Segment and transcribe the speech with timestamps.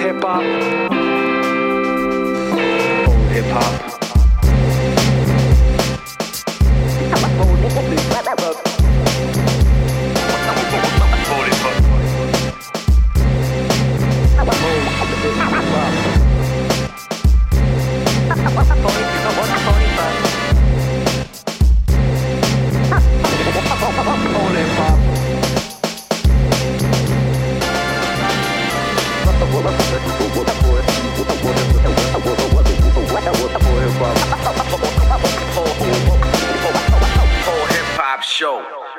[0.00, 0.40] hip hop.
[3.02, 3.90] Full hip hop.
[24.32, 25.09] Full
[37.70, 38.89] hip hop show.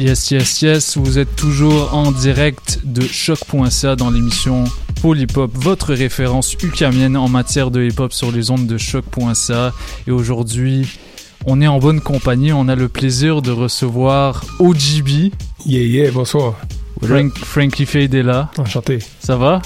[0.00, 4.64] Yes, yes, yes, vous êtes toujours en direct de choc.ca dans l'émission
[5.02, 9.74] Polypop, votre référence ukamienne en matière de hip-hop sur les ondes de choc.ca.
[10.06, 10.88] Et aujourd'hui,
[11.44, 15.34] on est en bonne compagnie, on a le plaisir de recevoir OGB.
[15.66, 16.54] Yeah, yeah, bonsoir.
[17.02, 18.50] Frank, Frankie Fade est là.
[18.58, 18.98] Enchanté.
[19.20, 19.62] Ça va?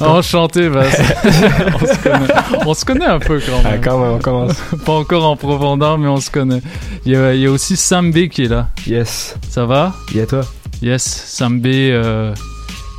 [0.00, 0.84] Enchanté, bah,
[1.80, 2.34] on, se connaît,
[2.66, 3.80] on se connaît un peu quand Ah, même.
[3.80, 4.52] quand même, on commence.
[4.84, 6.60] Pas encore en profondeur, mais on se connaît.
[7.06, 8.68] Il y a, il y a aussi Sam B qui est là.
[8.86, 9.36] Yes.
[9.48, 10.42] Ça va Yeah, toi?
[10.82, 12.34] Yes, Sam B, euh,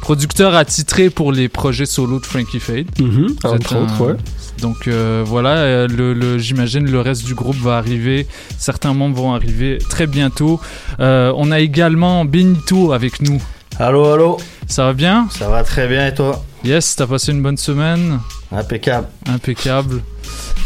[0.01, 2.87] producteur attitré pour les projets solo de Frankie Fade.
[2.99, 3.35] Mhm.
[3.43, 4.15] Entre un- autres, ouais.
[4.61, 8.27] Donc euh, voilà, euh, le, le- j'imagine le reste du groupe va arriver,
[8.57, 10.59] certains membres vont arriver très bientôt.
[10.99, 13.41] Euh, on a également Benito avec nous.
[13.81, 14.37] Allô, allô,
[14.67, 18.19] Ça va bien ça va très bien et toi Yes, t'as passé une bonne semaine
[18.51, 19.07] Impeccable.
[19.25, 20.01] Impeccable.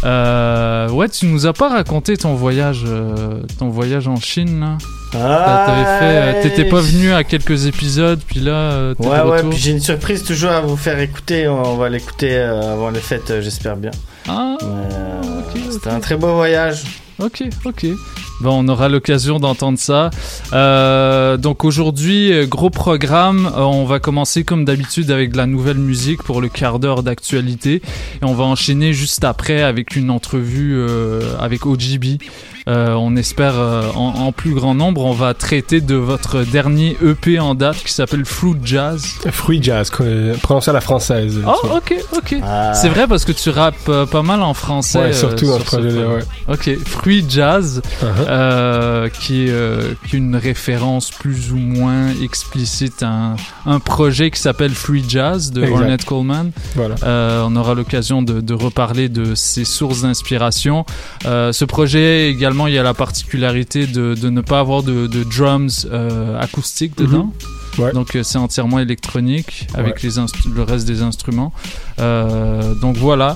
[0.03, 4.77] Euh, ouais, tu nous as pas raconté ton voyage, euh, ton voyage en Chine là.
[5.15, 10.23] Ah, t'étais pas venu à quelques épisodes, puis là, Ouais, ouais, puis j'ai une surprise
[10.23, 11.47] toujours à vous faire écouter.
[11.47, 13.91] On va l'écouter avant les fêtes, j'espère bien.
[14.27, 16.83] Ah, Mais, euh, ok, C'était un très beau voyage.
[17.19, 17.85] Ok, ok.
[18.41, 20.09] Bon, on aura l'occasion d'entendre ça.
[20.51, 23.45] Euh, donc aujourd'hui, gros programme.
[23.45, 27.03] Euh, on va commencer comme d'habitude avec de la nouvelle musique pour le quart d'heure
[27.03, 27.75] d'actualité.
[28.21, 32.21] Et on va enchaîner juste après avec une entrevue euh, avec OGB.
[32.67, 35.03] Euh, on espère euh, en, en plus grand nombre.
[35.05, 39.05] On va traiter de votre dernier EP en date qui s'appelle Fruit Jazz.
[39.31, 40.05] Fruit Jazz, quoi,
[40.41, 41.39] prononcé à la française.
[41.45, 42.35] Oh, ok, ok.
[42.43, 42.73] Ah.
[42.73, 44.99] C'est vrai parce que tu rappes euh, pas mal en français.
[44.99, 46.23] Ouais, surtout sur ce projet-là, ouais.
[46.47, 48.25] Ok, Fruit Jazz, Uh-huh.
[48.27, 53.35] euh, qui, est, euh, une référence plus ou moins explicite à un,
[53.65, 55.75] un projet qui s'appelle Free Jazz de Exact.
[55.75, 56.51] Ornette Coleman.
[56.75, 56.95] Voilà.
[57.03, 60.85] Euh, on aura l'occasion de, de reparler de ses sources d'inspiration.
[61.25, 65.07] Euh, ce projet également, il y a la particularité de, de ne pas avoir de,
[65.07, 67.33] de drums euh, acoustiques dedans.
[67.79, 67.91] Ouais.
[67.91, 69.99] Donc euh, c'est entièrement électronique avec Ouais.
[70.03, 71.51] les instru- le reste des instruments.
[71.99, 73.35] Euh, donc voilà.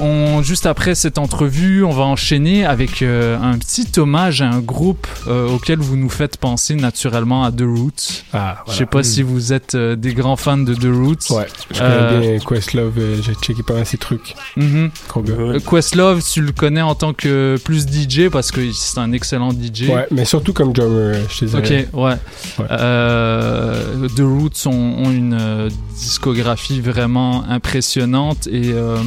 [0.00, 4.60] On, juste après cette entrevue, on va enchaîner avec euh, un petit hommage à un
[4.60, 8.24] groupe euh, auquel vous nous faites penser naturellement à The Roots.
[8.32, 11.30] Ah, Je sais pas si vous êtes euh, des grands fans de The Roots.
[11.36, 14.34] Ouais, je Euh, connais bien Questlove, j'ai checké pas mal ces trucs.
[14.56, 14.90] Mhm.
[15.08, 15.34] Trop bien.
[15.38, 19.50] Euh, Questlove, tu le connais en tant que plus DJ parce que c'est un excellent
[19.52, 19.88] DJ.
[19.88, 21.86] Ouais, mais surtout comme drummer, je te dirais.
[21.92, 22.12] Ok, ouais.
[22.58, 22.66] Ouais.
[22.70, 29.02] Euh, The Roots ont, ont une discographie vraiment impressionnante et euh,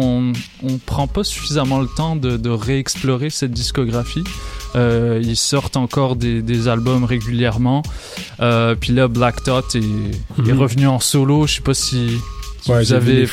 [0.00, 4.24] on prend pas suffisamment le temps de, de réexplorer cette discographie.
[4.74, 7.82] Euh, ils sortent encore des, des albums régulièrement.
[8.40, 10.58] Euh, puis là, Black Thought est, est Mhm.
[10.58, 11.46] revenu en solo.
[11.46, 12.08] Je sais pas si,
[12.62, 13.26] si Ouais, vous j'ai vu avez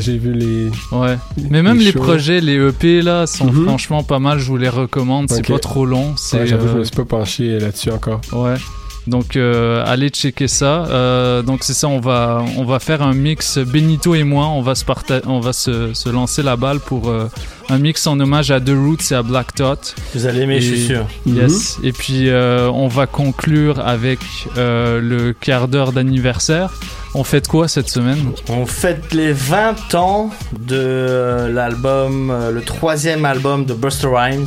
[0.00, 0.70] j'ai vu les...
[0.92, 1.16] Ouais.
[1.50, 3.64] Mais même les projets, les EP là, sont Mhm.
[3.64, 4.38] franchement pas mal.
[4.38, 5.30] Je vous les recommande.
[5.30, 6.14] C'est pas trop long.
[6.18, 8.20] C'est Ouais, je euh, me suis pas penché là-dessus encore.
[8.32, 8.56] Ouais.
[9.06, 10.86] Donc euh, allez checker ça.
[10.86, 14.62] Euh, donc c'est ça, on va on va faire un mix Benito et moi, on
[14.62, 17.28] va se parta- on va se, se lancer la balle pour euh,
[17.68, 19.94] un mix en hommage à The Roots et à Black Thought.
[20.14, 21.06] Vous allez aimer, je suis Et- sûr.
[21.26, 21.78] Yes.
[21.84, 24.18] Et puis euh, on va conclure avec
[24.56, 26.72] euh, le quart d'heure d'anniversaire.
[27.18, 28.18] On fait quoi cette semaine?
[28.50, 30.30] On fête les 20 ans
[30.68, 34.46] de l'album, le troisième album de Buster Rhymes.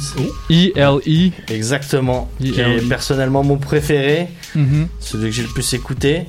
[0.51, 1.31] E.L.E.
[1.51, 2.29] Exactement.
[2.39, 2.77] Qui E.L.E..
[2.77, 4.27] est personnellement mon préféré.
[4.55, 4.87] Mhm.
[4.99, 6.25] Celui que j'ai le plus écouté.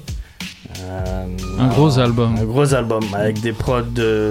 [0.82, 1.26] Euh,
[1.58, 2.36] Un gros album.
[2.38, 4.30] Un gros album avec des prods de,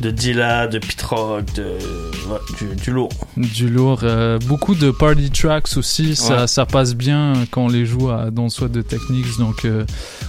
[0.00, 3.10] de Dilla, de Pete Rock, de, ouais, du, du lourd.
[3.36, 4.00] Du lourd.
[4.04, 6.16] euh, beaucoup de party tracks aussi.
[6.16, 6.46] Ça, Ouais.
[6.46, 9.36] ça passe bien quand on les joue à Don't Sweat de Techniques.
[9.38, 9.84] Donc, euh,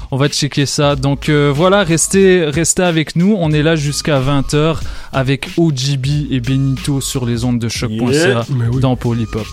[0.10, 0.96] on va checker ça.
[0.96, 3.36] Donc, euh, voilà, restez, restez avec nous.
[3.40, 4.78] On est là jusqu'à 20h
[5.14, 8.46] avec OGB et Benito sur les ondes de choc.ca Yeah.
[8.82, 9.46] Dans Polypop.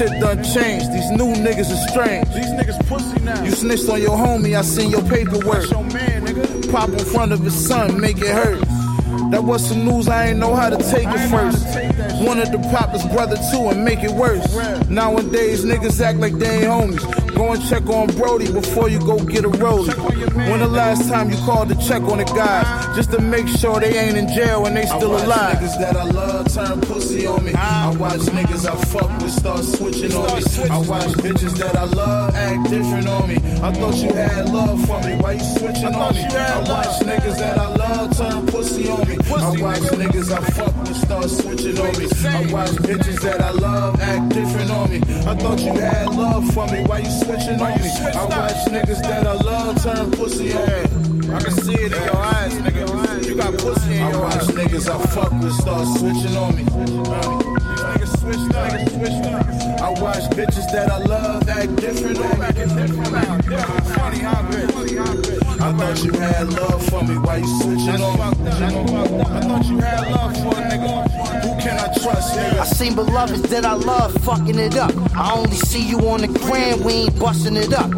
[0.00, 0.92] Shit done changed.
[0.92, 2.26] These new niggas are strange.
[2.28, 3.44] These niggas pussy now.
[3.44, 5.68] You snitched on your homie, I seen your paperwork.
[5.68, 6.72] That's your man, nigga.
[6.72, 8.60] Pop in front of his son, make it hurt.
[9.30, 11.64] That was some news I ain't know how to take it first.
[12.24, 14.44] Wanted to pop his brother too and make it worse.
[14.88, 17.34] Nowadays, niggas act like they ain't homies.
[17.34, 19.96] Go and check on Brody before you go get a rollie.
[20.50, 23.80] When the last time you called to check on the guys, just to make sure
[23.80, 25.58] they ain't in jail and they still alive.
[25.58, 27.52] Niggas that I love turn pussy on me.
[27.54, 30.42] I watch niggas I fuck with start switching on me.
[30.68, 33.36] I watch bitches that I love act different on me.
[33.62, 35.14] I thought you had love for me.
[35.16, 36.24] Why you switching on me?
[36.24, 39.16] I watch niggas that I love turn pussy on me.
[39.30, 42.06] I watch niggas I fuck with start switching on me.
[42.26, 45.00] I watch bitches that I love act different on me.
[45.26, 46.82] I thought you had love for me.
[46.84, 47.90] Why you switching on me?
[48.14, 51.10] I watch niggas that I love turn pussy on me.
[51.30, 52.39] I can see it in your eyes,
[53.50, 54.48] got pussy in I your watch eyes.
[54.48, 56.64] niggas I fuck with start switching on me.
[56.64, 59.80] Niggas switched up, niggas switched up.
[59.80, 62.46] I watch bitches that I love act different on me.
[63.94, 64.40] Funny, how?
[65.62, 67.18] I thought you had love for me.
[67.18, 68.50] Why you switching on me?
[68.50, 71.10] I thought you had love for a nigga.
[71.42, 72.60] Who can I trust, nigga?
[72.60, 74.92] I seen beloveds that I love fucking it up.
[75.14, 77.90] I only see you on the gram, we ain't busting it up.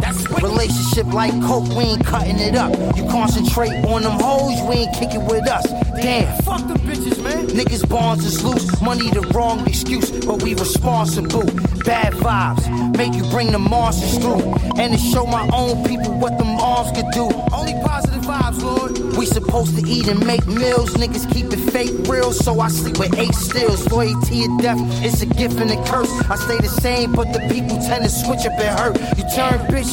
[0.43, 2.73] Relationship like coke, we ain't cutting it up.
[2.97, 5.65] You concentrate on them hoes, we ain't kicking with us.
[5.95, 7.47] Damn, fuck the bitches, man.
[7.47, 11.47] Niggas bonds is loose, money the wrong excuse, but we responsible.
[11.85, 12.65] Bad vibes,
[12.97, 14.45] make you bring the monsters through,
[14.77, 17.25] and to show my own people what them arms could do.
[17.53, 18.93] Only positive vibes, Lord.
[19.17, 22.99] We supposed to eat and make meals, niggas keep it fake real, so I sleep
[22.99, 23.91] with eight stills.
[23.91, 26.13] Loyalty or death, it's a gift and a curse.
[26.29, 28.97] I stay the same, but the people tend to switch up and hurt.
[29.17, 29.93] You turn bitch,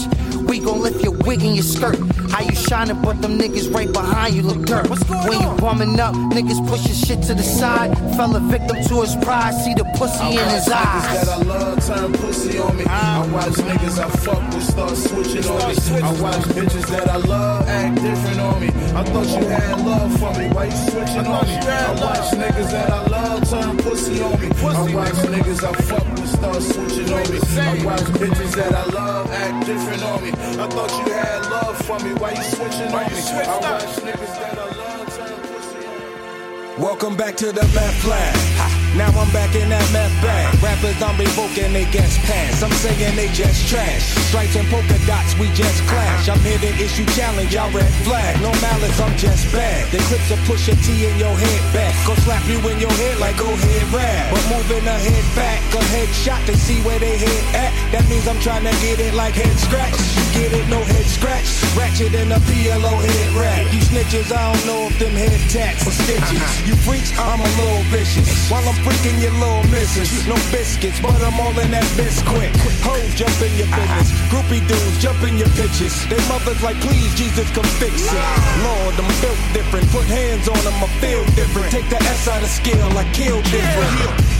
[0.49, 1.97] we gon' lift your wig and your skirt.
[2.31, 4.87] How you shining, but them niggas right behind you look dirt.
[4.89, 7.97] When you bumming up, niggas push your shit to the side.
[8.15, 11.27] Fell a victim to his pride, see the pussy in his Niggas eyes.
[11.27, 12.85] that I love turn pussy on me.
[12.85, 16.01] I watch niggas I fuck with start switching on me.
[16.01, 18.67] I watch bitches that I love act different on me.
[18.67, 20.47] I thought you had love for me.
[20.49, 21.55] Why you switching on me?
[21.57, 24.47] I watch niggas that I love turn pussy on me.
[24.47, 27.39] I watch niggas I fuck with start switching on me.
[27.59, 30.29] I watch bitches that I love act different on me.
[30.31, 32.18] I thought you had love for me.
[32.19, 32.97] Why you switching on me?
[32.97, 36.81] I watch niggas that love turn pussy.
[36.81, 38.78] Welcome back to the meth lab.
[38.97, 40.49] Now I'm back in that meth bag.
[40.65, 42.63] Rappers I'm revoking they guest pass.
[42.63, 44.01] I'm saying they just trash.
[44.29, 46.29] Stripes and polka dots, we just clash.
[46.29, 48.41] I'm here to issue challenge, y'all red flag.
[48.41, 49.85] No malice, I'm just bad.
[49.93, 51.93] The clips will push a T in your head back.
[52.05, 54.33] Go slap you in your head like go head rap.
[54.33, 57.71] But moving a head back, a head shot to see where they head at.
[57.93, 59.93] That means I'm trying to get it like head scratch.
[60.17, 61.45] You get it, no head scratch.
[61.77, 63.69] Ratchet in a PLO head rap.
[63.69, 66.41] You snitches, I don't know if them head tats or stitches.
[66.65, 68.49] You freaks, I'm a little vicious.
[68.49, 70.27] While I'm freaking your little missus.
[70.27, 72.51] No biscuits, but I'm all in that biscuit.
[72.83, 74.11] Hoes jump in your business.
[74.31, 75.93] Groupie dudes jump in your pitches.
[76.07, 78.25] They mothers like, please, Jesus, come fix it.
[78.63, 79.85] Lord, I'm built different.
[79.91, 81.71] Put hands on them, I feel different.
[81.71, 84.39] Take the S out of skill, I kill different.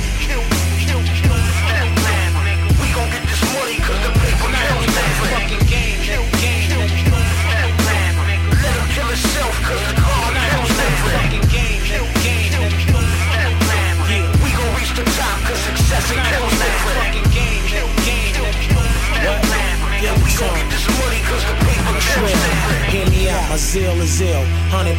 [22.90, 24.44] Hear me out, my zeal is ill.
[24.72, 24.96] 100%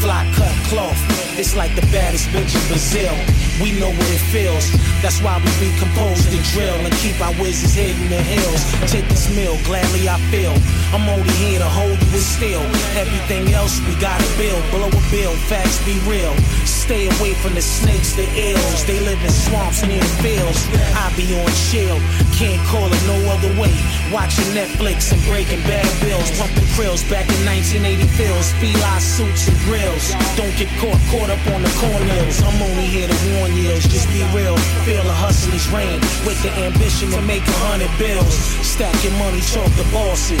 [0.00, 0.96] fly cut cloth.
[1.38, 3.14] It's like the baddest bitch in Brazil.
[3.62, 4.70] We know what it feels.
[5.02, 8.62] That's why we recompose the drill and keep our whizzes hidden the hills.
[8.90, 10.54] Take this meal, gladly I feel.
[10.92, 12.64] I'm only here to hold you still.
[12.96, 14.62] Everything else we gotta build.
[14.70, 16.32] Blow a bill, facts be real.
[16.64, 18.84] Stay away from the snakes, the ills.
[18.86, 20.64] They live in swamps near fields.
[20.96, 22.00] I be on chill,
[22.40, 23.76] can't call it no other way.
[24.08, 26.32] Watching Netflix and breaking bad bills.
[26.40, 28.48] Pumping krills back in 1980 fills.
[28.56, 30.16] Feli suits and grills.
[30.40, 32.40] Don't get caught, caught up on the corners.
[32.40, 33.76] I'm only here to warn you.
[33.92, 34.56] Just be real.
[34.88, 38.32] Feel the hustler's rain with the ambition to make a hundred bills.
[38.64, 40.40] Stack your money, talk the bosses.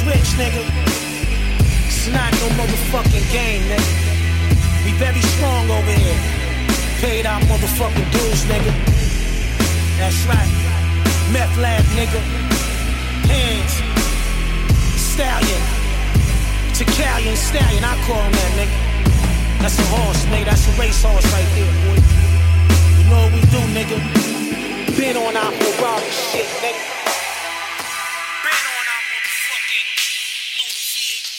[0.00, 0.64] Louis Rich, nigga.
[1.86, 4.84] It's not no motherfucking game, nigga.
[4.84, 6.20] We very strong over here.
[7.00, 8.72] Paid our motherfucking dues, nigga.
[9.98, 10.50] That's right.
[11.32, 12.20] Meth lab, nigga.
[13.28, 13.72] Hands.
[14.96, 15.62] Stallion.
[16.72, 19.60] Tacalian stallion, I call him that, nigga.
[19.60, 20.44] That's a horse, nigga.
[20.46, 22.00] That's a race horse right there, boy.
[22.96, 24.96] You know what we do, nigga.
[24.96, 26.99] Been on our Ferrari shit, nigga.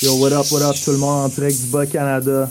[0.03, 1.25] Yo, what up, what up tout le monde?
[1.25, 2.49] En direct du Bas-Canada.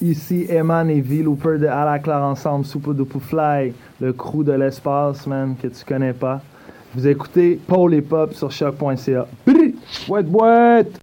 [0.00, 4.44] Ici Eman et V Looper de À la Claire Ensemble, Super Duper Fly, le crew
[4.44, 6.40] de l'espace, man, que tu connais pas.
[6.94, 9.26] Vous écoutez Paul et Pop sur choc.ca.
[10.06, 11.00] Boîte, boîte!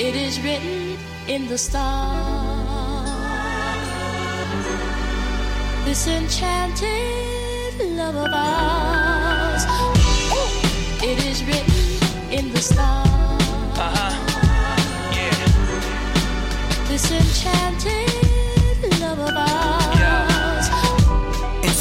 [0.00, 0.96] It is written
[1.28, 2.55] in the stars.
[5.96, 9.64] This enchanted love of ours.
[11.02, 13.08] It is written in the stars.
[13.78, 14.12] Uh-huh.
[15.16, 15.32] Yeah.
[16.86, 18.35] This enchanted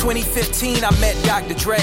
[0.06, 1.56] 2015, I met Dr.
[1.56, 1.80] Dre.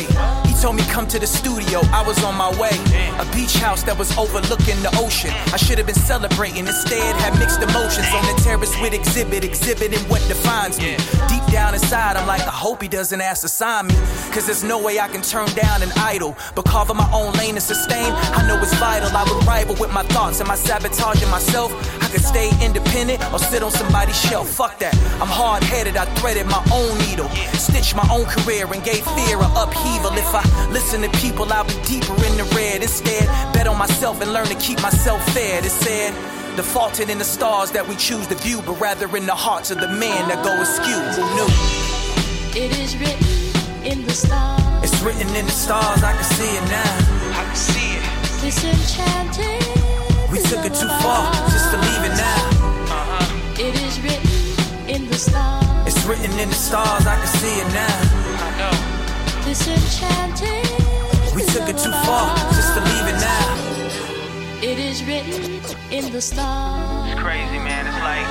[0.47, 1.81] He told me come to the studio.
[1.91, 2.71] I was on my way.
[3.19, 5.33] A beach house that was overlooking the ocean.
[5.53, 6.69] I should have been celebrating.
[6.69, 10.95] Instead, had mixed emotions on the terrace with exhibit, exhibiting what defines me.
[11.27, 13.95] Deep down inside, I'm like, I hope he doesn't ask to sign me.
[14.31, 16.37] Cause there's no way I can turn down an idol.
[16.55, 19.11] But carving my own lane and sustain, I know it's vital.
[19.17, 20.41] I would rival with my thoughts.
[20.41, 21.73] Am I sabotaging myself?
[22.01, 24.49] I could stay independent or sit on somebody's shelf.
[24.49, 24.95] Fuck that.
[25.21, 25.97] I'm hard headed.
[25.97, 27.29] I threaded my own needle.
[27.59, 30.13] Stitched my own career and gave fear a upheaval.
[30.13, 32.83] If I listen to people, I'll be deeper in the red.
[32.83, 35.65] Instead, bet on myself and learn to keep myself fed.
[35.65, 36.13] It said,
[36.57, 39.81] defaulted in the stars that we choose to view, but rather in the hearts of
[39.81, 41.01] the men that go askew.
[41.17, 41.51] Who knew?
[42.53, 43.33] It is written
[43.91, 44.61] in the stars.
[44.85, 46.93] It's written in the stars, I can see it now.
[47.41, 48.05] I can see it.
[48.43, 49.65] This enchanted.
[50.31, 52.43] We took it too far just to leave it now.
[52.93, 53.67] Uh-huh.
[53.67, 55.92] It is written in the stars.
[56.03, 57.87] It's written in the stars, I can see it now.
[58.43, 58.75] I know.
[59.45, 60.67] This enchanted.
[61.33, 63.55] We took it too far just to leave it now.
[64.61, 67.09] It is written in the stars.
[67.09, 67.87] It's crazy, man.
[67.87, 68.27] It's like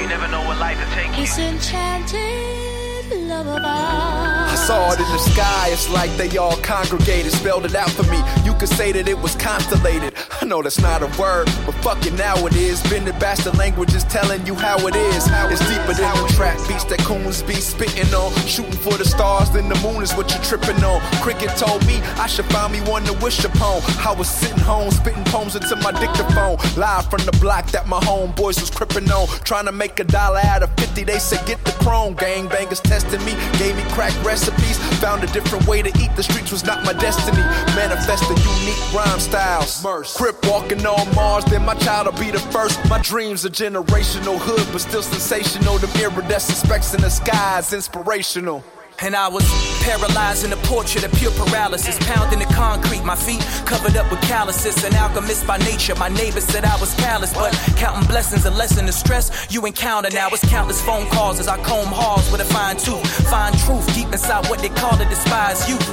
[0.00, 1.24] you never know what life will take you.
[1.24, 4.39] This enchanted love of ours.
[4.50, 8.02] I saw it in the sky, it's like they all congregated, spelled it out for
[8.10, 8.20] me.
[8.44, 10.12] You could say that it was constellated.
[10.42, 12.82] I know that's not a word, but fuck it, now it is.
[12.90, 15.28] Bended bastard language is telling you how it is.
[15.54, 18.32] It's deeper than the trap beats that coons be spitting on.
[18.46, 21.00] Shooting for the stars, then the moon is what you're tripping on.
[21.22, 23.82] Cricket told me I should find me one to wish upon.
[24.04, 26.56] I was sitting home, spitting poems into my dictaphone.
[26.76, 29.28] Live from the block that my homeboys was crippin' on.
[29.44, 32.16] Trying to make a dollar out of 50, they said get the chrome.
[32.16, 34.78] Gangbangers testing me, gave me crack recipes.
[35.00, 37.42] Found a different way to eat, the streets was not my destiny.
[37.74, 39.82] Manifest the unique rhyme styles.
[40.16, 42.78] Crip walking on Mars, then my child will be the first.
[42.88, 45.78] My dreams are generational hood, but still sensational.
[45.78, 48.64] The mirror iridescent specks in the skies, inspirational.
[49.02, 49.44] And I was
[49.80, 54.20] paralyzed in a portrait of pure paralysis, pounding the concrete, my feet covered up with
[54.22, 54.84] calluses.
[54.84, 58.84] An alchemist by nature, my neighbors said I was callous, but counting blessings and lessen
[58.84, 60.28] the stress you encounter now.
[60.28, 64.08] It's countless phone calls as I comb halls with a fine tooth, find truth deep
[64.12, 65.88] inside what they call a despised youth.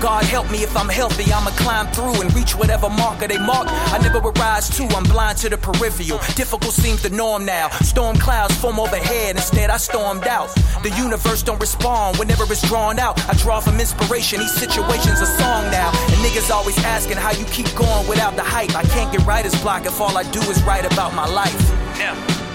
[0.00, 3.66] God help me if I'm healthy, I'ma climb through and reach whatever marker they mark.
[3.68, 6.20] I never would rise to, I'm blind to the peripheral.
[6.36, 7.68] Difficult seems the norm now.
[7.82, 10.54] Storm clouds form overhead, instead I stormed out.
[10.82, 13.18] The universe don't respond whenever it's drawn out.
[13.28, 15.90] I draw from inspiration, these situation's a song now.
[15.90, 18.76] And niggas always asking how you keep going without the hype.
[18.76, 21.58] I can't get writer's block if all I do is write about my life.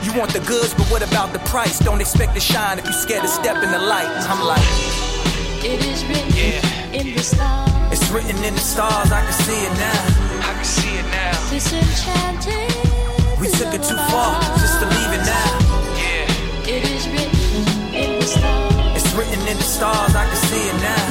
[0.03, 1.79] You want the goods, but what about the price?
[1.79, 4.08] Don't expect to shine if you scared to step in the light.
[4.29, 4.63] I'm like,
[5.63, 7.69] It is written in the stars.
[7.91, 10.49] it's written in the stars, I can see it now.
[10.49, 11.49] I can see it now.
[11.49, 12.69] This enchanted.
[13.41, 15.73] We took it too far just to leave it now.
[16.65, 19.03] It is written in the stars.
[19.03, 21.03] It's written in the stars, I can see it now.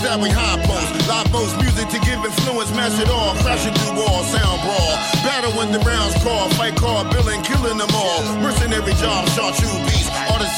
[0.00, 0.88] That we high post.
[1.04, 4.94] Live most music to give influence, mash it all, crashing through walls, sound brawl.
[5.20, 8.20] Battle when the rounds call, fight call, billing, killing them all.
[8.40, 10.08] Mercenary job, shot you beast,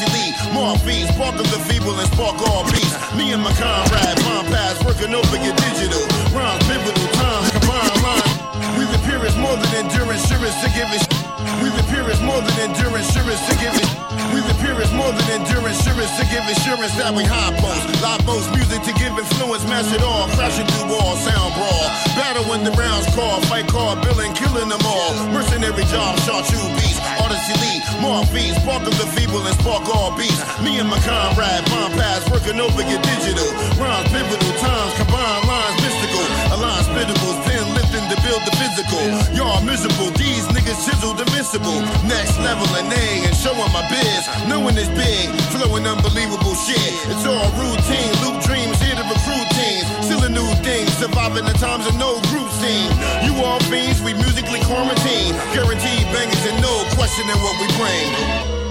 [0.06, 2.94] elite, more fees, spark of the feeble and spark all beats.
[3.18, 6.04] Me and my comrade, bomb pass, working over your digital.
[6.30, 8.30] Rhymes, pivotal time, combine line.
[8.78, 9.00] We the
[9.42, 11.23] more than endurance, surest to give it.
[11.64, 13.88] We the purest, more than endurance, surest to give it.
[14.36, 17.24] We the purest, more than endurance, surest to give assurance that we.
[18.04, 21.88] Live most music to give influence, mash it all, crashing through walls, sound brawl.
[22.12, 25.16] Battle when the rounds call, fight call, billing, killing them all.
[25.32, 26.20] Mercenary job,
[26.52, 27.00] you beast.
[27.24, 30.36] Odyssey Lee, more fees, spark of the feeble and spark all beats.
[30.60, 33.48] Me and my comrade, bomb pass, working over your digital.
[33.80, 36.28] Rounds pivotal times, combine lines mystical.
[36.52, 36.56] A
[36.94, 39.02] line spittables, pen lifting to build the physical.
[39.34, 41.80] Y'all miserable, these niggas chiseled invincible.
[42.06, 44.22] Next level and A and showing my biz.
[44.48, 46.78] Knowing it's big, flowing unbelievable shit.
[47.10, 49.86] It's all routine, loop dreams here to recruit teams.
[50.06, 52.90] Still a new thing, surviving the times of no group scene.
[53.24, 55.34] You all fiends, we musically quarantine.
[55.52, 58.63] Guaranteed bangers and no questioning what we bring.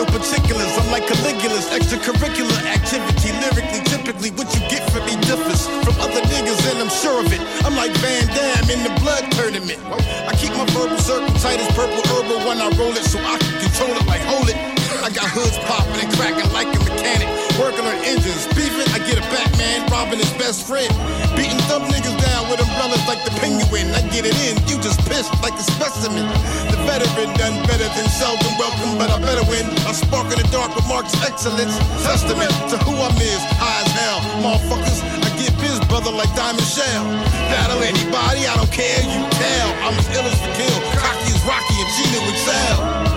[0.00, 3.36] No particulars, I'm like Caligula's extracurricular activity.
[3.36, 7.28] Lyrically, typically, what you get from me differs from other niggas, and I'm sure of
[7.28, 7.40] it.
[7.66, 9.78] I'm like Van Damme in the blood tournament.
[10.24, 13.36] I keep my verbal circle tight as purple herbal when I roll it, so I
[13.36, 14.56] can control it like hold it.
[15.04, 17.29] I got hoods popping and cracking like a mechanic.
[17.60, 20.88] Working on engines, beefing, I get a Batman, robbing his best friend.
[21.36, 23.84] Beating thumb niggas down with umbrellas like the penguin.
[23.92, 26.24] I get it in, you just pissed like a specimen.
[26.72, 29.68] The veteran done better than seldom welcome, but I better win.
[29.84, 31.76] I spark in the dark with Mark's excellence.
[32.00, 34.24] Testament to who I'm is, high as hell.
[34.40, 37.04] Motherfuckers, I get biz, brother, like Diamond Shell.
[37.52, 39.68] Battle anybody, I don't care, you tell.
[39.84, 42.76] I'm as ill as the kill, cocky as Rocky and Gina excel.
[42.80, 43.09] Oh,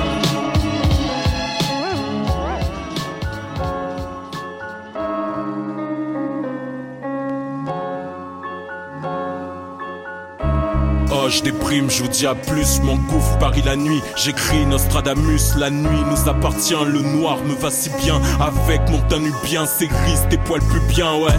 [11.29, 14.01] je déprime, je vous dis à plus, m'engouffre Paris la nuit.
[14.15, 16.73] J'écris Nostradamus, la nuit nous appartient.
[16.85, 20.81] Le noir me va si bien avec mon teint bien, c'est gris, tes poils plus
[20.81, 21.33] bien, ouais.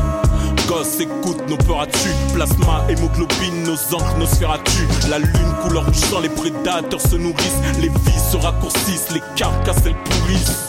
[0.69, 5.85] Gosse, écoute, nos peurs tu Plasma, hémoglobine, nos encres, nos sphères tu La lune, couleur
[5.85, 7.61] rouge sang, les prédateurs se nourrissent.
[7.81, 10.67] Les vies se raccourcissent, les carcasses pourrissent.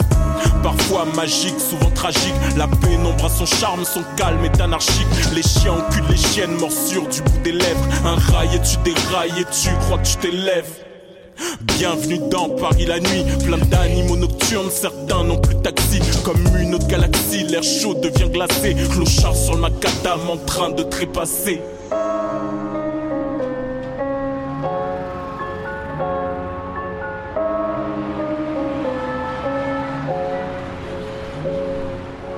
[0.62, 2.34] Parfois magique, souvent tragique.
[2.56, 5.06] La pénombre a son charme, son calme est anarchique.
[5.34, 7.88] Les chiens enculent les chiennes, morsures du bout des lèvres.
[8.04, 10.86] Un rail et tu dérailles et tu crois que tu t'élèves.
[11.78, 16.00] Bienvenue dans Paris la nuit, plein d'animaux nocturnes, certains n'ont plus taxi.
[16.24, 18.74] Comme une autre galaxie, l'air chaud devient glacé.
[18.90, 21.60] Clochard sur le macadam en train de trépasser.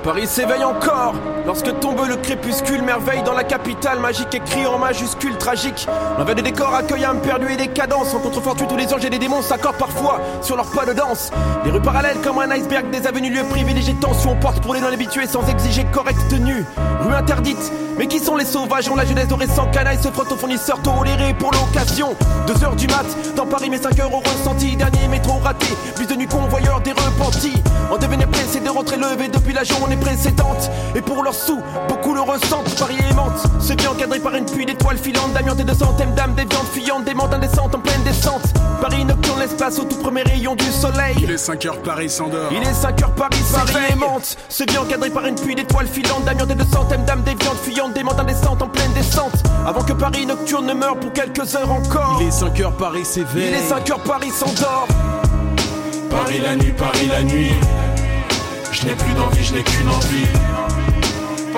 [0.08, 1.12] Paris s'éveille encore
[1.48, 5.88] lorsque tombe le crépuscule, merveille dans la capitale magique écrit en majuscule tragique.
[6.18, 8.14] L'envers des décors accueille un perdu et des cadences.
[8.14, 11.30] En contrefortune, tous les anges et les démons s'accordent parfois sur leur pas de danse.
[11.64, 14.88] Les rues parallèles comme un iceberg, des avenues lieux privilégiés tension porte pour les non
[14.88, 16.66] habitués sans exiger correcte tenue.
[17.00, 18.90] Rue interdite, mais qui sont les sauvages?
[18.90, 22.14] On la jeunesse dorée sans canaille se frotte aux fournisseurs tolérés pour l'occasion.
[22.46, 23.06] Deux heures du mat,
[23.36, 24.76] dans Paris, mais 5 heures au ressenti.
[24.76, 27.62] Dernier métro raté, plus de nuit convoyeur des repentis.
[27.90, 30.70] On devenait pressé de rentrer levé depuis la journée précédente.
[30.94, 32.74] Et pour leurs sous, beaucoup le ressentent.
[32.78, 36.34] Paris aimante, se vit encadré par une pluie d'étoiles filantes, d'amiante et de centaines d'âmes,
[36.34, 38.42] des viandes fuyantes, des montes indécentes en pleine descente.
[38.80, 41.16] Paris nocturne laisse place au tout premier rayon du soleil.
[41.22, 42.50] Il est 5 heures, Paris s'endort.
[42.52, 46.24] Il est 5 heures, Paris Paris aimante, se vit encadré par une pluie d'étoiles filantes,
[46.24, 49.42] d'amiante et de centaines d'âmes, des viandes fuyantes, des montes indécentes en pleine descente.
[49.66, 52.18] Avant que Paris nocturne ne meure pour quelques heures encore.
[52.20, 53.48] Il est 5 heures, Paris s'éveille.
[53.48, 54.88] Il est 5 heures, Paris s'endort.
[56.10, 57.52] Paris la nuit, Paris la nuit.
[58.72, 60.67] Je n'ai plus d'envie, je n'ai qu'une envie.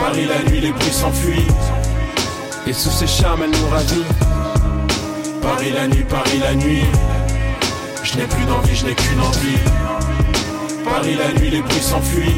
[0.01, 1.47] Paris la nuit, les bruits s'enfuient.
[2.67, 4.05] Et sous ses charmes, elle nous ravit.
[5.43, 6.85] Paris la nuit, Paris la nuit.
[8.03, 9.59] Je n'ai plus d'envie, je n'ai qu'une envie.
[10.85, 12.37] Paris la nuit, les bruits s'enfuient.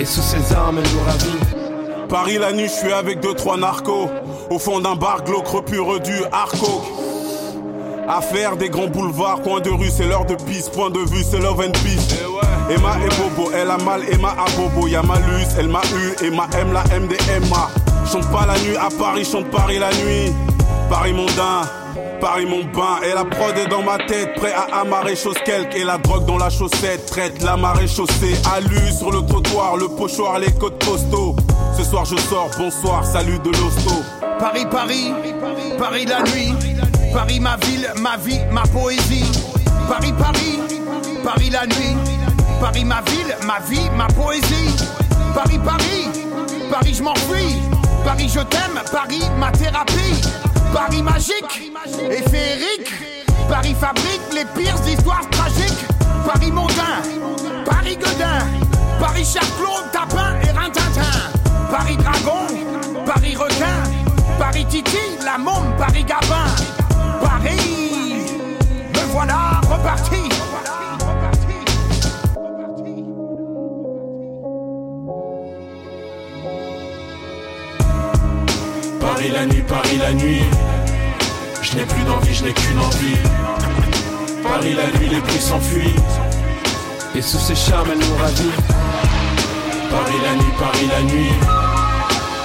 [0.00, 2.08] Et sous ses armes, elle nous ravit.
[2.08, 4.10] Paris la nuit, je suis avec deux trois narcos.
[4.50, 6.82] Au fond d'un bar glauque, repure du Arco.
[8.08, 10.68] Affaire des grands boulevards, coin de rue, c'est l'heure de pisse.
[10.68, 12.41] Point de vue, c'est love and peace.
[12.72, 14.86] Emma et Bobo, elle a mal, Emma a Bobo.
[14.86, 17.68] Y'a Malus, elle m'a eu, Emma aime la MDMA.
[18.10, 20.32] Chante pas la nuit à Paris, chante Paris la nuit.
[20.88, 21.62] Paris mondain,
[22.18, 23.00] Paris mon bain.
[23.04, 25.76] Et la prod est dans ma tête, prêt à amarrer chose quelque.
[25.76, 28.34] Et la drogue dans la chaussette, traite la marée chaussée.
[28.54, 31.36] Alu sur le trottoir, le pochoir, les côtes postaux.
[31.76, 34.02] Ce soir je sors, bonsoir, salut de l'hosto.
[34.38, 35.12] Paris, Paris,
[35.78, 36.54] Paris la nuit.
[37.12, 39.30] Paris ma ville, ma vie, ma poésie.
[39.88, 40.58] Paris, Paris,
[41.22, 42.11] Paris la nuit.
[42.62, 44.76] Paris ma ville, ma vie, ma poésie.
[45.34, 46.06] Paris, Paris,
[46.70, 47.58] Paris je m'enfuis.
[48.04, 50.22] Paris je t'aime, Paris ma thérapie.
[50.72, 51.72] Paris magique
[52.08, 52.92] et féerique.
[53.48, 55.86] Paris fabrique les pires histoires tragiques.
[56.24, 57.02] Paris mondain,
[57.64, 58.46] Paris Godin.
[59.00, 61.18] Paris Charclot, Tapin et Rintintin.
[61.68, 62.46] Paris Dragon,
[63.04, 63.82] Paris Requin.
[64.38, 66.46] Paris Titi, la môme, Paris Gabin.
[67.20, 68.24] Paris,
[68.94, 70.31] me voilà reparti.
[79.02, 80.42] Paris la nuit, Paris la nuit.
[81.60, 83.16] Je n'ai plus d'envie, je n'ai qu'une envie.
[84.44, 85.96] Paris la nuit, les bruits s'enfuient.
[87.16, 88.56] Et sous ses charmes, elle nous ravit.
[89.90, 91.32] Paris la nuit, Paris la nuit.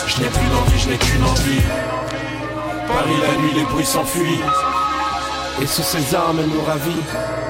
[0.07, 1.61] Je n'ai plus d'envie, je n'ai qu'une envie.
[2.87, 4.41] Paris la nuit, les bruits s'enfuient.
[5.61, 7.46] Et sous ses armes, elle nous ravit.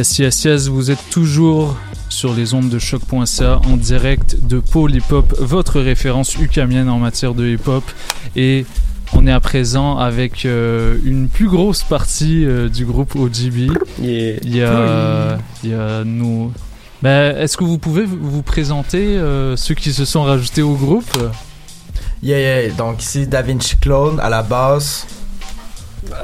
[0.00, 1.76] Yes, yes, yes, vous êtes toujours
[2.08, 6.98] sur les ondes de choc.ca en direct de Paul Hip Hop, votre référence ukamienne en
[6.98, 7.84] matière de hip hop.
[8.34, 8.64] Et
[9.12, 13.72] on est à présent avec euh, une plus grosse partie euh, du groupe OGB.
[13.98, 16.50] Il y a, il y a nous.
[17.02, 21.14] Ben, Est-ce que vous pouvez vous présenter euh, ceux qui se sont rajoutés au groupe?
[22.22, 25.06] Yeah, yeah, donc ici Da Vinci Clone à la basse.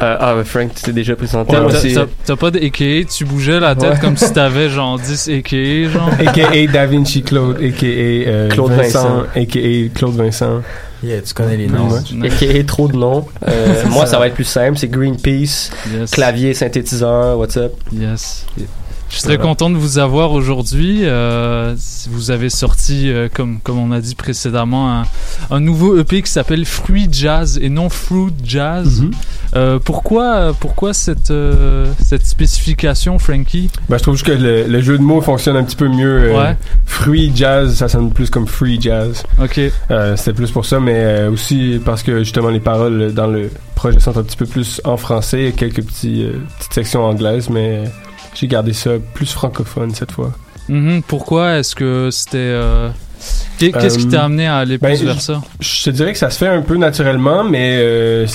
[0.03, 1.57] Euh, ah, Frank, tu t'es déjà présenté.
[1.57, 3.99] Ouais, t'as- c'est- t'as- T'as pas de AKA, tu bougeais la tête Ouais.
[4.01, 6.11] comme si t'avais genre 10 AKA, genre.
[6.19, 6.67] A.K.A.
[6.73, 8.29] Da Vinci Claude, A.K.A.
[8.29, 9.27] euh, Claude Vincent, Vincent.
[9.37, 9.89] A.K.A.
[9.95, 10.63] Claude Vincent.
[11.05, 11.89] Yeah, tu connais les noms.
[12.13, 12.33] much.
[12.33, 13.27] AKA trop de noms.
[13.47, 14.13] Euh, moi, ça.
[14.13, 14.79] ça va être plus simple.
[14.79, 16.11] C'est Greenpeace, Yes.
[16.11, 17.73] clavier, synthétiseur, what's up?
[17.93, 18.47] Yes.
[19.09, 19.51] Je suis très Voilà.
[19.51, 21.01] content de vous avoir aujourd'hui.
[21.05, 21.75] Euh,
[22.11, 25.05] vous avez sorti, euh, comme, comme on a dit précédemment, un,
[25.51, 29.03] un nouveau EP qui s'appelle Fruit Jazz et non Fruit Jazz.
[29.03, 29.11] Mhm.
[29.55, 31.33] Euh, pourquoi, pourquoi cette,
[32.05, 33.71] cette spécification, Frankie?
[33.89, 36.33] Ben, je trouve juste que le, le jeu de mots fonctionne un petit peu mieux.
[36.35, 36.57] Ouais.
[36.85, 39.23] Fruit jazz, ça sonne plus comme free jazz.
[39.41, 39.61] Ok.
[40.17, 44.19] C'était plus pour ça, mais aussi parce que justement les paroles dans le projet sont
[44.19, 45.47] un petit peu plus en français.
[45.49, 46.27] A quelques petits,
[46.59, 47.85] petites sections anglaises, mais
[48.39, 50.33] j'ai gardé ça plus francophone cette fois.
[50.69, 52.37] Mhm, Pourquoi est-ce que c'était.
[52.39, 52.89] euh,
[53.59, 55.41] qu'est- Qu'est-ce qui Euh, t'a amené à aller ben, plus vers ça?
[55.61, 58.27] Je te dirais que ça se fait un peu naturellement, mais euh,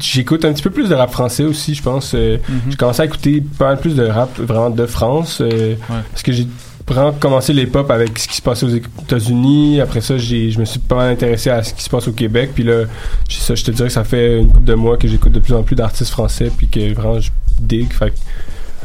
[0.00, 2.12] j'écoute un petit peu plus de rap français aussi, je pense.
[2.14, 2.60] Euh, Mhm.
[2.70, 5.74] J'ai commencé à écouter pas mal plus de rap vraiment de France, euh,
[6.10, 6.46] parce que j'ai
[6.88, 9.80] vraiment commencé les pop avec ce qui se passait aux États-Unis.
[9.80, 12.50] Après ça, je me suis pas mal intéressé à ce qui se passe au Québec.
[12.52, 12.84] Puis là,
[13.28, 15.54] ça, je te dirais que ça fait une couple de mois que j'écoute de plus
[15.54, 17.92] en plus d'artistes français, puis que vraiment je dig.
[17.92, 18.10] Fait euh,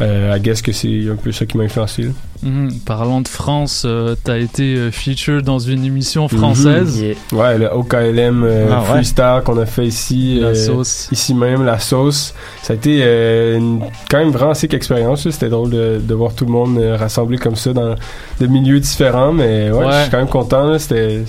[0.02, 2.04] I guess que c'est un peu ça qui m'a influencé.
[2.04, 2.10] là.
[2.44, 2.80] Mhm.
[2.86, 7.02] Parlant de France, euh, t'as été euh, feature dans une émission française.
[7.32, 7.40] Mhm.
[7.40, 9.42] Ouais, le OKLM euh, Ah ouais.
[9.46, 10.40] Qu'on a fait ici.
[10.42, 11.08] La euh, sauce.
[11.14, 12.34] Ici même, la sauce.
[12.62, 13.80] Ça a été euh, une-
[14.12, 15.30] quand même vraiment sick expérience.
[15.30, 17.96] C'était drôle de, de voir tout le monde euh, rassemblé comme ça dans
[18.42, 19.32] de milieux différents.
[19.32, 19.92] Mais ouais, Ouais.
[19.94, 20.78] je suis quand même content.
[20.78, 21.24] c'était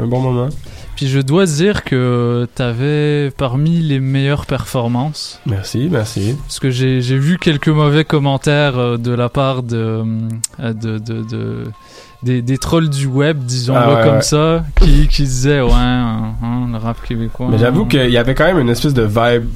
[0.00, 0.48] un bon moment.
[1.00, 5.40] Puis je dois dire que t'avais parmi les meilleures performances.
[5.46, 6.36] Merci, merci.
[6.46, 10.04] Parce que j'ai vu quelques mauvais commentaires euh, de la part de,
[10.60, 11.64] euh, de, de, de-
[12.22, 14.20] des, des trolls du web, disons-le Ah ouais, comme ouais.
[14.20, 17.48] ça, qui, qui disaient ouais, hein, hein, le rap québécois.
[17.50, 17.88] Mais j'avoue hein.
[17.88, 19.48] qu'il y avait quand même une espèce de vibe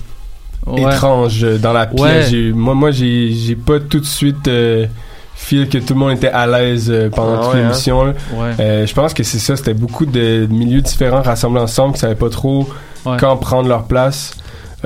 [0.67, 0.81] Ouais.
[0.81, 2.33] étrange dans la pièce.
[2.55, 4.87] Moi, moi j'ai j'ai pas tout de suite euh,
[5.35, 7.63] feel que tout le monde était à l'aise euh, pendant Ah toute ouais, hein?
[7.69, 8.03] l'émission.
[8.05, 8.15] Ouais.
[8.61, 12.15] Euh, je pense que c'est ça, c'était beaucoup de milieux différents rassemblés ensemble qui savaient
[12.15, 12.69] pas trop
[13.07, 13.17] Ouais.
[13.21, 14.35] quand prendre leur place.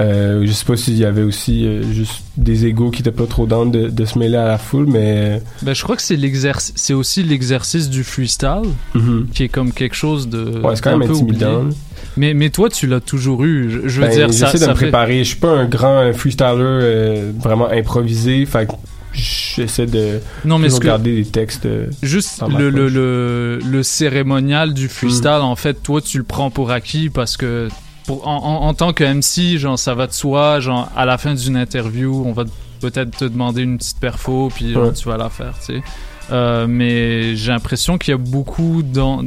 [0.01, 3.27] Euh, je sais pas s'il y avait aussi euh, juste des égos qui étaient pas
[3.27, 6.15] trop down de, de se mêler à la foule, mais Ben, je crois que c'est
[6.17, 8.63] l'exercice, c'est aussi l'exercice du freestyle,
[8.95, 9.27] Mhm.
[9.35, 10.61] qui est comme quelque chose de.
[10.63, 11.77] Ouais, c'est quand même peu intimidant, oublié.
[12.17, 13.71] Mais, mais toi, tu l'as toujours eu.
[13.71, 15.19] Je, je veux ben, dire, ça, j'essaie de ça me fait- préparer.
[15.19, 18.69] Je suis pas un grand freestyler euh, vraiment improvisé, fait
[19.13, 21.67] j'essaie de Non, mais toujours ce que- garder des textes.
[21.67, 26.51] euh, Juste le, le, le, le cérémonial du freestyle, en fait, toi, tu le prends
[26.51, 27.69] pour acquis parce que
[28.07, 30.61] pour, en, en, en tant que MC, genre, ça va de soi.
[30.61, 32.45] Genre, à la fin d'une interview, on va
[32.81, 34.93] peut-être te demander une petite perfo, puis genre, Ouais.
[34.93, 35.83] tu vas la faire, tu sais.
[36.31, 39.23] Euh, mais j'ai l'impression qu'il y a beaucoup, dans,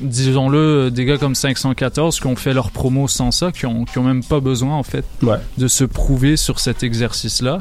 [0.00, 3.98] disons-le, des gars comme 514 qui ont fait leur promo sans ça, qui ont, qui
[3.98, 5.36] ont même pas besoin, en fait, Ouais.
[5.58, 7.60] de se prouver sur cet exercice-là.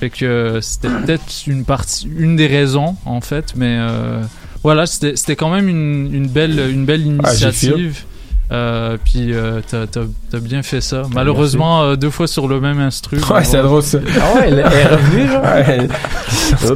[0.00, 4.22] Fait que euh, c'était peut-être une partie, une des raisons en fait, mais euh,
[4.62, 8.04] voilà, c'était c'était quand même une, une belle, une belle Ah, initiative.
[8.52, 11.02] Euh, puis euh, t'as, t'as- t'as bien fait ça.
[11.12, 13.18] Malheureusement, euh, deux fois sur le même instru.
[13.30, 13.98] Ouais, c'est drôle ça.
[14.20, 15.42] Ah ouais, elle est revenue, genre?
[15.42, 15.88] Ouais.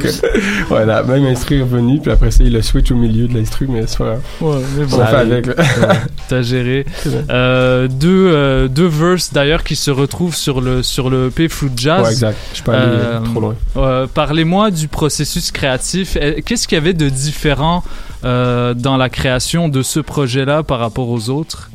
[0.01, 3.27] Que- ouais, la même instru est revenu, puis après ça, il a switch au milieu
[3.27, 4.17] de l'instru, mais c'est pas.
[4.41, 4.97] Ouais, mais bon.
[4.99, 5.45] On fait avec.
[5.45, 5.53] là.
[5.57, 5.95] Ouais,
[6.27, 6.85] T'as géré.
[7.29, 11.71] Euh, deux, euh, deux verses d'ailleurs qui se retrouvent sur le, sur le EP Fruit
[11.75, 12.03] Jazz.
[12.03, 12.37] Ouais, exact.
[12.51, 13.55] Je suis pas allé Euh, trop loin.
[13.77, 16.17] euh, Parlez-moi du processus créatif.
[16.45, 17.83] Qu'est-ce qu'il y avait de différent
[18.23, 21.69] euh, dans la création de ce projet-là par rapport aux autres?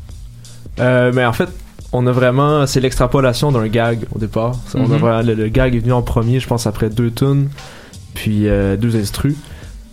[0.78, 1.48] Euh, mais en fait,
[1.92, 2.66] on a vraiment.
[2.66, 4.56] C'est l'extrapolation d'un gag au départ.
[4.74, 4.96] On a Mhm.
[4.96, 7.48] vraiment- le, le gag est venu en premier, je pense, après deux tunes,
[8.14, 9.34] puis euh, deux instrus.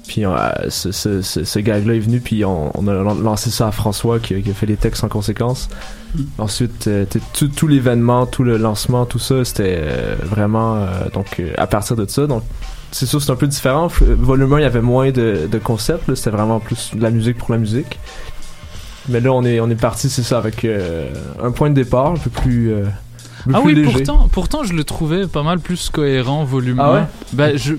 [0.05, 0.35] Puis euh,
[0.69, 3.71] ce, ce, ce, ce gag-là est venu, puis on, on a lan- lancé ça à
[3.71, 5.69] François qui, a- qui a fait les textes en conséquence.
[6.37, 10.87] Ensuite, euh, t'sais, tout, tout l'événement, tout le lancement, tout ça, c'était euh, vraiment euh,
[11.13, 12.27] donc euh, à partir de ça.
[12.27, 12.43] Donc
[12.93, 13.87] c'est sûr, c'est un peu différent.
[14.01, 16.07] Volume 1, il y avait moins de, de concepts.
[16.07, 16.15] là.
[16.15, 17.99] C'était vraiment plus de la musique pour la musique.
[19.09, 21.09] Mais là, on est, on est parti, c'est ça, avec euh,
[21.43, 23.91] un point de départ un peu plus, euh, un peu Ah plus oui, léger.
[23.91, 26.93] pourtant, pourtant je le trouvais pas mal plus cohérent, volume Ah 1.
[26.95, 27.03] ouais?
[27.33, 27.73] Ben, je...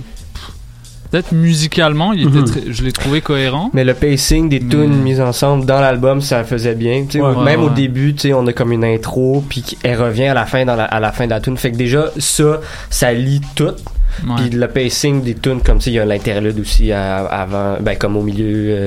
[1.11, 2.45] Peut-être musicalement, il était Mhm.
[2.45, 3.71] très- je l'ai trouvé cohérent.
[3.73, 7.07] Mais le pacing des tunes mises ensemble dans l'album, ça faisait bien.
[7.15, 7.75] Ouais, même ouais, au ouais.
[7.75, 10.99] début, on a comme une intro, puis elle revient à la fin dans la, à
[10.99, 11.57] la fin de la tune.
[11.57, 13.71] Fait que déjà, ça, ça lie tout.
[14.27, 14.35] Ouais.
[14.37, 17.97] Puis le pacing des tunes, comme tu il y a l'interlude aussi à- avant, ben
[17.97, 18.87] comme au milieu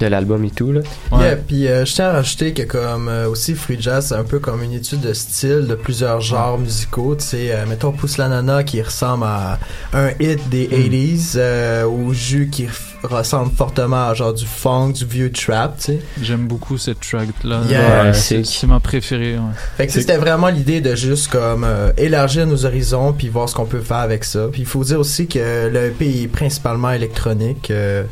[0.00, 0.80] de l'album et tout là.
[1.18, 4.24] Yeah, puis euh, je tiens à rajouter que comme euh, aussi Free Jazz, c'est un
[4.24, 7.16] peu comme une étude de style de plusieurs genres musicaux.
[7.16, 9.58] Tu sais, euh, mettons Pousse la Nana qui ressemble à
[9.92, 12.66] un hit des 80s euh, ou Jus qui
[13.06, 15.98] ressemble fortement à genre du funk, du vieux trap, tu sais.
[16.22, 17.60] J'aime beaucoup cette track là.
[17.68, 18.04] Yeah.
[18.04, 19.34] Ouais, c'est ma préférée.
[19.36, 19.40] ouais.
[19.76, 23.54] Fait que c'était vraiment l'idée de juste comme euh, élargir nos horizons puis voir ce
[23.54, 24.48] qu'on peut faire avec ça.
[24.52, 27.70] Puis il faut dire aussi que le EP est principalement électronique.
[27.70, 28.04] euh,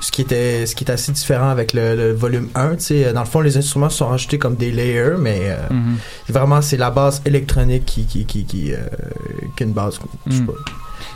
[0.00, 3.12] ce qui était ce qui est assez différent avec le, le volume 1, tu sais,
[3.12, 5.96] dans le fond les instruments sont rajoutés comme des layers mais euh, Mhm.
[6.28, 8.76] vraiment c'est la base électronique qui qui qui qui, euh,
[9.56, 10.46] qui est une base je sais Mm.
[10.46, 10.52] pas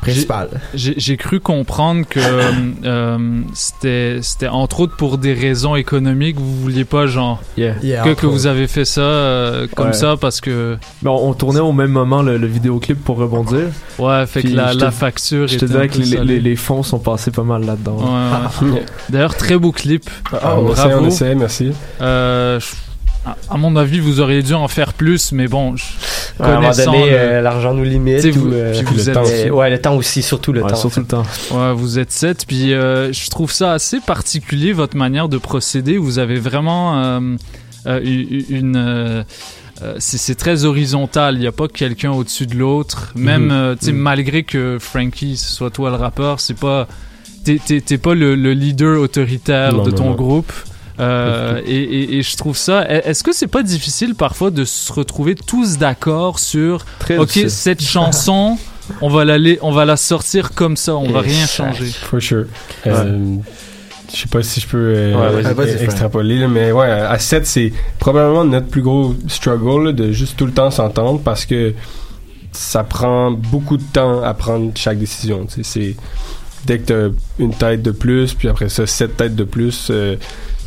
[0.03, 0.49] principale.
[0.75, 2.21] J'ai cru comprendre que
[2.85, 6.37] euh, c'était c'était entre autres pour des raisons économiques.
[6.39, 7.75] Vous vouliez pas genre Yeah.
[7.83, 9.93] Yeah, que, que vous avez fait ça euh, comme Ouais.
[9.93, 13.67] ça parce que Mais on, on tournait au même moment le, le vidéoclip pour rebondir.
[13.99, 16.99] ouais fait que la, la facture Je te dirais que les, les, les fonds sont
[16.99, 17.97] passés pas mal là-dedans.
[17.99, 18.83] Ouais, ouais.
[19.09, 20.09] D'ailleurs, très beau clip.
[20.33, 21.73] Ah, on essaie, on essaie, merci.
[22.01, 22.67] Euh, je-
[23.25, 25.85] à- mon avis, vous auriez dû en faire plus, mais bon, je,
[26.41, 28.21] À un moment connaissant donné, le- euh, l'argent nous limite.
[28.21, 29.51] Sais, vous- ou, euh, puis vous le êtes- temps aussi.
[29.51, 30.77] Ouais, le temps aussi, surtout le Ouais, temps.
[30.77, 31.23] surtout le temps.
[31.53, 35.99] Ouais, vous êtes sept, puis euh, je trouve ça assez particulier votre manière de procéder.
[35.99, 37.21] Vous avez vraiment euh,
[37.87, 38.01] euh,
[38.49, 39.25] une
[39.99, 41.35] c'est très horizontal.
[41.35, 43.13] Il n'y a pas quelqu'un au-dessus de l'autre.
[43.17, 43.77] Même, Mhm.
[43.83, 43.97] Mhm.
[43.97, 46.87] malgré que Frankie ce soit toi le rappeur, c'est pas
[47.45, 50.15] t'es pas le, le leader autoritaire Non, de non, ton non.
[50.15, 50.53] groupe.
[51.03, 52.87] Euh, et, et- et je trouve ça.
[52.89, 57.51] Est-ce que c'est pas difficile parfois de se retrouver tous d'accord sur Très ok difficile.
[57.51, 58.59] cette chanson
[59.01, 61.87] on va la on va la sortir comme ça, on va rien changer.
[61.87, 62.45] For sure.
[62.87, 63.37] Euh,
[64.13, 65.55] je sais pas si je peux euh, Ouais, vas-y.
[65.55, 65.83] Vas-y, Frank.
[65.85, 70.37] extrapoler, là, mais ouais, à 7, c'est probablement notre plus gros struggle là, de juste
[70.37, 71.73] tout le temps s'entendre parce que
[72.51, 75.47] ça prend beaucoup de temps à prendre chaque décision.
[75.63, 75.97] C'est
[76.67, 80.17] dès que t'as une tête de plus, puis après ça, sept têtes de plus, euh,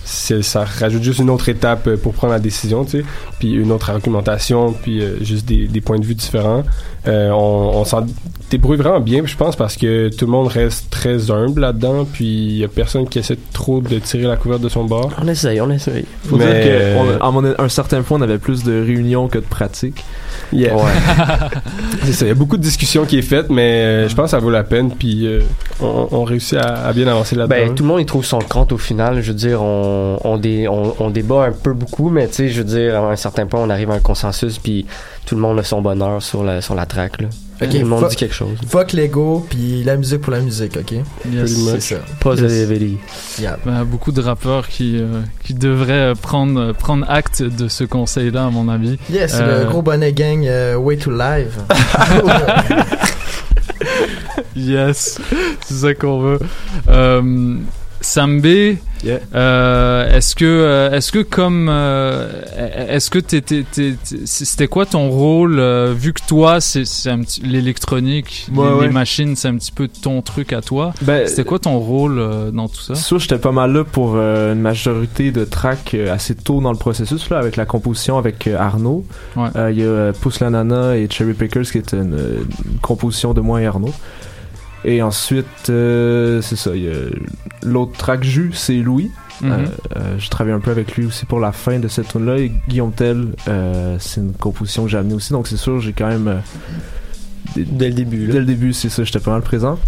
[0.06, 3.06] ça rajoute juste une autre étape euh, pour prendre la décision, tu sais,
[3.40, 6.64] puis une autre argumentation, puis euh, juste des, des points de vue différents.
[7.08, 8.06] Euh, on on s'en
[8.52, 12.26] débrouille vraiment bien, je pense, parce que tout le monde reste très humble là-dedans, puis
[12.26, 15.10] il y a personne qui essaie trop de tirer la couverte de son bord.
[15.22, 16.06] On essaye, on essaye.
[16.26, 20.04] Faut Mais- dire qu'à un certain point, on avait plus de réunions que de pratiques.
[20.54, 20.76] Yeah.
[20.76, 20.84] Ouais.
[22.04, 24.26] C'est ça, il y a beaucoup de discussions qui est faite, mais euh, je pense
[24.26, 25.42] que ça vaut la peine, puis euh,
[25.82, 27.56] on, on réussit à, à bien avancer là-dedans.
[27.56, 29.22] Ben, tout le monde y trouve son compte au final.
[29.22, 32.50] Je veux dire, on, on, dé- on, on débat un peu beaucoup, mais tu sais,
[32.50, 34.86] je veux dire, à un certain point, on arrive à un consensus, puis
[35.26, 37.22] tout le monde a son bonheur sur la, sur la track.
[37.22, 37.28] Là.
[37.62, 38.58] Ok, tout le monde fuck- dit quelque chose.
[38.68, 40.92] Fuck l'ego puis la musique pour la musique, ok?
[41.32, 41.54] Yes.
[41.80, 42.02] C'est ça.
[42.20, 42.98] Positivity.
[43.40, 43.58] Yeah.
[43.66, 48.46] Ben, beaucoup de rappeurs qui, euh, qui devraient euh, prendre, prendre acte de ce conseil-là,
[48.46, 48.98] à mon avis.
[49.10, 51.54] Yes, Euh, le gros bonnet gang euh, Way to Live.
[54.56, 55.20] Yes,
[55.66, 56.40] c'est ça qu'on veut.
[56.88, 57.58] Euh,
[58.02, 59.20] Sambé, Yeah.
[59.36, 62.42] euh, est-ce que, euh, est-ce que comme, euh,
[62.90, 63.20] est-ce que
[64.26, 65.62] c'était quoi ton rôle
[65.94, 69.88] vu que toi c'est c'est un petit l'électronique, Ouais, les, machines c'est un petit peu
[69.88, 70.94] ton truc à toi.
[71.04, 72.96] Ben, C'était quoi ton rôle dans tout ça?
[72.96, 77.30] Ça, j'étais pas mal là pour une majorité de tracks assez tôt dans le processus,
[77.30, 79.06] là, avec la composition avec Arnaud.
[79.36, 79.50] Ouais.
[79.72, 82.18] Il y a Pousse la Nana et Cherry Pickers qui est une,
[82.66, 83.94] une composition de moi et Arnaud.
[84.84, 86.94] Et ensuite, euh, c'est ça, il y a
[87.64, 89.12] l'autre track jus, c'est Louis.
[89.42, 89.52] Mhm.
[89.52, 89.66] Euh,
[89.98, 92.38] euh, je travaille un peu avec lui aussi pour la fin de cette tune là
[92.38, 93.28] et Guillaume Tell,
[94.00, 96.42] c'est une composition que j'ai amenée aussi, donc c'est sûr, j'ai quand même.
[97.56, 98.28] dès le début.
[98.28, 99.80] Dès le début, c'est ça, j'étais pas mal présent.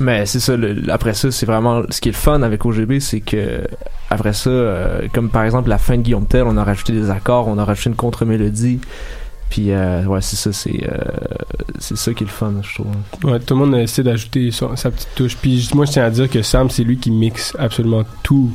[0.00, 1.82] Mais c'est ça, le- après ça, c'est vraiment.
[1.90, 3.62] Ce qui est le fun avec OGB, c'est que.
[4.10, 7.10] Après ça, euh, comme par exemple la fin de Guillaume Tell, on a rajouté des
[7.10, 8.80] accords, on a rajouté une contre-mélodie.
[9.50, 10.82] Puis, euh, ouais, c'est ça, c'est.
[10.84, 10.98] euh,
[11.78, 12.86] c'est ça qui est le fun, je trouve.
[13.24, 15.36] Ouais, tout le monde essaie d'ajouter sa petite touche.
[15.36, 18.52] Puis moi, je tiens à dire que Sam, c'est lui qui mixe absolument tous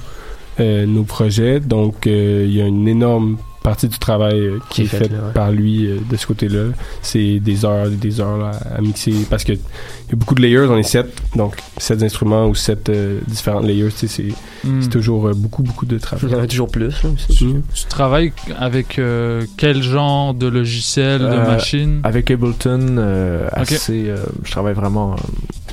[0.60, 1.60] euh, nos projets.
[1.60, 5.34] Donc, il y a une énorme partie du travail euh, qui est là, ouais.
[5.34, 6.66] par lui euh, de ce côté-là.
[7.02, 10.36] C'est des heures et des heures là, à mixer parce que il y a beaucoup
[10.36, 10.68] de layers.
[10.70, 13.90] On est sept, donc sept instruments ou sept euh, différentes layers.
[13.92, 14.34] tu sais, C'est
[14.64, 14.82] Mm.
[14.82, 16.26] c'est toujours euh, beaucoup, beaucoup de travail.
[16.30, 17.04] Il y en a toujours plus.
[17.04, 17.36] Là, aussi.
[17.36, 22.00] Tu, tu travailles avec euh, quel genre de logiciel, de machine?
[22.04, 25.18] Avec Ableton, euh, assez, euh, je travaille vraiment euh,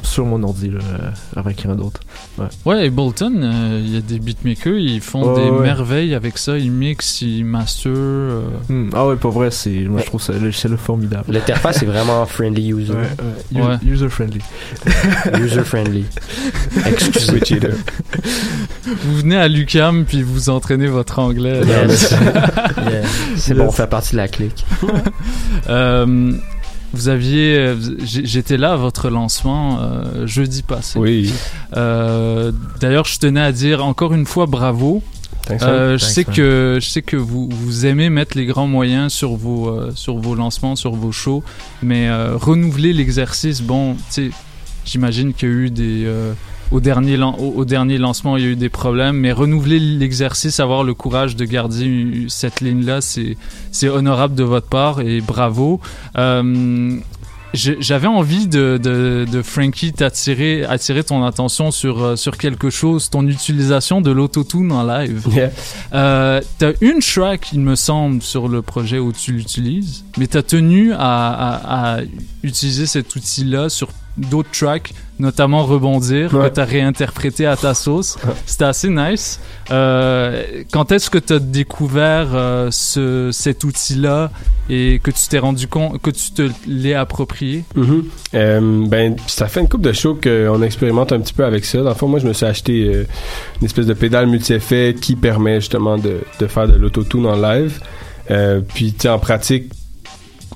[0.02, 2.00] sur mon ordi, là, euh, avec rien d'autre.
[2.38, 2.46] Ouais.
[2.64, 5.60] Ouais, Ableton, euh, il y a des beatmakers, ils font des ouais.
[5.62, 7.92] merveilles avec ça, ils mixent, ils master.
[7.94, 8.42] euh.
[8.68, 11.24] Hmm, Ah ouais, pour vrai, c'est, moi je trouve ça, le logiciel formidable.
[11.32, 12.92] L'interface est vraiment friendly user.
[12.92, 13.62] Ouais, ouais.
[13.62, 13.76] Ouais.
[13.84, 14.40] User friendly.
[15.40, 16.04] User friendly.
[16.86, 17.40] Excusez.
[19.04, 21.60] Vous venez à l'UCAM puis vous entraînez votre anglais.
[21.66, 22.14] Yes.
[22.90, 23.02] Yeah.
[23.36, 23.76] C'est bon, on Yes.
[23.76, 24.64] fait partie de la clique.
[25.68, 26.32] Euh,
[26.92, 30.98] vous aviez, euh, j'étais là à votre lancement euh, jeudi passé.
[30.98, 31.32] Oui.
[31.76, 35.02] Euh, D'ailleurs, je tenais à dire encore une fois bravo.
[35.50, 39.34] Euh, je sais que je sais que vous, vous aimez mettre les grands moyens sur
[39.36, 41.42] vos euh, sur vos lancements, sur vos shows,
[41.82, 44.30] mais euh, renouveler l'exercice, bon, tu sais,
[44.84, 46.34] j'imagine qu'il y a eu des euh,
[46.70, 49.78] au dernier lan- au, au dernier lancement, il y a eu des problèmes, mais renouveler
[49.80, 53.36] l'exercice, avoir le courage de garder cette ligne là, c'est
[53.72, 55.80] c'est honorable de votre part et bravo.
[56.16, 56.96] Euh,
[57.52, 63.10] j'avais envie de, de, de Frankie t'attirer attirer ton attention sur euh, sur quelque chose
[63.10, 65.50] ton utilisation de l'autotune en live Yeah.
[65.92, 70.42] euh, t'as une track il me semble sur le projet où tu l'utilises mais t'as
[70.44, 72.00] tenu à, à, à
[72.44, 73.88] utiliser cet outil là sur
[74.20, 76.48] d'autres tracks notamment rebondir Ouais.
[76.48, 78.16] que t'as réinterprété à ta sauce
[78.46, 79.38] c'était assez nice
[79.70, 80.42] euh,
[80.72, 84.30] quand est-ce que t'as découvert euh, ce, cet outil là
[84.70, 87.64] et que tu t'es rendu compte que tu te l'es approprié?
[87.74, 88.04] Mhm.
[88.34, 91.82] Euh, ben, ça fait une couple de shows qu'on expérimente un petit peu avec ça.
[91.82, 93.04] Dans le fond, moi, je me suis acheté
[93.60, 97.80] une espèce de pédale multi-effet qui permet justement de, de faire de l'autotune en live.
[98.30, 99.72] Euh, puis, tu sais, en pratique,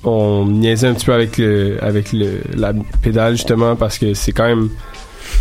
[0.05, 4.31] on niaisait un petit peu avec, le, avec le, la pédale justement parce que c'est
[4.31, 4.69] quand même.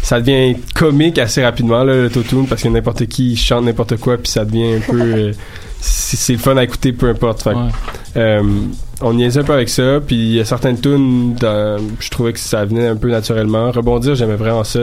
[0.03, 4.29] Ça devient comique assez rapidement, là, l'autotune, parce que n'importe qui chante n'importe quoi, puis
[4.29, 5.01] ça devient un peu.
[5.01, 5.33] euh,
[5.81, 7.43] c'est le fun à écouter, peu importe.
[7.43, 7.57] Fait Ouais.
[8.17, 8.43] euh,
[9.03, 12.33] on niaisait un peu avec ça, puis il y a certaines tunes, dans- je trouvais
[12.33, 13.71] que ça venait un peu naturellement.
[13.71, 14.81] Rebondir, j'aimais vraiment ça.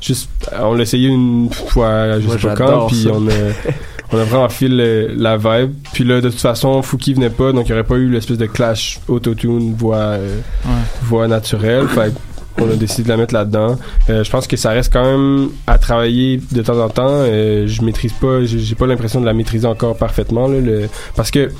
[0.00, 3.30] Juste, on l'a essayé une fois, je sais pas quand, puis on a,
[4.12, 5.72] on a vraiment filé la vibe.
[5.92, 8.38] Puis là, de toute façon, Fouki venait pas, donc il n'y aurait pas eu l'espèce
[8.38, 10.70] de clash autotune, voix, euh, Ouais.
[11.02, 11.86] voix naturelle.
[11.88, 12.12] Fait
[12.58, 13.78] on a décidé de la mettre là-dedans.
[14.10, 17.06] Euh, je pense que ça reste quand même à travailler de temps en temps.
[17.08, 20.46] Euh, je maîtrise pas, j'ai pas l'impression de la maîtriser encore parfaitement.
[20.46, 21.50] Là, le, parce que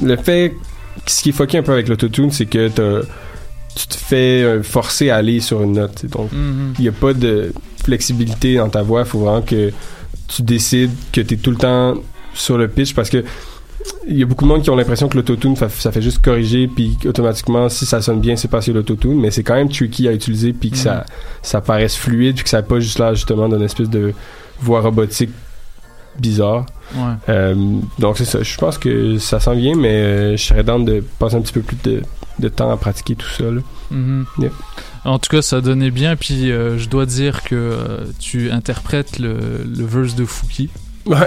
[0.00, 0.54] le fait,
[1.06, 3.06] ce qui est fucké un peu avec l'autotune, c'est que t'as-
[3.74, 6.04] tu te fais forcer à aller sur une note.
[6.06, 6.74] Donc, Mhm.
[6.78, 9.00] il n'y a pas de flexibilité dans ta voix.
[9.00, 9.72] Il faut vraiment que
[10.28, 11.94] tu décides que tu es tout le temps
[12.34, 13.24] sur le pitch parce que
[14.06, 16.66] il y a beaucoup de monde qui ont l'impression que l'autotune, ça fait juste corriger,
[16.66, 20.12] puis automatiquement, si ça sonne bien, c'est passé l'autotune, mais c'est quand même tricky à
[20.12, 21.04] utiliser, puis que ça,
[21.42, 24.12] ça paraisse fluide, puis que ça n'a pas juste là, justement, d'une espèce de
[24.60, 25.30] voix robotique
[26.18, 26.66] bizarre.
[26.94, 27.14] Ouais.
[27.28, 27.54] Euh,
[27.98, 31.04] donc c'est ça, je pense que ça s'en vient, mais euh, je serais dans de
[31.18, 32.02] passer un petit peu plus de,
[32.38, 33.44] de temps à pratiquer tout ça.
[33.44, 33.60] Là.
[33.90, 34.26] Mhm.
[34.38, 34.52] Yep.
[35.08, 36.16] En tout cas, ça donnait bien.
[36.16, 40.68] Puis euh, je dois dire que euh, tu interprètes le, le verse de Fouki.
[41.06, 41.16] Ouais.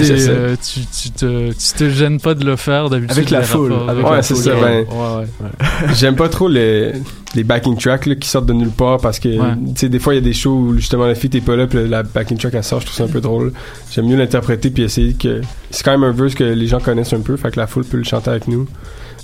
[0.00, 3.16] Euh, tu, tu, te, tu te gênes pas de le faire d'habitude.
[3.16, 5.48] Avec la foule, avec Ouais, c'est ça, ben, Ouais, ouais.
[5.94, 6.92] J'aime pas trop les,
[7.34, 9.38] les backing tracks là, qui sortent de nulle part parce que tu
[9.76, 11.66] sais des fois il y a des shows où justement la fille t'es pas là
[11.66, 13.52] puis la backing track elle sort je trouve ça un peu drôle
[13.92, 17.12] j'aime mieux l'interpréter puis essayer que c'est quand même un verse que les gens connaissent
[17.12, 18.66] un peu fait que la foule peut le chanter avec nous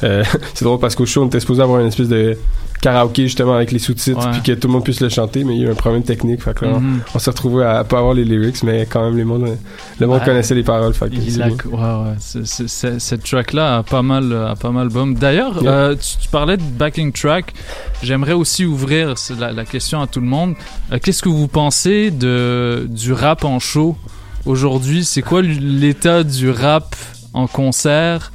[0.04, 0.24] Euh,
[0.54, 2.36] c'est drôle parce qu'au show on était supposé avoir une espèce de
[2.82, 5.62] karaoké justement avec les sous-titres puis que tout le monde puisse le chanter mais il
[5.62, 7.00] y a eu un problème technique fait que là, Mhm.
[7.14, 9.56] on s'est retrouvé à pas avoir les lyrics mais quand même les monde,
[10.00, 11.56] le monde connaissait les paroles fait que Il c'est a- bien.
[11.72, 15.14] ouais, c'est- cette track-là a pas mal, a pas mal bomb.
[15.16, 15.72] D'ailleurs, Yeah.
[15.72, 17.54] euh, tu, tu parlais de backing track.
[18.02, 20.54] J'aimerais aussi ouvrir la, la question à tout le monde.
[20.92, 23.96] Euh, Qu'est-ce que vous pensez de du rap en show
[24.44, 25.04] aujourd'hui?
[25.04, 26.96] C'est quoi l'état du rap
[27.32, 28.32] en concert?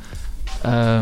[0.66, 1.02] Euh,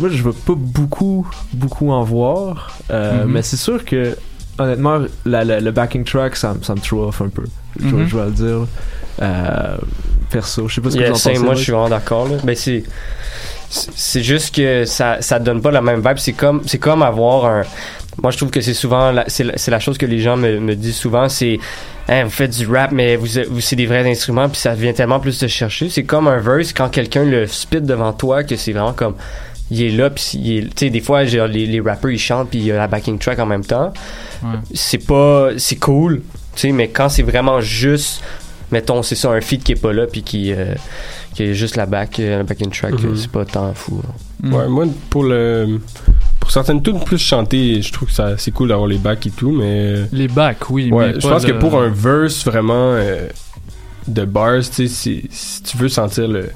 [0.00, 2.72] Moi, je veux pas beaucoup, beaucoup en voir.
[2.90, 3.30] Euh, Mhm.
[3.32, 4.16] Mais c'est sûr que
[4.58, 7.44] honnêtement, la- la- le backing track, ça, me- ça me throw off un peu.
[7.78, 8.06] Je, Mhm.
[8.08, 8.66] je vais le dire.
[9.22, 9.76] Euh,
[10.30, 11.38] perso, je sais pas ce que Yeah, vous en pensez.
[11.38, 12.28] moi, je suis vraiment d'accord.
[12.44, 12.82] Ben, c'est,
[13.68, 16.18] c'est juste que ça, ça donne pas la même vibe.
[16.18, 17.62] C'est comme, c'est comme avoir un.
[18.22, 20.74] Moi, je trouve que c'est souvent, c'est, la, la chose que les gens me, me
[20.74, 21.28] disent souvent.
[21.28, 21.58] C'est,
[22.08, 24.92] Hein, vous faites du rap, mais vous, vous c'est des vrais instruments, puis ça vient
[24.92, 25.88] tellement plus te chercher.
[25.90, 29.14] C'est comme un verse quand quelqu'un le spit devant toi que c'est vraiment comme.
[29.70, 32.18] Il est là, puis il est- tu sais, des fois, genre, les, les rappeurs ils
[32.18, 33.92] chantent, puis il y a la backing track en même temps.
[34.42, 34.48] Ouais.
[34.74, 36.22] C'est pas, c'est cool,
[36.54, 38.22] tu sais, mais quand c'est vraiment juste,
[38.72, 40.74] mettons, c'est ça, un feed qui est pas là, puis qui, euh,
[41.34, 43.10] qui est juste la back, euh, la backing track, Mhm.
[43.10, 44.00] euh, c'est pas tant fou.
[44.42, 44.54] Mm.
[44.54, 45.78] Ouais, moi, pour le.
[46.40, 49.30] Pour certaines tunes plus chantées, je trouve que ça, c'est cool d'avoir les backs et
[49.30, 50.06] tout, mais.
[50.10, 53.28] Les backs, oui, Ouais, mais je pense le- que pour un verse vraiment euh,
[54.08, 56.50] de bars, tu sais, si, si tu veux sentir le-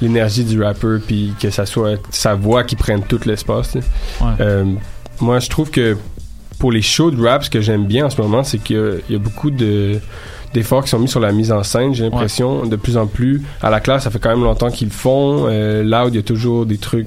[0.00, 3.74] l'énergie du rapper, puis que ça soit sa voix qui prenne tout l'espace.
[3.74, 4.26] Ouais.
[4.40, 4.64] Euh,
[5.20, 5.96] moi, je trouve que
[6.58, 8.78] pour les shows de rap, ce que j'aime bien en ce moment, c'est qu'il y
[8.80, 9.98] a- il y a beaucoup de
[10.54, 13.42] d'efforts qui sont mis sur la mise en scène, j'ai l'impression, de plus en plus.
[13.60, 15.44] À la classe, ça fait quand même longtemps qu'ils le font.
[15.46, 17.06] Euh, Loud, il y a toujours des trucs,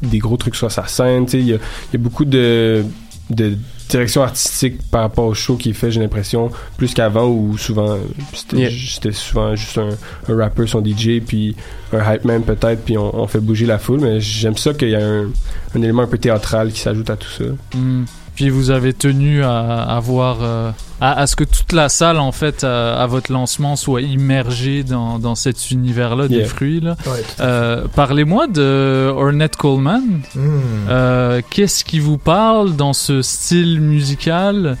[0.00, 2.24] des gros trucs sur sa scène, tu sais, il y a, il y a beaucoup
[2.24, 2.84] de,
[3.30, 3.56] de
[3.88, 7.96] direction artistique par rapport au show qui est fait, j'ai l'impression, plus qu'avant où souvent,
[8.32, 9.12] c'était Yeah.
[9.12, 9.88] souvent juste un,
[10.28, 11.56] un rappeur, son DJ, puis
[11.92, 14.90] un hype man peut-être, puis on, on fait bouger la foule, mais j'aime ça qu'il
[14.90, 15.24] y a un,
[15.74, 17.44] un élément un peu théâtral qui s'ajoute à tout ça.
[17.76, 18.04] Mm.
[18.34, 20.70] Puis vous avez tenu à avoir euh,
[21.00, 24.82] à, à ce que toute la salle en fait à, à votre lancement soit immergée
[24.82, 26.46] dans, dans cet univers-là des Yeah.
[26.48, 26.80] fruits.
[26.80, 26.96] Là.
[27.06, 30.02] Ouais, Euh, Parlez-moi de Ornette Coleman.
[30.34, 30.40] Mm.
[30.88, 34.76] Euh, Qu'est-ce qui vous parle dans ce style musical?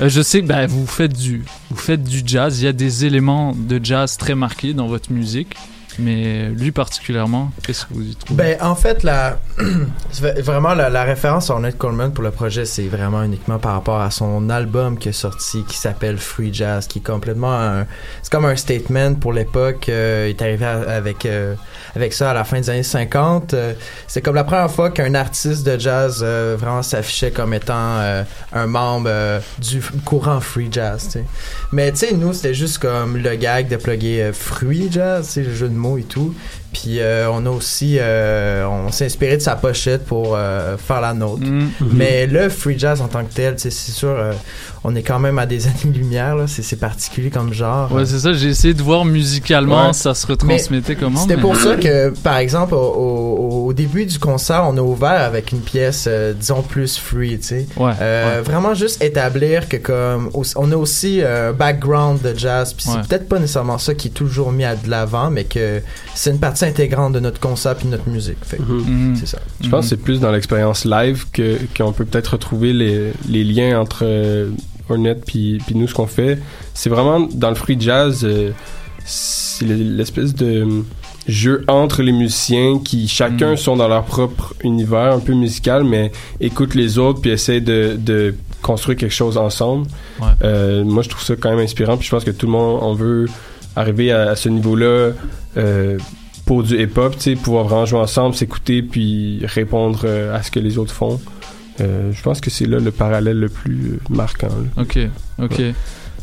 [0.00, 2.60] Euh, Je sais que ben, vous faites du vous faites du jazz.
[2.60, 5.54] Il y a des éléments de jazz très marqués dans votre musique.
[5.98, 8.56] Mais lui particulièrement, qu'est-ce que vous y trouvez?
[8.56, 9.38] Ben, en fait, la,
[10.10, 14.00] c'est vraiment la, référence à Ornette Coleman pour le projet, c'est vraiment uniquement par rapport
[14.00, 17.84] à son album qui est sorti, qui s'appelle Free Jazz, qui est complètement
[18.22, 19.88] c'est comme un statement pour l'époque.
[19.88, 21.54] Euh, il est arrivé avec, euh,
[21.94, 23.54] avec ça à la fin des années 50.
[23.54, 23.72] Euh,
[24.06, 28.00] c'est comme la première fois qu'un artiste de jazz vraiment s'affichait comme étant
[28.52, 31.24] un membre du courant free jazz, tu sais.
[31.72, 35.54] Mais tu sais, nous, c'était juste comme le gag de plugger fruit jazz, sais, le
[35.54, 36.34] jeu de mots et tout.
[36.72, 41.00] Puis euh, on a aussi, euh, on s'est inspiré de sa pochette pour euh, faire
[41.00, 41.44] la nôtre.
[41.44, 41.70] Mm.
[41.92, 44.32] Mais le free jazz en tant que tel, c'est sûr, euh,
[44.84, 46.46] on est quand même à des années-lumière, là.
[46.46, 47.92] C'est, c'est particulier comme genre.
[47.92, 48.32] Ouais, c'est ça.
[48.32, 49.92] J'ai essayé de voir musicalement Ouais.
[49.92, 51.20] ça se retransmettait comment.
[51.20, 54.80] C'était mais- pour ça que, par exemple, au, au- au début du concert, on a
[54.82, 57.66] ouvert avec une pièce, euh, disons, plus free, tu sais.
[57.76, 58.42] Ouais, Euh, ouais.
[58.42, 62.96] Vraiment juste établir que, comme, on a aussi euh, un background de jazz, puis Ouais.
[63.02, 65.80] c'est peut-être pas nécessairement ça qui est toujours mis à de l'avant, mais que
[66.14, 68.38] c'est une partie intégrante de notre concept et de notre musique.
[68.42, 69.16] Fait que Mhm.
[69.18, 69.38] c'est ça.
[69.62, 73.44] Je pense que c'est plus dans l'expérience live que qu'on peut peut-être retrouver les, les
[73.44, 74.04] liens entre
[74.90, 76.38] Ornette puis puis nous ce qu'on fait.
[76.74, 78.50] C'est vraiment dans le free jazz, euh,
[79.04, 80.82] c'est l'espèce de euh,
[81.26, 83.56] jeu entre les musiciens qui chacun Mm.
[83.56, 86.10] sont dans leur propre univers un peu musical, mais
[86.40, 89.86] écoutent les autres puis essaient de, de construire quelque chose ensemble.
[90.20, 90.26] Ouais.
[90.42, 91.96] Euh, moi, je trouve ça quand même inspirant.
[91.96, 93.26] Puis je pense que tout le monde, on veut
[93.76, 95.12] arriver à, à ce niveau-là
[95.56, 95.98] euh,
[96.46, 100.78] pour du hip-hop, pouvoir vraiment jouer ensemble, s'écouter, puis répondre euh, à ce que les
[100.78, 101.20] autres font.
[101.80, 104.48] Euh, je pense que c'est là le parallèle le plus euh, marquant.
[104.48, 104.82] là.
[104.82, 104.98] Ok,
[105.42, 105.62] ok.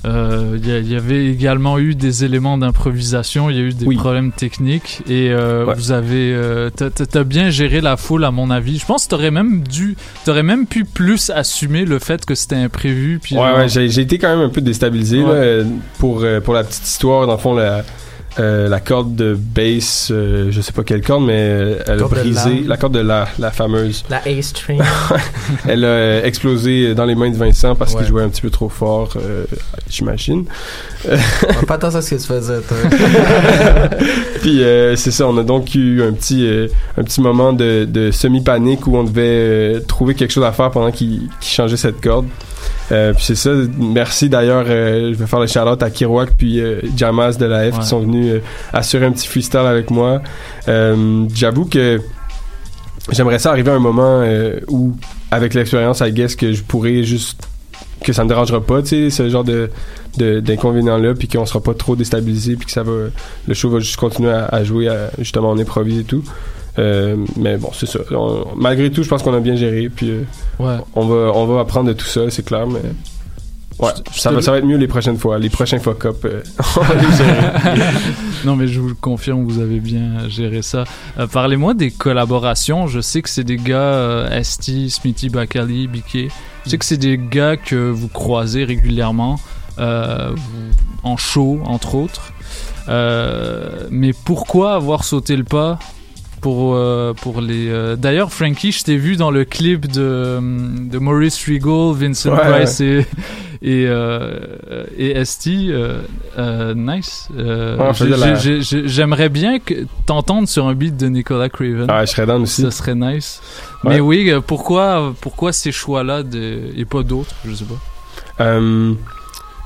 [0.05, 3.73] Euh, Il y, il y avait également eu des éléments d'improvisation, il y a eu
[3.73, 3.95] des Oui.
[3.95, 5.73] problèmes techniques et euh, Ouais.
[5.75, 8.77] vous avez, euh, t'as- bien géré la foule à mon avis.
[8.77, 12.55] Je pense que t'aurais même dû, t'aurais même pu plus assumer le fait que c'était
[12.55, 13.19] imprévu.
[13.21, 15.25] Puis Ouais, ouais, j'ai été quand même un peu déstabilisé Ouais.
[15.25, 15.63] là, euh,
[15.97, 17.25] pour, euh, pour la petite histoire.
[17.25, 17.83] Dans le fond, la,
[18.39, 22.07] euh, la corde de bass, euh, je sais pas quelle corde, mais euh, elle a
[22.07, 22.63] brisé.
[22.65, 22.77] La.
[22.77, 24.03] Corde de la, la fameuse.
[24.09, 24.81] La A string.
[25.67, 27.99] Elle a euh, explosé dans les mains de Vincent parce Ouais.
[27.99, 29.45] qu'il jouait un petit peu trop fort, euh,
[29.89, 30.45] j'imagine.
[31.67, 32.77] Pas attention à ce que tu faisais, toi.
[34.41, 36.67] Puis euh, c'est ça, on a donc eu un petit, euh,
[36.97, 40.91] un petit moment de, de semi-panique où on devait trouver quelque chose à faire pendant
[40.91, 42.27] qu'il qu'il changeait cette corde.
[42.91, 46.61] Euh, puis c'est ça, merci d'ailleurs, euh, je vais faire le shout-out à Kiroak puis
[46.61, 47.81] euh, Jamas de la F Ouais.
[47.81, 48.39] qui sont venus euh,
[48.71, 50.21] assurer un petit freestyle avec moi.
[50.69, 51.99] Euh, J'avoue que
[53.11, 54.95] j'aimerais ça arriver à un moment euh, où,
[55.31, 57.47] avec l'expérience, I guess, que je pourrais juste
[58.03, 59.69] que ça me dérangera pas, tu sais, ce genre de
[60.17, 62.91] de- d'inconvénients-là, puis qu'on sera pas trop déstabilisé, puis que ça va,
[63.47, 66.23] le show va juste continuer à, à jouer, à- justement, on improvise et tout.
[66.79, 67.99] Euh, mais bon, c'est ça.
[68.11, 70.23] On- malgré tout, je pense qu'on a bien géré, puis euh,
[70.59, 70.77] Ouais.
[70.95, 72.81] on va on va apprendre de tout ça, c'est clair, mais
[73.79, 75.37] Ouais, Je- je ça, va, ça va être mieux les prochaines fois.
[75.37, 76.25] Les prochains fuck up.
[76.25, 76.41] euh,
[78.45, 80.83] non, mais je vous le confirme, vous avez bien géré ça.
[81.19, 82.87] Euh, Parlez-moi des collaborations.
[82.87, 86.29] Je sais que c'est des gars, euh, ST, Smithy, Bakali, Biké.
[86.65, 89.39] Je sais que c'est des gars que vous croisez régulièrement
[91.03, 92.33] en show, entre autres.
[93.91, 95.77] Mais pourquoi avoir sauté le pas
[96.41, 97.67] pour, euh, pour les.
[97.69, 100.39] euh, D'ailleurs, Frankie, je t'ai vu dans le clip de,
[100.89, 103.05] de Maurice Regal, Vincent Ouais, Price et,
[103.61, 104.39] et, euh,
[104.97, 105.49] et ST.
[105.69, 107.27] euh, nice.
[107.35, 108.35] Ouais, la-
[108.85, 109.73] J'aimerais bien que
[110.05, 111.85] t'entendes sur un beat de Nicolas Craven.
[111.89, 112.61] Ah, je serais down aussi.
[112.61, 113.41] Ça serait nice.
[113.83, 116.59] Mais oui, pourquoi, pourquoi ces choix-là de...
[116.75, 117.79] et pas d'autres Je sais pas.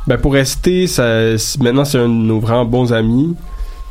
[0.08, 3.36] Ben pour rester, ça, maintenant c'est un de nos vraiment bons amis.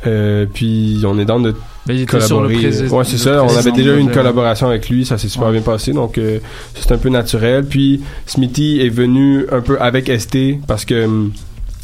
[0.07, 1.55] Euh, puis on est dans de
[1.87, 2.69] Ben, il était sur le collaborer.
[2.71, 3.43] prési- ouais, c'est ça.
[3.43, 5.55] On avait déjà eu une collaboration avec lui, ça s'est super Ouais.
[5.55, 6.39] bien passé, donc euh,
[6.75, 7.65] c'est un peu naturel.
[7.65, 11.09] Puis Smithy est venu un peu avec ST parce que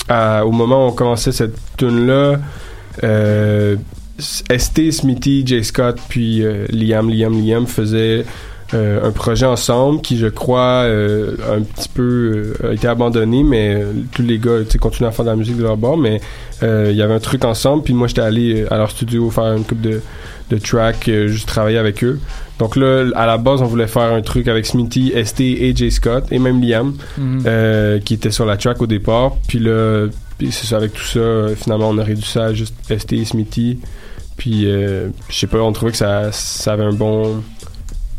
[0.09, 2.39] à- au moment où on commençait cette tune là,
[3.05, 3.77] euh,
[4.19, 8.25] ST, Smithy, Jay Scott, puis euh, Liam, Liam, Liam faisaient euh,
[8.73, 13.75] un projet ensemble qui, je crois, euh, un petit peu euh, a été abandonné, mais
[13.77, 15.97] euh, tous les gars, tu sais, continuent à faire de la musique de leur bord,
[15.97, 16.21] mais
[16.63, 19.31] euh, il y avait un truc ensemble, puis moi, j'étais allé euh, à leur studio
[19.31, 20.01] faire une coupe de,
[20.51, 22.19] de tracks, euh, juste travailler avec eux.
[22.59, 25.91] Donc là, à la base, on voulait faire un truc avec Smithy, ST et Jay
[25.91, 27.43] Scott, et même Liam, Mhm.
[27.47, 29.37] euh, qui était sur la track au départ.
[29.47, 30.07] Puis là,
[30.41, 33.25] c'est ça, avec tout ça, euh, finalement, on a réduit ça à juste ST et
[33.25, 33.79] Smithy.
[34.37, 37.43] Puis, euh, je sais pas, on trouvait que ça, ça avait un bon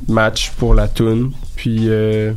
[0.08, 1.32] match pour la tune.
[1.56, 2.34] Puis, euh,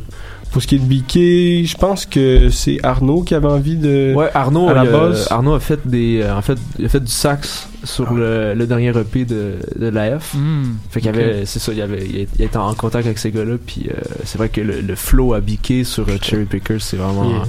[0.51, 4.13] pour ce qui est de Biquet, je pense que c'est Arnaud qui avait envie de.
[4.15, 5.27] Ouais, Arnaud, à la a- base.
[5.31, 8.67] Arnaud a fait des, euh, en fait, il a fait du sax sur le, le
[8.67, 10.33] dernier EP de, de l'AF.
[10.33, 10.63] Mm.
[10.89, 11.19] Fait qu'il y Ok.
[11.21, 13.93] avait, c'est ça, il y avait, il était en contact avec ces gars-là, puis euh,
[14.25, 17.43] c'est vrai que le, le flow à biquer sur Cherry Pickers, c'est vraiment, Yeah.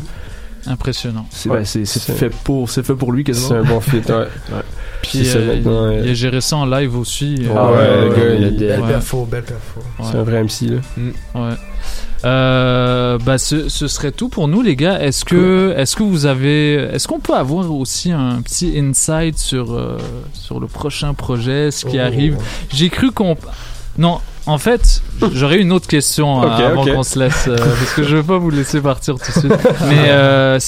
[0.68, 1.26] Impressionnant.
[1.30, 3.48] c'est, Ouais, ben, c'est, c'est c'est- fait pour, c'est fait pour lui quasiment.
[3.48, 4.26] C'est un bon fit, ouais.
[5.02, 7.36] Puis euh, il, euh, il a géré ça en live aussi.
[7.54, 8.88] Ah euh, ouais, le gars, il a des- Belle Ouais.
[8.88, 9.80] perfo, belle perfo.
[10.02, 10.80] C'est un vrai MC, là.
[11.34, 11.54] Ouais.
[12.24, 15.00] Euh, bah ce, ce serait tout pour nous les gars.
[15.02, 19.72] Est-ce que est-ce que vous avez est-ce qu'on peut avoir aussi un petit insight sur
[19.72, 19.98] euh,
[20.32, 22.02] sur le prochain projet, ce qui Oh.
[22.04, 22.38] arrive?
[22.72, 23.36] J'ai cru qu'on
[23.98, 24.20] non.
[24.46, 25.02] En fait,
[25.34, 28.38] j'aurais une autre question Ok, avant qu'on se laisse, euh, parce que je veux pas
[28.38, 29.52] vous laisser partir tout de suite.
[29.88, 30.58] Mais euh,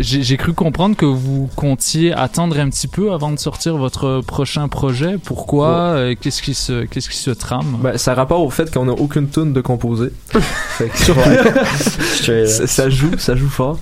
[0.00, 4.68] j'ai cru comprendre que vous comptiez attendre un petit peu avant de sortir votre prochain
[4.68, 5.16] projet.
[5.22, 7.78] Pourquoi Euh, Qu'est-ce qui se qu'est-ce qui se trame?
[7.82, 10.10] Ben, ça a rapport au fait qu'on a aucune tune de composer.
[10.78, 13.78] Fait que- ça, ça joue, ça joue fort.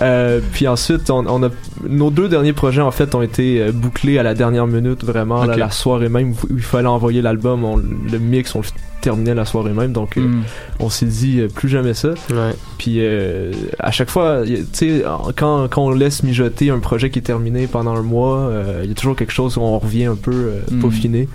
[0.00, 1.48] Euh, puis ensuite, on, on a
[1.88, 5.56] nos deux derniers projets en fait ont été bouclés à la dernière minute, vraiment là,
[5.56, 8.64] la soirée même où il fallait envoyer l'album, on- le mix, on le
[9.00, 10.42] terminait la soirée même, donc euh, Hmm.
[10.78, 12.10] on s'est dit euh, plus jamais ça.
[12.30, 12.54] Ouais.
[12.78, 15.02] Puis euh, à chaque fois, tu sais,
[15.36, 18.88] quand, quand on laisse mijoter un projet qui est terminé pendant un mois, euh, il
[18.88, 20.80] y a toujours quelque chose où on revient un peu euh, Mm.
[20.80, 21.28] peaufiné.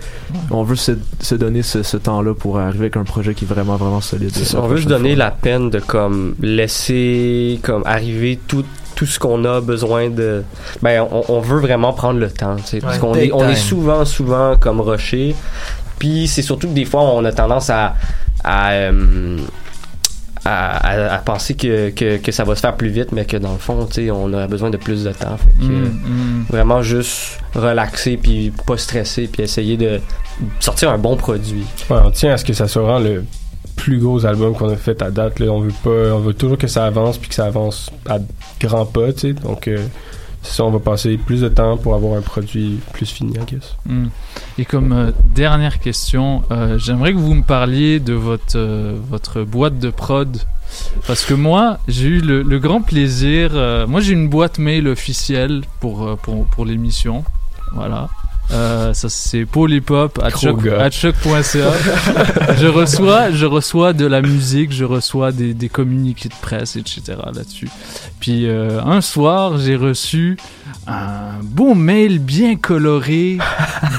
[0.50, 3.48] On veut se, se donner ce, ce temps-là pour arriver avec un projet qui est
[3.48, 4.34] vraiment, vraiment solide.
[4.34, 5.18] Ça, on veut se donner fois.
[5.24, 10.42] la peine de comme laisser comme arriver tout tout ce qu'on a besoin de
[10.82, 13.54] ben on, on veut vraiment prendre le temps tu sais, parce qu'on est on est
[13.54, 15.36] souvent souvent comme rushé
[15.98, 17.94] puis c'est surtout que des fois on a tendance à
[18.44, 19.38] à, euh,
[20.44, 23.36] à, à- à penser que, que, que ça va se faire plus vite mais que
[23.36, 25.84] dans le fond tu sais on a besoin de plus de temps Fait que, Mm,
[25.84, 26.44] mm.
[26.50, 30.00] vraiment juste relaxer puis pas stresser puis essayer de
[30.60, 33.24] sortir un bon produit Ouais, on tient à ce que ça soit vraiment le
[33.76, 35.38] plus gros album qu'on a fait à date.
[35.38, 35.52] Là.
[35.52, 38.18] On veut pas, on veut toujours que ça avance puis que ça avance à
[38.60, 39.32] grands pas, tu sais.
[39.34, 39.78] Donc, euh,
[40.42, 43.76] ça, on va passer plus de temps pour avoir un produit plus fini, I guess.
[43.86, 44.06] Hmm.
[44.58, 49.42] Et comme euh, dernière question, euh, j'aimerais que vous me parliez de votre, euh, votre
[49.42, 50.36] boîte de prod.
[51.06, 53.52] Parce que moi, j'ai eu le, le grand plaisir.
[53.88, 57.24] moi, j'ai une boîte mail officielle pour, pour, pour l'émission.
[57.72, 58.10] Voilà.
[58.50, 60.30] Euh, ça c'est polypop at
[60.90, 61.70] choc.ca.
[62.58, 67.18] je reçois je reçois de la musique je reçois des, des communiqués de presse etc
[67.34, 67.68] là-dessus
[68.20, 70.38] puis euh, un soir j'ai reçu
[70.86, 73.36] un beau mail bien coloré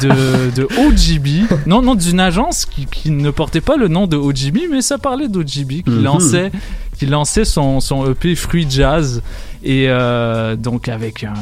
[0.02, 4.18] de, de OGB non non d'une agence qui, qui ne portait pas le nom de
[4.18, 6.04] OGB mais ça parlait d'OGB qui Mhm.
[6.04, 6.52] lançait
[6.98, 9.22] qui lançait son, son EP Fruit Jazz
[9.64, 11.34] et euh, donc avec un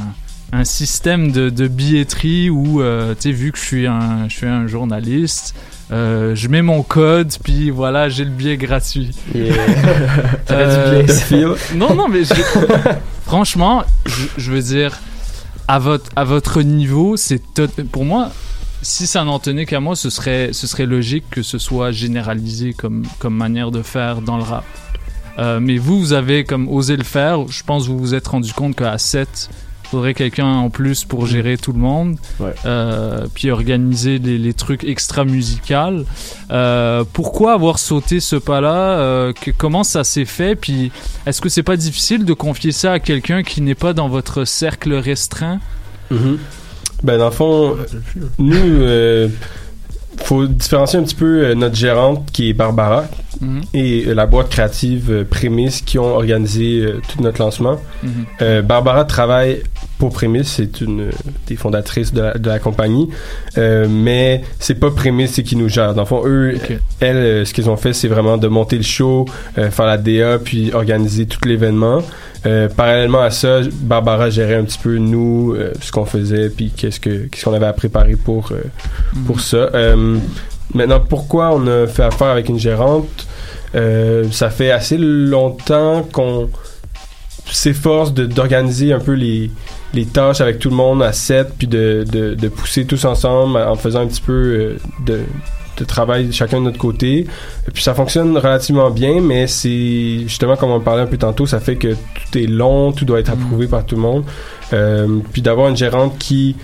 [0.53, 4.35] un système de, de billetterie où, euh, tu sais, vu que je suis un, je
[4.35, 5.55] suis un journaliste,
[5.91, 9.11] euh, je mets mon code, puis voilà, j'ai le billet gratuit.
[9.35, 9.53] Yeah.
[10.51, 11.05] Euh,
[11.75, 12.21] non, non, mais
[13.25, 14.97] franchement, je, je veux dire,
[15.67, 18.31] à votre, à votre niveau, c'est tot- pour moi.
[18.81, 22.73] Si ça n'en tenait qu'à moi, ce serait, ce serait logique que ce soit généralisé
[22.73, 24.63] comme, comme manière de faire dans le rap.
[25.39, 27.47] Euh, mais vous, vous avez comme osé le faire.
[27.49, 29.55] Je pense que vous vous êtes rendu compte qu'à 7, il
[29.89, 32.17] faudrait quelqu'un en plus pour gérer tout le monde.
[32.39, 32.53] Ouais.
[32.65, 36.03] Euh, puis organiser les, les trucs extra musicales.
[36.51, 40.91] Euh, pourquoi avoir sauté ce pas-là Euh, que- Comment ça s'est fait Puis
[41.25, 44.43] est-ce que c'est pas difficile de confier ça à quelqu'un qui n'est pas dans votre
[44.45, 45.59] cercle restreint?
[47.03, 47.77] Ben, dans le fond,
[48.39, 49.27] nous, euh,
[50.23, 53.05] faut différencier un petit peu notre gérante qui est Barbara
[53.39, 53.61] Mhm.
[53.75, 57.79] et la boîte créative Prémisse qui ont organisé euh, tout notre lancement.
[58.01, 58.09] Mhm.
[58.41, 59.61] Euh, Barbara travaille
[59.97, 61.09] pour Prémisse, c'est une
[61.47, 63.09] des fondatrices de la, de la compagnie,
[63.57, 65.95] Euh, mais c'est pas Prémisse qui nous gère.
[65.95, 66.57] Dans le fond, eux,
[66.99, 69.25] elles, euh, ce qu'ils ont fait, c'est vraiment de monter le show,
[69.57, 72.01] euh, faire la DA, puis organiser tout l'événement.
[72.77, 77.27] Parallèlement à ça, Barbara gérait un petit peu nous, ce qu'on faisait, puis qu'est-ce que
[77.27, 78.53] qu'est-ce qu'on avait à préparer pour
[79.25, 79.69] pour ça.
[79.73, 80.17] Euh,
[80.73, 83.27] maintenant, pourquoi on a fait affaire avec une gérante?
[84.31, 86.49] Ça fait assez longtemps qu'on
[87.51, 89.51] s'efforce d'organiser un peu les
[89.97, 93.57] les tâches avec tout le monde à 7 puis de, de, de pousser tous ensemble
[93.57, 95.21] en faisant un petit peu euh, de,
[95.77, 97.27] de travail chacun de notre côté.
[97.67, 101.45] Et puis ça fonctionne relativement bien, mais c'est justement comme on parlait un peu tantôt,
[101.45, 104.23] ça fait que tout est long, tout doit être approuvé par tout le monde.
[104.73, 106.55] Euh, puis d'avoir une gérante qui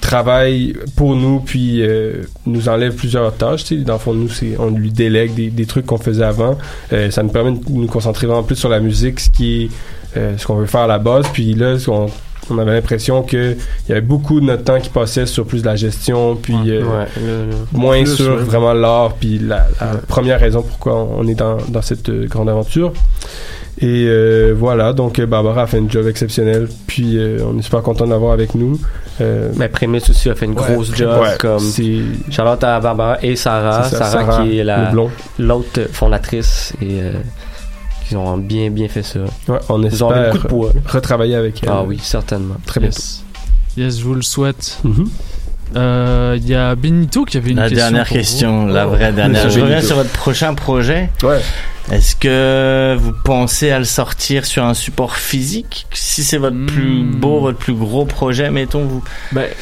[0.00, 4.28] travaille pour nous puis euh, nous enlève plusieurs tâches tu sais dans le fond nous
[4.28, 6.58] c'est on lui délègue des, des trucs qu'on faisait avant
[6.92, 9.70] Euh, ça nous permet de nous concentrer vraiment plus sur la musique ce qui est
[10.16, 12.06] euh, ce qu'on veut faire à la base puis là on,
[12.50, 15.62] on avait l'impression que il y avait beaucoup de notre temps qui passait sur plus
[15.62, 18.42] de la gestion puis euh, Ouais, le- le- moins plus, sur ouais.
[18.42, 22.48] vraiment l'art puis la, la première raison pourquoi on est dans, dans cette euh, grande
[22.48, 22.92] aventure.
[23.78, 27.62] Et euh, voilà donc euh, Barbara a fait un job exceptionnel puis euh, on est
[27.62, 28.80] super content d'avoir avec nous
[29.20, 33.18] euh, Mais Prémisse aussi a fait une grosse job Ouais, comme c'est- Charlotte à Barbara
[33.22, 34.92] et Sarah, ça, Sarah, Sarah, qui est la
[35.38, 37.00] l'autre fondatrice et
[38.06, 39.20] euh, qui ont bien bien fait ça.
[39.48, 40.72] Ouais, on Ils ont espère beaucoup de poids.
[40.86, 42.56] retravailler avec elle Ah oui, certainement.
[42.66, 43.22] très Yes.
[43.76, 44.78] Yes, je vous le souhaite.
[44.84, 45.08] Mhm.
[45.76, 47.76] Euh, Il y a Benito qui avait une La question.
[47.84, 48.72] dernière pour question, vous.
[48.72, 48.90] la Oh.
[48.90, 49.50] vraie dernière.
[49.50, 51.10] Je reviens sur votre prochain projet.
[51.22, 51.40] Ouais.
[51.92, 55.86] Est-ce que vous pensez à le sortir sur un support physique?
[55.92, 59.04] Si c'est votre plus beau, votre plus gros projet, mettons vous.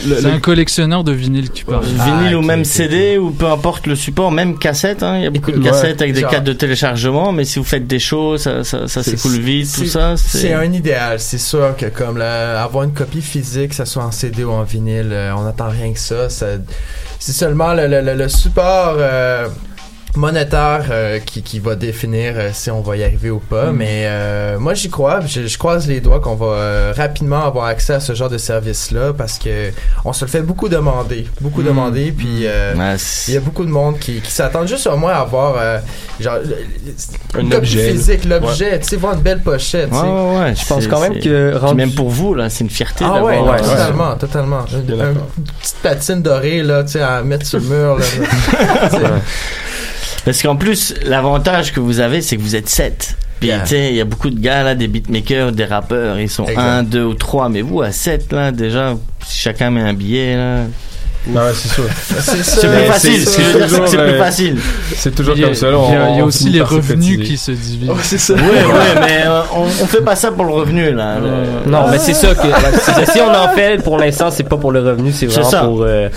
[0.02, 1.84] C'est un collectionneur de vinyle qui parle.
[1.84, 5.02] Vinyle ou même CD ou peu importe le support, même cassette.
[5.02, 5.18] Hein.
[5.18, 7.64] Il y a beaucoup de cassettes ouais, avec des cartes de téléchargement, mais si vous
[7.64, 10.14] faites des shows, ça, ça, ça s'écoule vite, tout c'est- ça.
[10.16, 14.02] C'est un idéal, c'est sûr que comme là, avoir une copie physique, que ce soit
[14.04, 16.30] en CD ou en vinyle, euh, on n'attend rien que ça.
[16.30, 16.46] ça-
[17.18, 19.48] c'est seulement le, le- le- le support euh,
[20.16, 23.72] monétaire euh, qui, qui va définir euh, si on va y arriver ou pas.
[23.72, 23.76] Mm.
[23.76, 25.20] Mais euh, moi, j'y crois.
[25.26, 28.38] Je, je croise les doigts qu'on va euh, rapidement avoir accès à ce genre de
[28.38, 29.70] service-là parce que
[30.04, 31.66] on se le fait beaucoup demander, beaucoup Mm.
[31.66, 32.12] demander.
[32.16, 32.96] Puis euh, Ouais,
[33.28, 35.78] il y a beaucoup de monde qui, qui s'attend juste au moins à avoir euh,
[36.20, 36.38] genre
[37.34, 39.90] Un une copie objet, physique, l'objet, tu sais, voir une belle pochette.
[39.90, 40.06] tu Ouais, sais.
[40.06, 40.54] ouais, ouais.
[40.54, 43.14] Je pense c'est- quand même que rendu- même pour vous, là, c'est une fierté Ah
[43.14, 43.24] d'avoir.
[43.44, 44.64] ouais, euh, totalement, totalement.
[44.72, 45.14] Une, une
[45.60, 47.98] petite patine dorée là, tu sais, à mettre sur le mur.
[47.98, 48.04] Là.
[50.24, 53.16] Parce qu'en plus, l'avantage que vous avez, c'est que vous êtes 7.
[53.40, 53.60] Puis, Yeah.
[53.60, 56.46] tu sais, il y a beaucoup de gars, là, des beatmakers, des rappeurs, ils sont
[56.46, 56.60] Exact.
[56.60, 57.48] 1, 2 ou 3.
[57.50, 58.94] Mais vous, à 7, là, déjà,
[59.26, 60.58] si chacun met un billet, là.
[61.26, 61.84] Non, c'est sûr.
[62.42, 63.26] C'est plus facile.
[63.26, 64.58] Ce que je veux dire, c'est que c'est plus facile.
[64.94, 65.68] C'est toujours Il y a- comme ça.
[65.68, 67.88] il y a- on- il y a on aussi les revenus qui se divisent.
[67.90, 68.34] Oh, c'est ça.
[68.34, 71.16] Ouais, ouais, mais euh, on, on fait pas ça pour le revenu, là.
[71.66, 72.42] Non, mais c'est ça que
[73.10, 75.60] si on en fait pour l'instant, c'est pas pour le revenu, c'est C'est vraiment ça.
[75.64, 76.10] pour euh,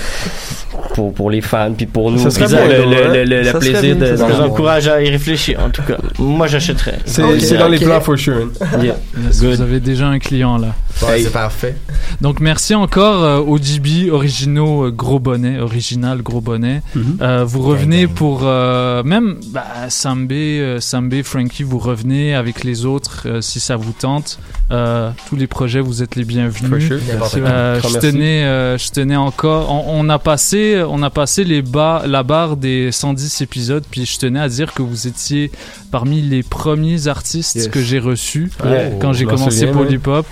[0.97, 3.51] pour pour les fans puis pour nous Ça serait bien, le, le, le, le Ça
[3.51, 4.35] serait plaisir bien, de d'en- bien.
[4.37, 5.97] J'encourage à y réfléchir, en tout cas.
[6.17, 6.97] Moi, j'achèterais.
[7.05, 8.49] C'est dans les plans for sure.
[8.81, 8.95] Yeah.
[9.31, 10.73] Vous avez déjà un client là.
[11.07, 11.75] Ouais, c'est parfait.
[12.21, 16.81] Donc merci encore euh, OGB, originaux euh, gros bonnet, original gros bonnet.
[16.95, 17.17] Mhm.
[17.21, 22.85] Euh, vous revenez pour euh, même bah, Sambé, euh, Sambé, Frankie, vous revenez avec les
[22.85, 24.39] autres euh, si ça vous tente.
[24.69, 26.91] Euh, tous les projets, vous êtes les bienvenus.
[26.91, 29.71] Euh, je tenais, euh, je tenais encore.
[29.71, 34.05] On, on a passé, on a passé les bas, la barre des 110 épisodes, puis
[34.05, 35.51] je tenais à dire que vous étiez
[35.89, 37.67] parmi les premiers artistes Yes.
[37.69, 38.97] que j'ai reçus Ouais.
[38.99, 40.25] quand j'ai commencé Polypop.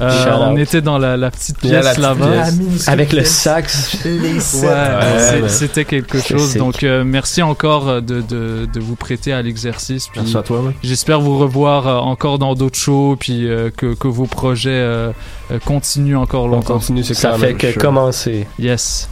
[0.00, 2.44] On était dans la, la petite pièce là-bas.
[2.86, 3.98] avec le sax.
[4.04, 6.54] Les Ouais, c'était quelque chose.
[6.56, 10.06] Donc, euh, merci encore de, de, de vous prêter à l'exercice.
[10.08, 10.72] Puis Merci à toi.
[10.84, 15.12] J'espère vous revoir encore dans d'autres shows, puis euh, que, que vos projets euh,
[15.50, 16.74] euh, continuent encore On longtemps.
[16.74, 17.82] continue, c'est Ça clair, fait que Sure.
[17.82, 18.46] commencer.
[18.58, 19.08] Yes.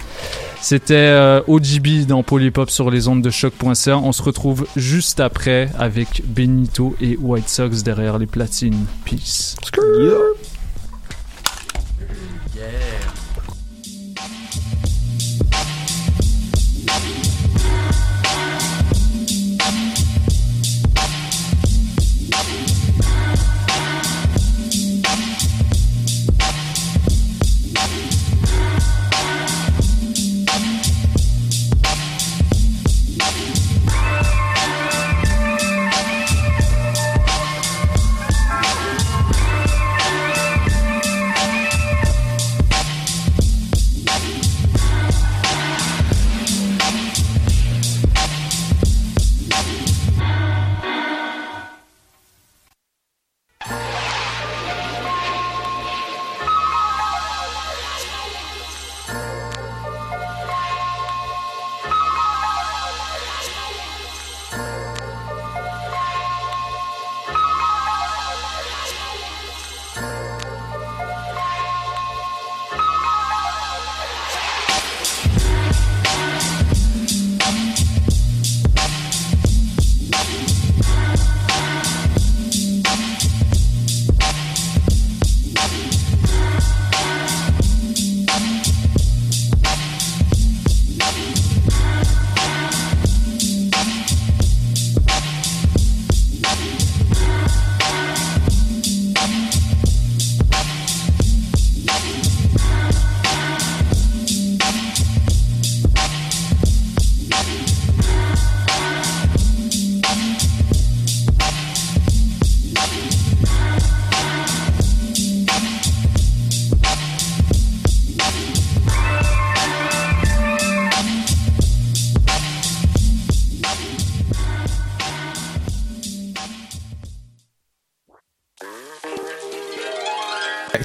[0.62, 3.96] C'était euh, OGB dans Polypop sur les ondes de choc.ca.
[3.96, 8.84] On se retrouve juste après avec Benito et White Sox derrière les platines.
[9.06, 9.56] Peace.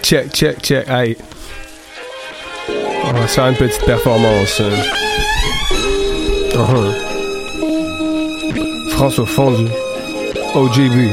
[0.05, 0.87] Check, check, check.
[0.87, 1.17] Aïe.
[3.05, 4.61] On va faire une petite performance.
[4.61, 4.69] hein.
[6.53, 6.91] Uh-huh.
[8.91, 9.65] François Fondu.
[10.53, 11.09] OGB.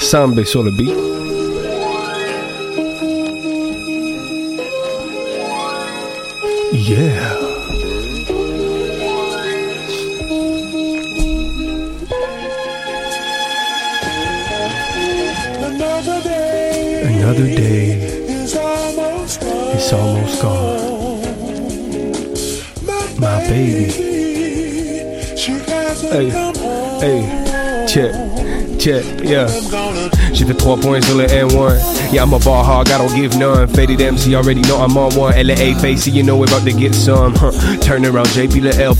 [0.00, 0.94] Sambé sur le beat.
[6.72, 7.37] Yeah.
[17.28, 19.76] Another day is almost gone.
[19.76, 21.20] is almost gone.
[23.20, 23.90] My baby.
[25.36, 26.30] She hasn't Hey,
[27.00, 28.14] hey, check,
[28.80, 30.17] check, yeah.
[30.32, 31.78] J'ai fait 3 points sur le N1.
[32.12, 33.66] Yeah, I'm a ball hog, I don't give none.
[33.68, 35.34] Faded MC already know I'm on one.
[35.34, 37.34] LA facey, you know we're about to get some.
[37.34, 37.52] Huh.
[37.80, 38.94] Turn around, JP the L.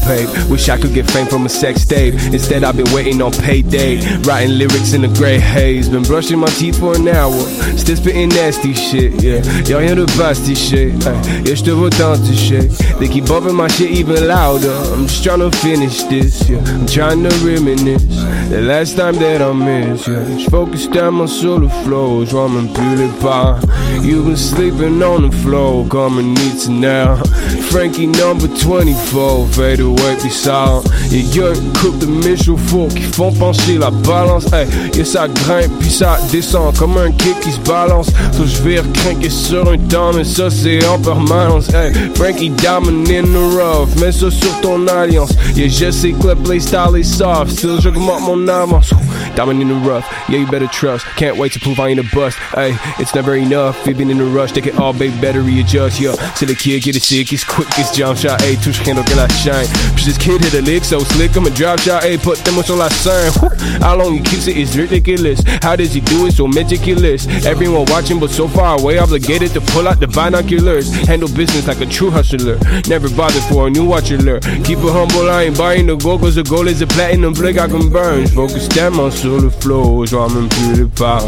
[0.49, 2.15] Wish I could get fame from a sex tape.
[2.33, 3.99] Instead, I've been waiting on payday.
[4.23, 5.89] Writing lyrics in the gray haze.
[5.89, 7.33] Been brushing my teeth for an hour.
[7.77, 9.43] Still spitting nasty shit, yeah.
[9.65, 10.93] Y'a rien de basti shit.
[11.03, 12.71] Hey, j'te vois tenter shit.
[12.99, 14.75] They keep bumping my shit even louder.
[14.93, 16.59] I'm just trying to finish this, yeah.
[16.59, 18.03] I'm trying to reminisce.
[18.51, 20.25] The last time that I missed, yeah.
[20.39, 23.59] J'focus tellement sur le flow, j'vois même plus les pas.
[24.03, 27.25] You been sleeping on the floor, coming eat tonight.
[27.71, 30.81] Frankie number 24, fade away, puis ça.
[31.11, 34.47] Yeah, y'a un couple de méchants faux qui font pencher la balance.
[34.53, 38.09] Hey, yeah, ça grimpe, puis ça descend comme un kick qui se balance.
[38.33, 41.69] So j'vais recrinquer sur un temps, mais ça c'est en permanence.
[41.75, 45.33] Hey, Frankie Diamond in the rough, mets ça sur ton alliance.
[45.55, 48.93] Yeah, je sais que le playstyle est soft, still j'augmente mon avance.
[49.37, 51.05] Diamond in the rough, yeah, you better trust.
[51.17, 52.37] Can't wait to prove I ain't a bust.
[52.55, 53.87] Hey, it's never enough.
[53.87, 56.01] We've been in a rush, take it all, baby, better readjust.
[56.01, 58.41] Yeah, c'est the kid, get it sick, it's quick, it's jump shot.
[58.41, 59.67] Hey, touche rien que la shine.
[59.95, 62.03] Puis this kid hit a lick so slick, I'm a drop shot.
[62.03, 63.33] Hey, put them la scène.
[63.41, 63.49] Whew.
[63.81, 65.41] How long he keeps it is ridiculous.
[65.63, 67.27] How does he do it so meticulous?
[67.45, 70.93] Everyone watching, but so far away, obligated to pull out the binoculars.
[71.07, 72.59] Handle business like a true hustler.
[72.87, 74.19] Never bothered for a new watcher.
[74.19, 77.59] Keep it humble, I ain't buying the gold, cause the gold is a platinum blick
[77.59, 78.27] I can burn.
[78.29, 81.23] Focus tellement on le flow, je vois même plus les pas.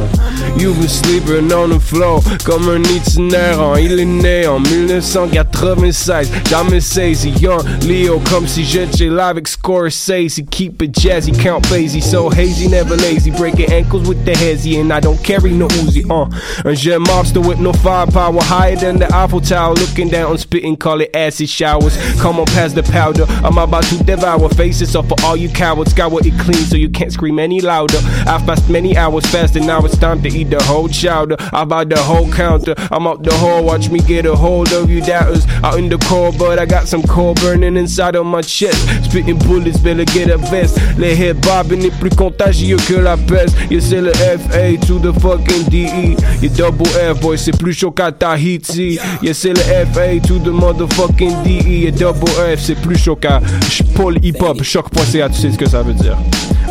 [0.57, 3.77] You been sleeping on the floor, comme un itinérant.
[3.77, 7.33] Il est né en 1996, jamais saisi.
[7.41, 10.43] Young Leo, comme si j'étais live avec Scorsese.
[10.51, 13.31] Keep it jazzy, count Basie, so hazy, never lazy.
[13.31, 16.05] Breaking ankles with the hezzy, and I don't carry no Uzi.
[16.11, 16.29] Uh,
[16.65, 19.75] un jet mobster with no firepower, higher than the Eiffel Tower.
[19.75, 21.11] Looking down, spitting, call it
[21.41, 21.97] acid showers.
[22.21, 23.25] Come on, pass the powder.
[23.45, 25.93] I'm about to devour faces off for all you cowards.
[25.93, 27.99] Scour it clean so you can't scream any louder.
[28.27, 31.37] I've passed many hours fasting, now it's time to eat the whole chowder.
[31.53, 32.75] I buy the whole counter.
[32.91, 35.47] I'm up the hole, watch me get a hold of you doubters.
[35.65, 38.81] Out in the cold, but I got some coal burning inside of my chest.
[39.05, 40.79] Spitting bullets, better get a vest.
[40.99, 43.57] Les hip hop n'est plus contagieux que la peste.
[43.71, 46.17] Yeah, c'est le FA to the fucking DE.
[46.43, 48.99] Yeah, double F, boy, c'est plus chaud qu'à Tahiti.
[49.23, 49.63] Yeah, c'est le
[49.93, 51.69] FA to the motherfucking DE.
[51.69, 53.41] Yeah, double F, c'est plus chaud qu'à
[53.95, 54.63] Paul Hip Hop.
[54.63, 56.17] Choc.ca, tu sais ce que ça veut dire.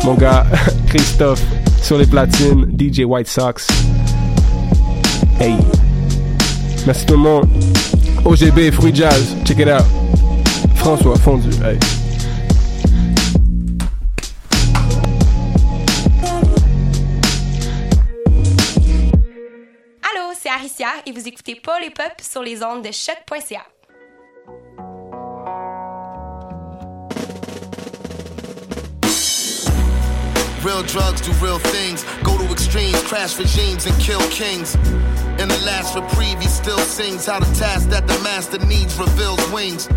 [0.04, 0.46] Mon gars,
[0.88, 1.42] Christophe,
[1.82, 3.66] sur les platines, DJ White Sox.
[5.40, 5.54] Hey.
[6.86, 7.48] Merci tout le monde.
[8.24, 9.84] OGB, Fruit Jazz, check it out.
[10.76, 11.78] François Fondu, hey.
[20.02, 23.62] Allô, c'est Aricia et vous écoutez Paul et Pop sur les ondes de choc.ca.
[30.62, 32.04] Real drugs do real things.
[32.22, 34.74] Go to extremes, crash regimes, and kill kings.
[35.40, 39.40] In the last reprieve, he still sings how the task that the master needs reveals
[39.50, 39.88] wings.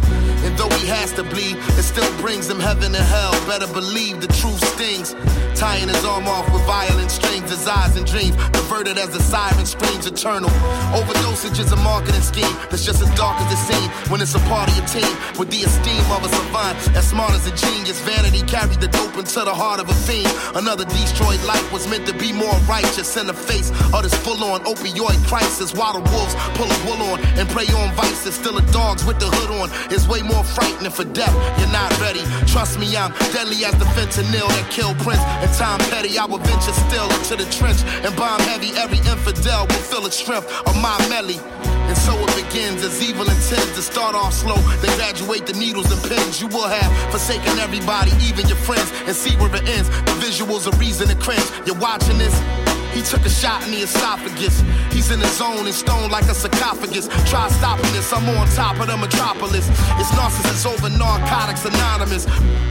[0.45, 3.31] And though he has to bleed, it still brings him heaven and hell.
[3.45, 5.13] Better believe the truth stings.
[5.59, 7.33] Tying his arm off with violent strings,
[7.67, 10.49] eyes and dreams diverted as the siren screams eternal.
[10.97, 14.39] Overdosage is a marketing scheme that's just as dark as it seems when it's a
[14.51, 15.13] part of your team.
[15.37, 19.17] With the esteem of a savant, as smart as a genius, vanity carried the dope
[19.17, 20.27] into the heart of a fiend.
[20.55, 24.61] Another destroyed life was meant to be more righteous in the face of this full-on
[24.65, 25.73] opioid crisis.
[25.73, 29.19] While the wolves pull a wool on and prey on vices, still the dogs with
[29.19, 31.33] the hood on is way more frightening for death.
[31.59, 32.21] You're not ready.
[32.45, 36.17] Trust me, I'm deadly as the fentanyl that killed Prince and Tom Petty.
[36.17, 38.71] I will venture still into the trench and bomb heavy.
[38.77, 41.39] Every infidel will feel the strength of my melly.
[41.87, 45.91] And so it begins as evil intends to start off slow, then graduate the needles
[45.91, 46.41] and pins.
[46.41, 49.89] You will have forsaken everybody, even your friends, and see where it ends.
[49.89, 51.45] The visuals are reason and cringe.
[51.65, 52.62] You're watching this.
[52.93, 54.61] He took a shot in the esophagus.
[54.91, 57.07] He's in the zone and stone like a sarcophagus.
[57.29, 59.67] Try stopping this, I'm on top of the metropolis.
[59.99, 62.25] It's narcissists over narcotics anonymous.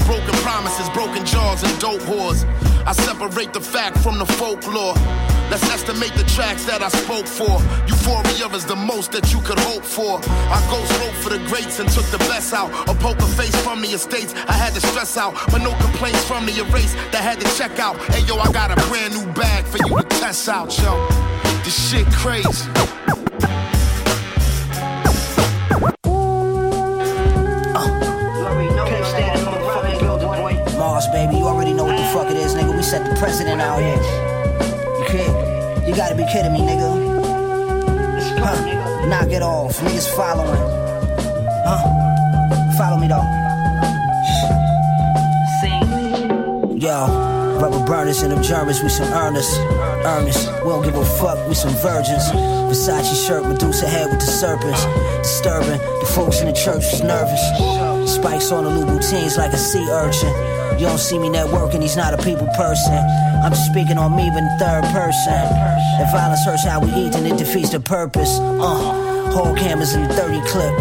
[0.06, 2.44] Broken promises, broken jaws, and dope whores.
[2.86, 4.94] I separate the fact from the folklore.
[5.50, 7.60] Let's estimate the tracks that I spoke for.
[7.86, 10.18] Euphoria is the most that you could hope for.
[10.24, 12.70] I ghost wrote for the greats and took the best out.
[12.88, 15.34] A poker face from the estates, I had to stress out.
[15.50, 18.00] But no complaints from the erase that had to check out.
[18.14, 21.06] Hey yo, I got a brand new bag for you to test out, yo.
[21.64, 22.68] This shit crazy.
[30.78, 32.76] Mars, baby, you already know what the fuck it is, nigga.
[32.76, 33.96] We set the president out here.
[34.98, 35.88] You kid?
[35.88, 36.90] You gotta be kidding me, nigga.
[38.38, 39.06] Huh?
[39.06, 40.60] Knock it off, niggas following.
[41.64, 41.82] Huh?
[42.76, 43.22] Follow me though.
[45.60, 46.80] Sing.
[46.80, 49.60] Yo, rubber burners and them Germans, we some earnest.
[50.05, 52.24] Earnest, we don't give a fuck, we some virgins.
[52.70, 54.84] Versace shirt, Medusa head with the serpents.
[55.22, 57.40] Disturbing, the folks in the church was nervous.
[58.11, 60.32] Spikes on the Louboutins like a sea urchin.
[60.78, 62.94] You don't see me networking, he's not a people person.
[63.44, 65.38] I'm just speaking on me, but in third person.
[66.03, 68.38] If violence hurts how we eat, then it defeats the purpose.
[68.40, 70.72] Uh, whole cameras in the 30 clip.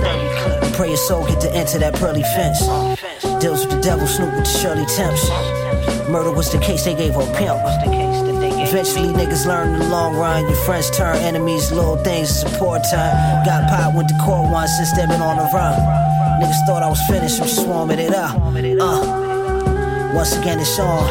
[0.64, 2.60] And pray your soul get to enter that pearly fence.
[3.42, 5.30] Deals with the devil, Snoop with the Shirley Temps.
[6.10, 8.11] Murder was the case, they gave her pimp.
[8.72, 10.44] Eventually, niggas learn in the long run.
[10.44, 13.44] Your friends turn enemies, little things, support time.
[13.44, 15.78] Got pot, went to court once since they been on the run.
[16.42, 18.34] Niggas thought I was finished, so swarming it up.
[18.34, 19.32] Uh.
[20.16, 21.06] Once again, it's on.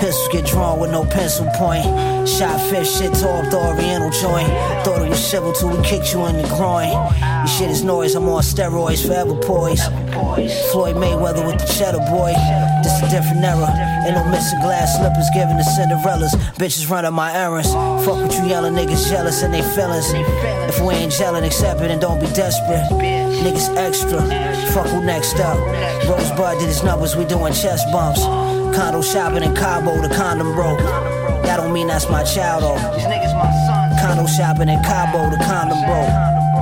[0.00, 1.84] Pistols get drawn with no pencil point.
[2.28, 4.48] Shot fish, shit tore up the oriental joint.
[4.84, 6.90] Thought it was civil till we kicked you in the groin.
[6.90, 9.90] Your shit is noise, I'm on steroids, forever poised.
[10.70, 12.32] Floyd Mayweather with the cheddar boy.
[12.82, 13.68] This a different era.
[14.04, 16.32] Ain't no missing glass slippers giving the Cinderellas.
[16.56, 17.72] Bitches running my errands.
[18.04, 20.12] Fuck with you yelling niggas jealous and they feelings.
[20.68, 22.84] If we ain't gelling, accept it and don't be desperate.
[23.44, 24.20] Niggas extra.
[24.72, 25.58] Fuck who next up.
[26.08, 28.20] Rosebud did his numbers, we doing chest bumps.
[28.76, 30.78] Condo shopping in Cabo, the condom broke.
[31.44, 32.80] That don't mean that's my child though.
[34.00, 36.08] Condo shopping in Cabo, the condom broke.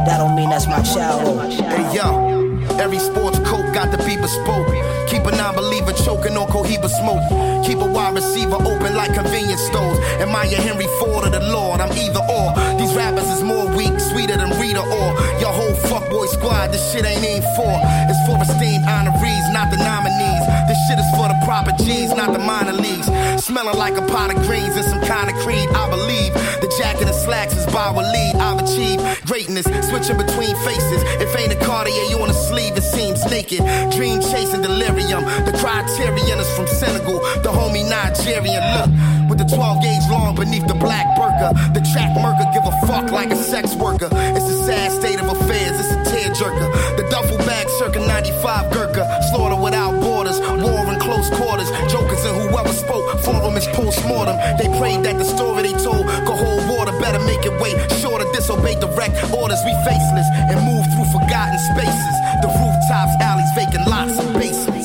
[0.06, 1.38] That don't mean that's my child though.
[1.48, 2.39] Hey yo,
[2.78, 4.68] every sports coat got to be bespoke.
[5.08, 7.24] Keep a non-believer choking on Cohiba smoke.
[7.66, 9.98] Keep a wide receiver open like convenience stores.
[10.22, 11.80] Am I a Henry Ford or the Lord?
[11.80, 12.54] I'm either or.
[12.78, 15.08] These rappers is more weak, sweeter than Rita or
[15.40, 16.72] your whole fuckboy squad.
[16.72, 17.74] This shit ain't aimed for.
[18.08, 20.44] It's for esteemed honorees, not the nominees.
[20.68, 23.06] This shit is for the proper G's, not the minor leagues.
[23.42, 25.68] Smelling like a pot of greens and some kind of creed.
[25.74, 28.34] I believe the jacket and slacks is by lead.
[28.36, 31.02] I've achieved greatness, switching between faces.
[31.20, 33.60] If ain't a Cartier, you wanna a sleeve, it seems naked.
[33.92, 35.24] Dream chasing delirium.
[35.44, 38.62] The criterion is from Senegal, the homie Nigerian.
[38.76, 38.90] Look,
[39.28, 41.54] with the 12 gauge long beneath the black burqa.
[41.74, 44.08] The track murker give a fuck like a sex worker.
[44.36, 46.96] It's a sad state of affairs, it's a tearjerker.
[46.96, 49.04] The duffel bag circa 95 Gurkha.
[49.30, 51.70] Slaughter without borders, war in close quarters.
[51.92, 54.36] Jokers and whoever spoke for them is post-mortem.
[54.58, 57.76] They prayed that the story they told could hold water, better make it wait.
[58.20, 62.16] To disobey direct orders, we faceless and move through forgotten spaces.
[62.40, 64.79] The rooftops, alleys, vacant lots, and basements.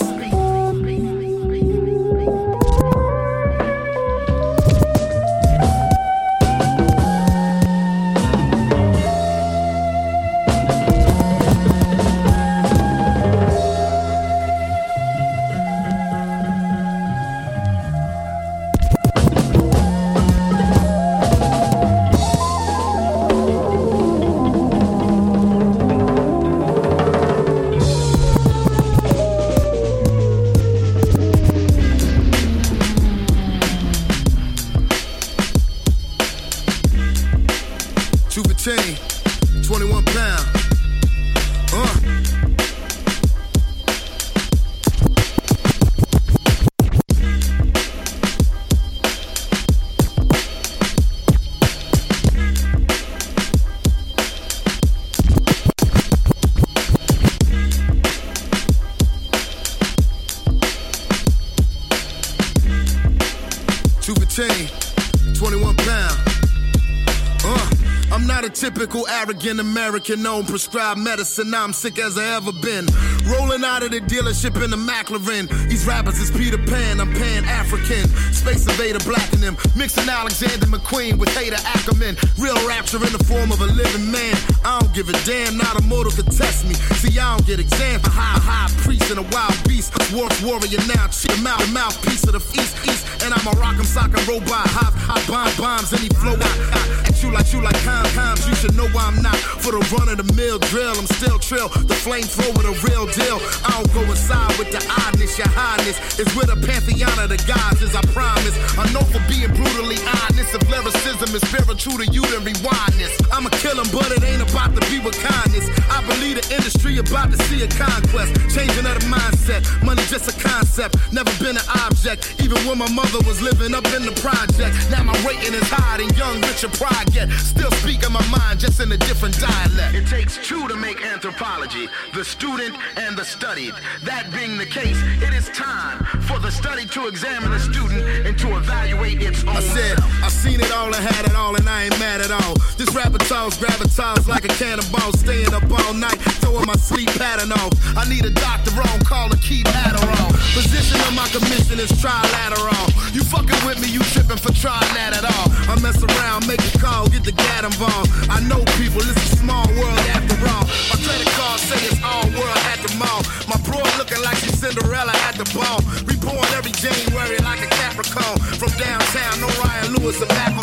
[69.26, 71.52] Arrogant American, known prescribed medicine.
[71.56, 72.86] I'm sick as I ever been.
[73.26, 75.50] Rolling out of the dealership in the McLaren.
[75.68, 78.06] These rappers is Peter Pan, I'm Pan African.
[78.32, 79.58] Space Invader blacking them.
[79.76, 82.22] Mixing Alexander McQueen with Haider Ackermann.
[82.38, 84.36] Real rapture in the form of a living man.
[84.64, 86.76] I don't give a damn, not a mortal could test me.
[87.02, 89.90] See, I don't get exam for high, high priest and a wild beast.
[90.14, 93.05] War warrior now, cheat the mouth, mouthpiece of the east, east.
[93.26, 94.70] And I'm a rock'em sock'em robot.
[94.78, 96.38] Hop, I bomb bombs, any flow.
[96.38, 96.46] I,
[96.78, 98.46] I, at you like you like com coms.
[98.46, 99.34] You should know why I'm not
[99.66, 100.94] for the run of the mill drill.
[100.94, 103.42] I'm still trill, the flame flamethrower, the real deal.
[103.66, 107.42] I don't go inside with the oddness, your highness is with a pantheon of the
[107.50, 108.54] gods, as I promise.
[108.78, 110.54] I know for being brutally honest.
[110.54, 113.16] If lyricism is spiritual to you, then rewind this.
[113.32, 115.66] I'ma kill 'em, but it ain't about to be with kindness.
[115.90, 119.62] I believe the industry about to see a conquest, changing of the mindset.
[119.84, 122.36] Money just a concept, never been an object.
[122.40, 125.98] Even when my mother was living up in the project, now my rating is higher
[126.00, 127.06] than young Richard Pryor.
[127.12, 129.96] Get still speaking my mind, just in a different dialect.
[129.96, 133.74] It takes two to make anthropology the student and the studied.
[134.04, 138.38] That being the case, it is time for the study to examine the student and
[138.40, 139.56] to evaluate its own.
[139.56, 142.32] I said, I seen it all and had it all, and I ain't mad at
[142.32, 142.56] all.
[142.78, 146.18] This rapper talks, gravitas like a cannonball, staying up all night,
[146.56, 147.72] throwing my sleep pattern off.
[147.98, 150.32] I need a doctor on call to keep Adderall.
[150.56, 152.88] Position of my commission is trilateral.
[153.14, 155.48] You fucking with me, you tripping for trying that at all.
[155.68, 158.08] I mess around, make a call, get the gat involved.
[158.32, 160.64] I know people, it's a small world after all.
[160.92, 163.22] My credit card say it's all world at the mall.
[163.52, 165.84] My bro looking like she's Cinderella at the ball.
[166.08, 168.40] Reborn every January like a Capricorn.
[168.56, 170.56] From downtown, no Ryan Lewis and back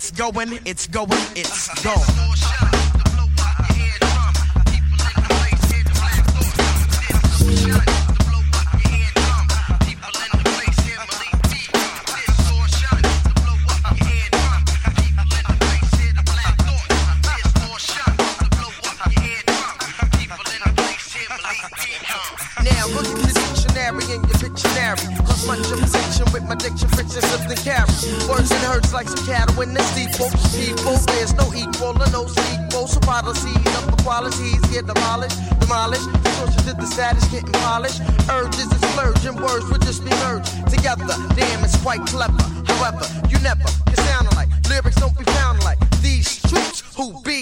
[0.00, 2.56] it's going, it's going, it's uh-huh.
[2.56, 2.59] going.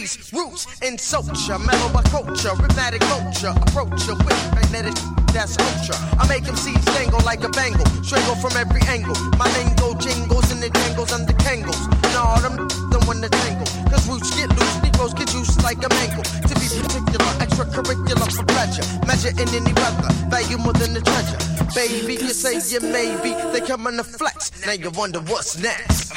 [0.09, 4.95] 80s, roots and culture, mellow by culture, rhythmic culture, approacher with magnetic
[5.33, 5.99] that's culture.
[6.19, 9.15] I make them see dangle like a bangle, strangle from every angle.
[9.37, 11.87] My lingo jingles and it jangles and the tangles.
[12.15, 12.57] Nah, them
[12.91, 16.23] don't want to tangle, cause roots get loose, Negroes get juiced like a mango.
[16.23, 21.39] To be particular, extracurricular for pleasure, measure in any weather, value more than a treasure.
[21.75, 26.09] Baby, you say you maybe, they come on the flex, now you wonder what's next.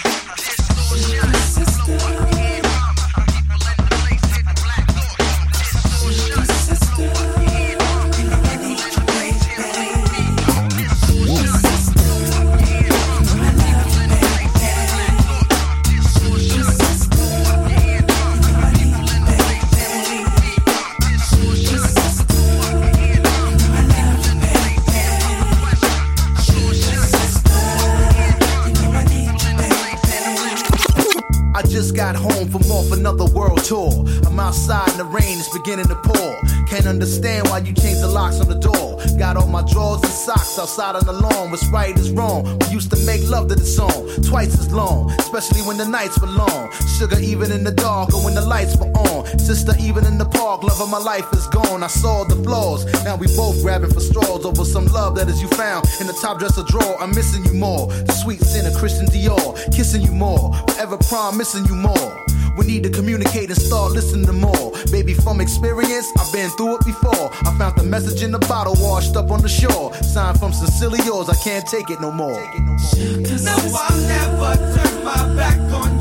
[33.02, 33.92] Another world tour.
[34.28, 36.32] I'm outside and the rain, is beginning to pour.
[36.68, 39.02] Can't understand why you changed the locks on the door.
[39.18, 41.50] Got all my drawers and socks outside on the lawn.
[41.50, 42.44] What's right is wrong.
[42.60, 46.22] We used to make love to the song twice as long, especially when the nights
[46.22, 46.72] were long.
[47.00, 49.26] Sugar even in the dark or when the lights were on.
[49.40, 51.82] Sister even in the park, love of my life is gone.
[51.82, 52.86] I saw the flaws.
[53.04, 56.18] Now we both grabbing for straws over some love that is you found in the
[56.22, 57.02] top dresser drawer.
[57.02, 57.88] I'm missing you more.
[57.88, 60.54] The sweet sin of Christian Dior, kissing you more.
[60.70, 62.31] Forever promising you more.
[62.58, 64.72] We need to communicate and start listening more.
[64.92, 67.32] Baby, from experience, I've been through it before.
[67.46, 69.94] I found the message in the bottle washed up on the shore.
[69.96, 72.34] Signed from sincerely yours, I can't take it no more.
[72.34, 76.00] No, I'll never turn my back on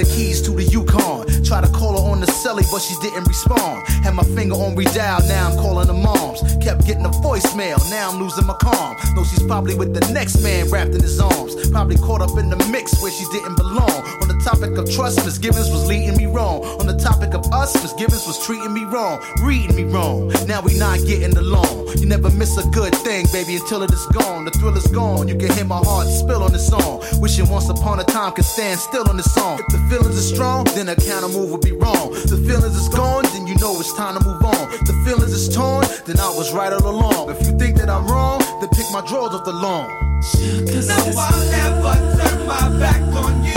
[0.00, 1.26] The keys to the Yukon.
[1.44, 3.86] Try to call the celly, but she didn't respond.
[4.04, 6.40] Had my finger on redial, now I'm calling her moms.
[6.62, 8.96] Kept getting a voicemail, now I'm losing my calm.
[9.14, 11.54] No, she's probably with the next man wrapped in his arms.
[11.70, 13.90] Probably caught up in the mix where she didn't belong.
[14.22, 16.64] On the topic of trust, misgivings was leading me wrong.
[16.80, 20.28] On the topic of us, misgivings was treating me wrong, reading me wrong.
[20.46, 21.88] Now we not getting along.
[21.98, 24.44] You never miss a good thing, baby, until it is gone.
[24.44, 25.28] The thrill is gone.
[25.28, 27.02] You can hear my heart spill on the song.
[27.20, 29.60] Wishing once upon a time could stand still on the song.
[29.60, 31.72] If the feelings are strong, then a counter move would be
[32.10, 32.22] wrong.
[32.26, 34.70] The feelings is gone, then you know it's time to move on.
[34.84, 37.30] The feelings is torn, then I was right all along.
[37.30, 39.88] If you think that I'm wrong, then pick my drawers off the lawn.
[40.20, 43.54] No, I'll never turn my back on you.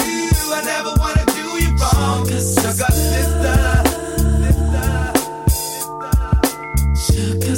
[0.54, 2.26] I never wanna do you wrong.
[2.28, 3.44] Sugar sister.
[3.44, 3.84] Uh,
[4.44, 5.12] uh,
[6.00, 6.22] uh.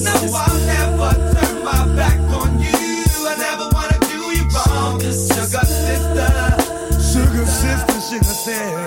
[0.04, 2.74] No, I'll never turn my back on you.
[2.74, 5.00] I never wanna do you wrong.
[5.00, 6.30] Sugar sister.
[7.00, 8.85] Sugar sister, sugar sister.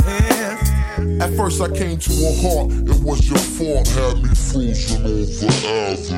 [1.21, 5.47] At first I came to a halt, it was your fault, had me frozen over
[5.67, 6.13] hours.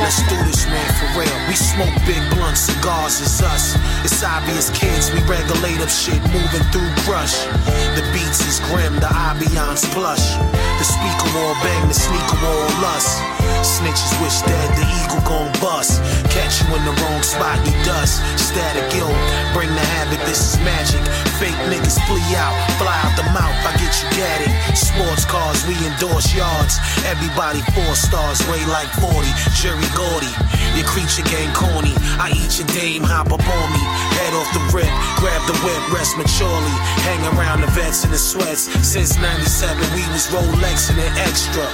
[0.00, 1.36] Let's do this, man, for real.
[1.48, 3.76] We smoke big blunt cigars, it's us.
[4.04, 7.44] It's obvious kids, we regulate up shit, moving through brush.
[7.92, 10.36] The beats is grim, the ambiance plush.
[10.80, 13.20] The speaker wall bang, the sneaker wall lust.
[13.62, 16.02] Snitches wish that the eagle gon' bust.
[16.34, 18.18] Catch you in the wrong spot, you dust.
[18.34, 19.14] Static guilt,
[19.54, 21.02] bring the havoc, this is magic.
[21.38, 24.50] Fake niggas flee out, fly out the mouth, I get you gatted.
[24.74, 26.78] Sports cars, we endorse yards.
[27.06, 29.30] Everybody four stars, weigh like 40.
[29.54, 30.32] Jerry Gordy,
[30.76, 31.94] Your creature gang corny.
[32.18, 34.11] I eat your dame, hop up on me.
[34.32, 34.88] Head off the rip,
[35.20, 36.72] grab the whip, rest maturely.
[37.04, 38.72] Hang around the vets in the sweats.
[38.80, 41.68] Since 97, we was Rolex and an extra.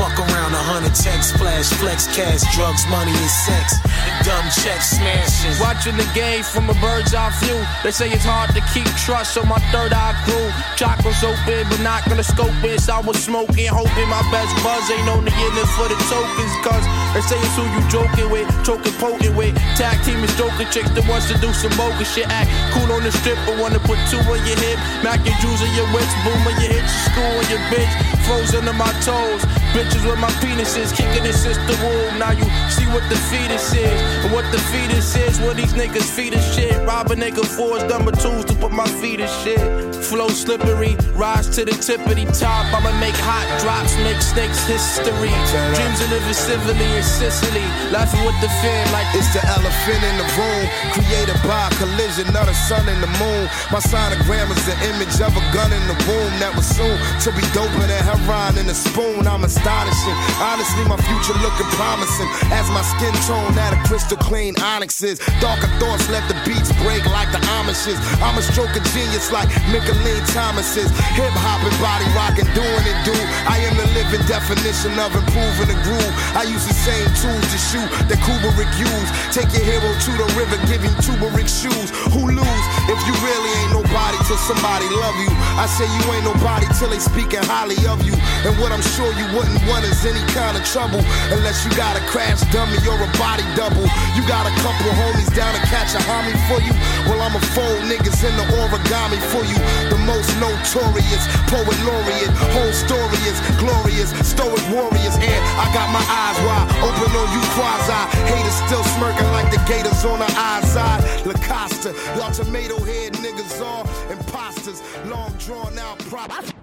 [0.00, 3.76] Fuck around a hundred text, flash, flex, cash, drugs, money, and sex.
[4.24, 5.52] Dumb checks smashing.
[5.60, 7.60] Watching the game from a bird's eye view.
[7.84, 10.48] They say it's hard to keep trust, so my third eye grew.
[10.80, 12.80] Chakras open, but not gonna scope it.
[12.80, 16.54] So I was smoking, hoping my best buzz ain't on the end for the tokens.
[16.64, 19.52] Cause they say it's who you joking with, choking potent with.
[19.76, 22.26] Tag team is joking chicks that wants to do some bogus shit.
[22.28, 24.78] Act cool on the strip, but wanna put two on your hip.
[25.02, 28.11] Mac your jewels on your whips, boom on your hits, your school on your bitch.
[28.24, 29.42] Froze under my toes.
[29.72, 32.18] Bitches with my penises, kicking it since the womb.
[32.18, 34.00] Now you see what the fetus is.
[34.24, 36.76] And what the fetus is, what these niggas feed is shit.
[36.86, 39.60] Rob a nigga for his number twos to put my feet in shit.
[39.96, 42.68] Flow slippery, rise to the tippity top.
[42.74, 45.32] I'ma make hot drops, make snakes history.
[45.72, 47.64] Dreams of living civilly in Sicily.
[47.88, 52.28] Laughing with the fam like It's the elephant in the room, created by a collision
[52.36, 53.48] of the sun and the moon.
[53.72, 57.28] My sonogram is the image of a gun in the womb that was soon to
[57.32, 59.26] be doper than heroin in a spoon.
[59.26, 60.16] I'm astonishing.
[60.40, 65.18] Honestly, my future looking promising as my skin tone at a crystal clean onyx is.
[65.40, 67.98] Darker thoughts let the beats break like the Amishes.
[68.20, 70.90] I'm a stroke of genius like Micheline Thomas's.
[71.16, 73.28] Hip hop and body rocking, doing it, dude.
[73.48, 76.12] I am the living definition of improving the groove.
[76.36, 79.10] I use the same tools to shoot that Kubrick used.
[79.32, 81.88] Take your hero to the river, give him turmeric shoes.
[82.12, 85.30] Who lose if you really ain't nobody till somebody love you?
[85.56, 88.01] I say you ain't nobody till they speaking highly of you.
[88.42, 90.98] And what I'm sure you wouldn't want is any kind of trouble
[91.30, 93.86] unless you got a crash dummy or a body double.
[94.18, 96.74] You got a couple homies down to catch a homie for you.
[97.06, 99.58] Well, I'ma fold niggas in the origami for you.
[99.94, 102.34] The most notorious poet laureate.
[102.50, 104.10] Whole story is glorious.
[104.26, 108.00] Stoic warriors, and I got my eyes wide open on you quasi.
[108.26, 111.02] Haters still smirking like the gators on the eye side.
[111.22, 114.82] Lacosta, y'all tomato head niggas all imposters.
[115.06, 116.61] Long drawn out prop process.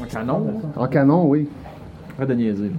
[0.00, 0.60] En canon?
[0.76, 1.48] En canon, oui.
[2.16, 2.70] Arrête de niaiser.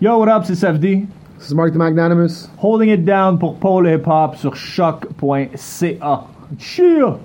[0.00, 1.06] Yo, what up, c'est SFD.
[1.38, 2.48] C'est Mark the Magnanimous.
[2.58, 6.24] Holding it down pour Paul Hip Hop sur choc.ca.
[6.58, 7.18] Cheer!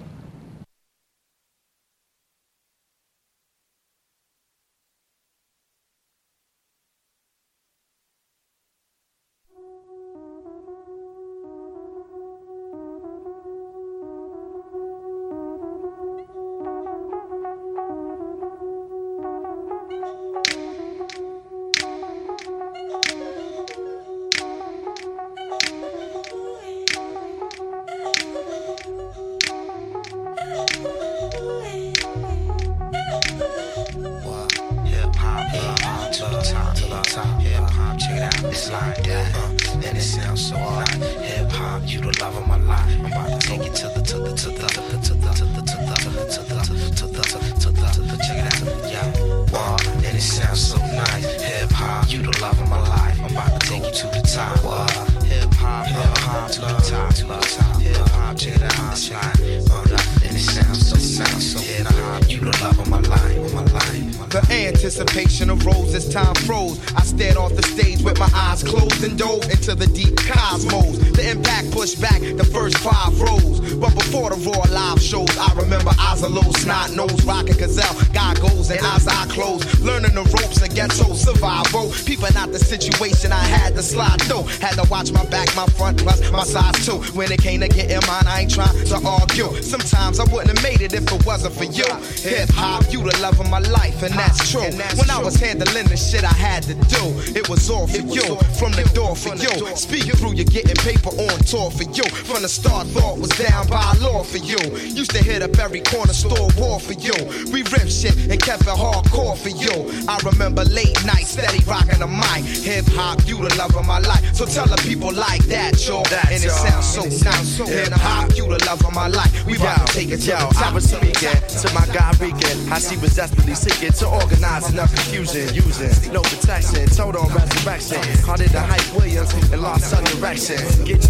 [84.93, 87.01] Watch my back, my front, plus my size too.
[87.17, 89.49] When it came to getting mine, I ain't trying to argue.
[89.63, 91.89] Sometimes I wouldn't have made it if it wasn't for you.
[92.29, 94.61] Hip hop, you the love of my life, and that's true.
[94.61, 97.03] When I was handling the shit I had to do,
[97.33, 98.37] it was all for you.
[98.61, 99.49] From the door for you.
[99.75, 102.05] Speak through you, getting paper on tour for you.
[102.29, 104.61] From the start, thought was down by law for you.
[104.93, 107.17] Used to hit up every corner store wall for you.
[107.51, 109.89] We ripped shit and kept it hardcore for you.
[110.07, 112.45] I remember late nights, steady rocking the mic.
[112.61, 114.35] Hip hop, you the love of my life.
[114.35, 116.03] So tell people like that, yo.
[116.29, 117.57] And it sounds so nice.
[117.57, 119.45] Hip hop, you the love of my life.
[119.45, 120.35] We about to take it to.
[120.35, 122.67] I was speaking to my guy Regan.
[122.67, 125.53] How she was desperately seeking to organize enough confusion.
[125.55, 128.03] Using no protection, told on resurrection.
[128.23, 130.59] Called it the hype Williams and lost some direction.
[130.85, 131.03] Get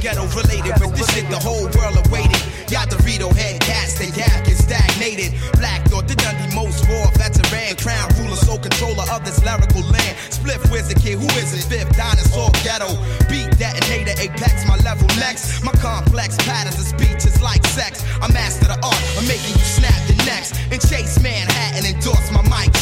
[0.00, 2.38] Ghetto related, but this shit the whole world awaited.
[2.70, 5.34] Y'all Dorito head cats, they yak is stagnated.
[5.58, 10.14] Black thought the Dundee most war veteran, crown ruler, sole controller of this lyrical land.
[10.30, 11.66] Split wizard kid, who is it?
[11.66, 12.94] Fifth dinosaur ghetto.
[13.26, 15.64] Beat that and detonator, apex, my level next.
[15.64, 18.04] My complex patterns of speech is like sex.
[18.22, 21.68] I master the art of making you snap the necks and chase Manhattan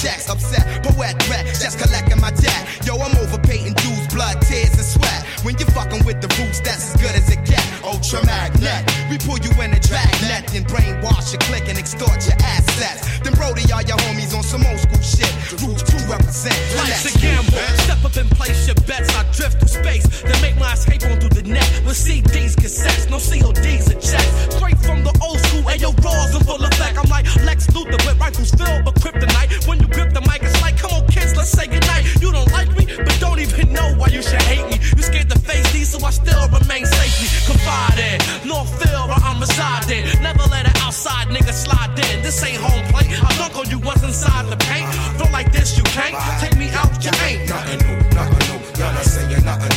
[0.07, 2.87] Upset, poet rat, just collecting my debt.
[2.87, 5.27] Yo, I'm overpaying dues, blood, tears, and sweat.
[5.43, 7.63] When you're fucking with the roots, that's as good as it get.
[7.83, 12.23] Ultra magnet, we pull you in a drag net, then brainwash your click and extort
[12.23, 13.19] your assets.
[13.27, 15.31] Then Brody, all your homies on some old school shit.
[15.63, 16.55] Roots to represent.
[16.79, 17.59] Life's a gamble.
[17.83, 19.11] Step up and place your bets.
[19.11, 20.23] I drift through space.
[20.23, 21.67] Then make my escape on through the net.
[21.83, 24.55] With CDs, cassettes, no CODs or checks.
[24.55, 26.99] Straight from the old ayo, raws in full effect.
[26.99, 29.67] I'm like Lex Luthor with rifles filled with kryptonite.
[29.67, 32.05] When you grip the mic, it's like, come on, kids, let's say goodnight.
[32.21, 34.79] You don't like me, but don't even know why you should hate me.
[34.97, 37.29] You scared to face these, so I still remain safely.
[37.47, 38.19] Confide in,
[38.49, 40.05] North Field where I'm residing.
[40.23, 42.23] Never let an outside nigga slide in.
[42.23, 43.11] This ain't home plate.
[43.23, 44.89] I dunk on you once inside the paint.
[45.19, 47.49] Feel like this, you can't take me out, you ain't.
[47.49, 48.61] Nothing new, nothing new.
[48.79, 49.76] Y'all not saying nothing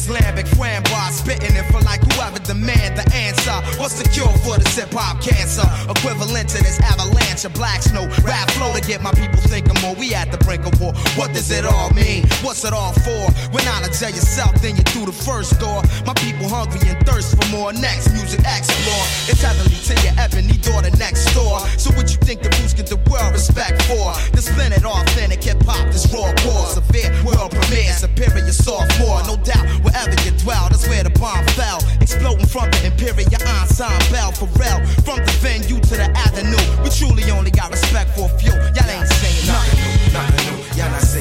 [0.00, 3.56] Islamic framboise, spitting it for like whoever demand the answer.
[3.80, 5.64] What's the cure for this hip hop cancer?
[5.88, 8.04] Equivalent to this avalanche of black snow.
[8.20, 9.96] Rap flow to get my people thinking more.
[9.96, 10.92] We at the brink of war.
[11.16, 12.28] What does it all mean?
[12.44, 13.24] What's it all for?
[13.56, 15.80] When knowledge of yourself, then you through the first door.
[16.04, 17.72] My people hungry and thirst for more.
[17.72, 19.04] Next music explore.
[19.24, 21.64] It's heavenly to your ebony daughter next door.
[21.80, 24.12] So what you think the boost get the world respect for?
[24.36, 29.24] The splendid authentic hip hop, this raw core, severe world premiere, superior sophomore.
[29.24, 31.80] No doubt, wherever you dwell, that's where the bomb fell.
[32.10, 34.82] Exploding from the imperial ensemble for real.
[35.06, 38.50] From the venue to the avenue, we truly only got respect for a few.
[38.50, 40.58] Y'all ain't saying nothing new, nothing new.
[40.74, 41.19] Y'all not saying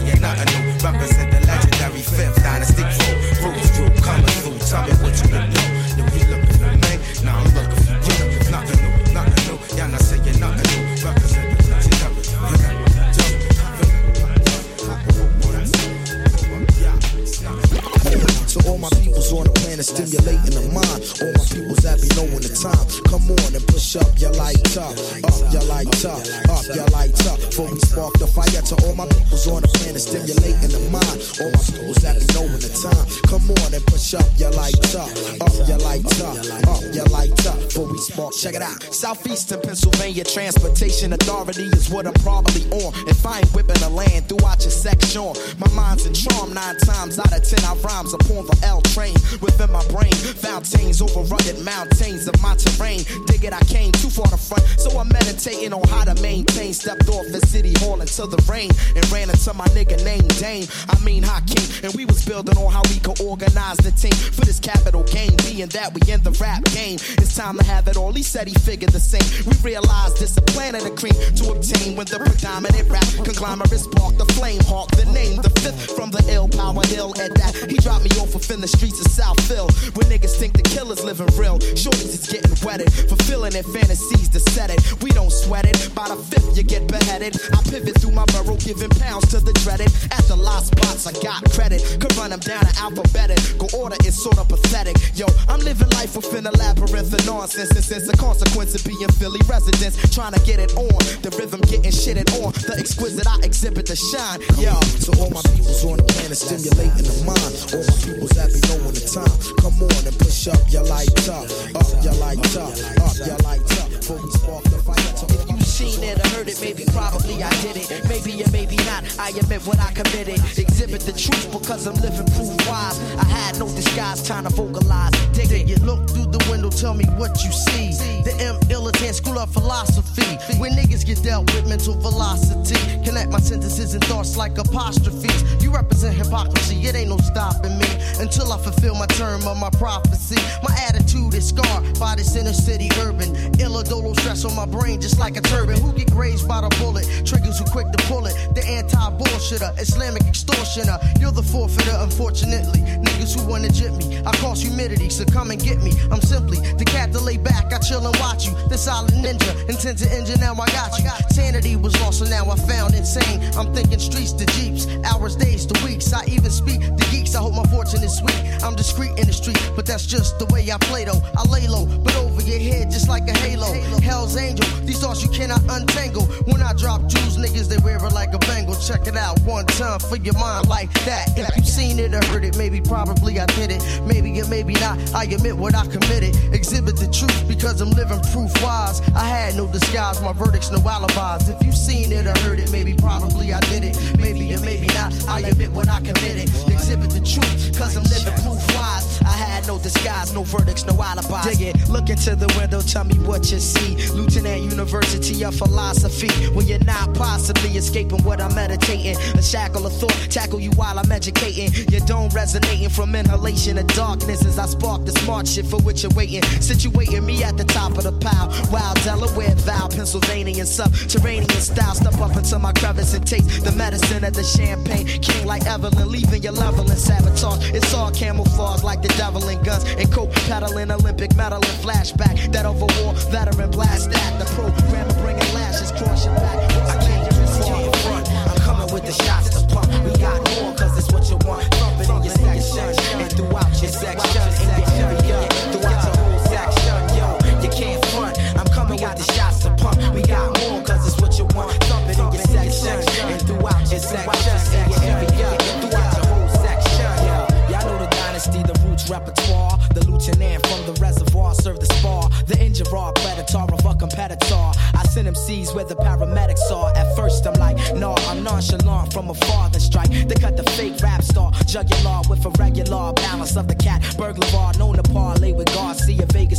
[19.80, 21.00] on stimulating the mind.
[21.24, 22.84] All my peoples be knowing the time.
[23.08, 24.92] Come on and push up your light up,
[25.24, 26.20] up your light up,
[26.52, 27.40] up your light up.
[27.40, 31.20] Before we spark the fire to all my peoples on the planet, stimulating the mind.
[31.40, 33.06] All my peoples be knowing the time.
[33.32, 36.36] Come on and push up your light up, up your light up,
[36.68, 37.58] up your light up.
[37.64, 38.84] Before we spark, Check it out.
[38.94, 42.92] Southeastern Pennsylvania Transportation Authority is what I'm probably on.
[43.08, 47.20] If I ain't whipping the land throughout your section, my mind's in charm nine times
[47.20, 47.64] out of ten.
[47.64, 50.14] I rhymes upon the L train within my brain.
[50.14, 53.04] Fountains over rugged mountains of my terrain.
[53.28, 56.74] Dig it, I came too far to front, so I'm meditating on how to maintain.
[56.74, 60.68] Stepped off the city hall into the rain and ran into my nigga named Dame.
[60.90, 64.46] I mean Hakeem, and we was building on how we could organize the team for
[64.46, 65.36] this capital game.
[65.46, 68.14] Being that we in the rap game, it's time to have it all.
[68.14, 69.26] He said he figured the same.
[69.46, 73.80] We realized this a plan of the cream to obtain when the predominant rap conglomerate
[73.80, 74.92] sparked the flame hawk.
[74.92, 77.14] The name, the fifth from the ill power hill.
[77.20, 79.12] At that, he dropped me off within the streets of
[79.60, 81.60] Southville, where niggas think the killer's living real.
[81.60, 84.80] Shorties is getting wetted, fulfilling their fantasies to set it.
[85.02, 85.94] We don't sweat it.
[85.96, 87.36] By the fifth, you get beheaded.
[87.54, 89.92] I pivot through my burrow, giving pounds to the dreaded.
[90.12, 91.82] At the lost spots, I got credit.
[92.00, 94.96] Could run them down in alphabetical order is sort of pathetic.
[95.16, 97.72] Yo, I'm living life within a labyrinth of nonsense.
[97.72, 101.00] And since the consequence of being Philly residents, trying to get it on.
[101.22, 102.54] The rhythm getting shitted on.
[102.54, 104.40] The exquisite I exhibit the shine.
[104.60, 104.76] Yo,
[105.06, 107.54] to all my peoples on the planet, stimulating the mind.
[107.74, 109.49] All my peoples be knowing the time.
[109.58, 111.46] Come on and push up your light up,
[111.76, 112.72] up your light up,
[113.02, 113.90] up your light up.
[113.90, 115.49] Before we spark the fire
[115.82, 117.88] it or heard it, maybe probably I did it.
[118.10, 120.40] Maybe or maybe not, I admit what I committed.
[120.58, 123.00] Exhibit the truth because I'm living proof wise.
[123.16, 125.12] I had no disguise trying to vocalize.
[125.32, 125.68] Dig it.
[125.68, 127.92] You look through the window, tell me what you see.
[128.24, 130.28] The M Illitan School of Philosophy.
[130.60, 132.76] When niggas get dealt with mental velocity.
[133.06, 135.64] Connect my sentences and thoughts like apostrophes.
[135.64, 137.88] You represent hypocrisy, it ain't no stopping me.
[138.20, 140.42] Until I fulfill my term of my prophecy.
[140.62, 143.34] My attitude is scarred by this inner city urban.
[143.54, 145.69] Illidolo stress on my brain just like a turban.
[145.78, 147.06] Who get grazed by the bullet?
[147.26, 148.36] Triggers who quick to pull it.
[148.56, 150.98] The anti-bullshitter, Islamic extortioner.
[151.20, 152.82] You're the forfeiter, unfortunately.
[152.82, 154.22] Niggas who wanna jip me.
[154.26, 155.94] I cause humidity, so come and get me.
[156.12, 157.72] I'm simply the cat to lay back.
[157.74, 158.54] I chill and watch you.
[158.70, 160.38] The silent ninja, intent to injure.
[160.38, 161.10] Now I got you.
[161.32, 163.42] Sanity was lost, so now I found insane.
[163.58, 166.12] I'm thinking streets to jeeps, hours, days to weeks.
[166.14, 167.36] I even speak to geeks.
[167.36, 168.40] I hope my fortune is sweet.
[168.64, 171.22] I'm discreet in the street, but that's just the way I play though.
[171.38, 173.72] I lay low, but over your head just like a halo.
[174.02, 176.26] Hell's angel, these thoughts you cannot untangle.
[176.46, 178.76] When I drop jewels, niggas they wear it like a bangle.
[178.76, 181.38] Check it out one time for your mind like that.
[181.38, 183.82] If you seen it or heard it, maybe probably I did it.
[184.06, 184.98] Maybe or maybe not.
[185.14, 186.36] I admit what I committed.
[186.54, 189.02] Exhibit the truth because I'm living proof wise.
[189.16, 191.50] I had no disguise, my verdicts no alibis.
[191.50, 193.98] If you seen it or heard it, maybe probably I did it.
[194.20, 195.14] Maybe or maybe not.
[195.28, 196.50] I admit what I committed.
[196.70, 199.22] Exhibit the truth, cause I'm living proof wise.
[199.22, 201.46] I had no disguise, no verdicts, no alibis.
[201.46, 203.96] Dig it, look into the window, tell me what you see.
[204.14, 206.30] Lieutenant University of Philosophy.
[206.54, 209.16] When you're not possibly escaping what I'm meditating.
[209.38, 211.70] A shackle of thought, tackle you while I'm educating.
[211.92, 216.04] You don't resonating from inhalation of darkness as I spark the smart shit for which
[216.04, 216.42] you're waiting.
[216.42, 218.50] Situating me at the top of the pile.
[218.72, 221.96] Wild Delaware, Val, Pennsylvania, subterranean style.
[221.96, 225.06] Step up into my crevice and taste the medicine of the champagne.
[225.22, 227.72] King like Evelyn, leaving your level in sabotage.
[227.72, 232.52] It's all camouflage like the devil in guns and coke pedaling Olympic medal and flashback.
[232.52, 236.58] That over war veteran blast at The program bringing lashes cross your back.
[236.90, 238.26] I came too far in front.
[238.50, 239.88] I'm coming with the shots to pump.
[240.04, 241.64] We got more cause it's what you want.
[241.76, 244.42] Thump it in your section and throughout your section.
[244.74, 245.40] In your area,
[245.72, 246.98] throughout your whole section.
[247.18, 247.28] Yo,
[247.62, 248.34] you can't front.
[248.58, 249.98] I'm coming with the shots to pump.
[250.16, 251.78] We got more cause it's what you want.
[251.86, 254.82] Thump it in your section and throughout your section.
[254.82, 255.50] In your area,
[255.82, 257.12] throughout your whole section.
[257.28, 257.38] Yo,
[257.70, 259.78] y'all know the dynasty, the roots repertoire.
[259.94, 262.30] The lieutenant from the reservoir serve the spar.
[262.48, 264.72] The injured predator of a competitor.
[265.10, 266.96] Send him seas where the paramedics are.
[266.96, 269.70] At first I'm like, nah, I'm nonchalant from afar.
[269.70, 271.52] The strike, they cut the fake rap star.
[271.66, 274.04] Jugular with a regular balance of the cat.
[274.18, 276.09] Burglar known to parlay with Garcia,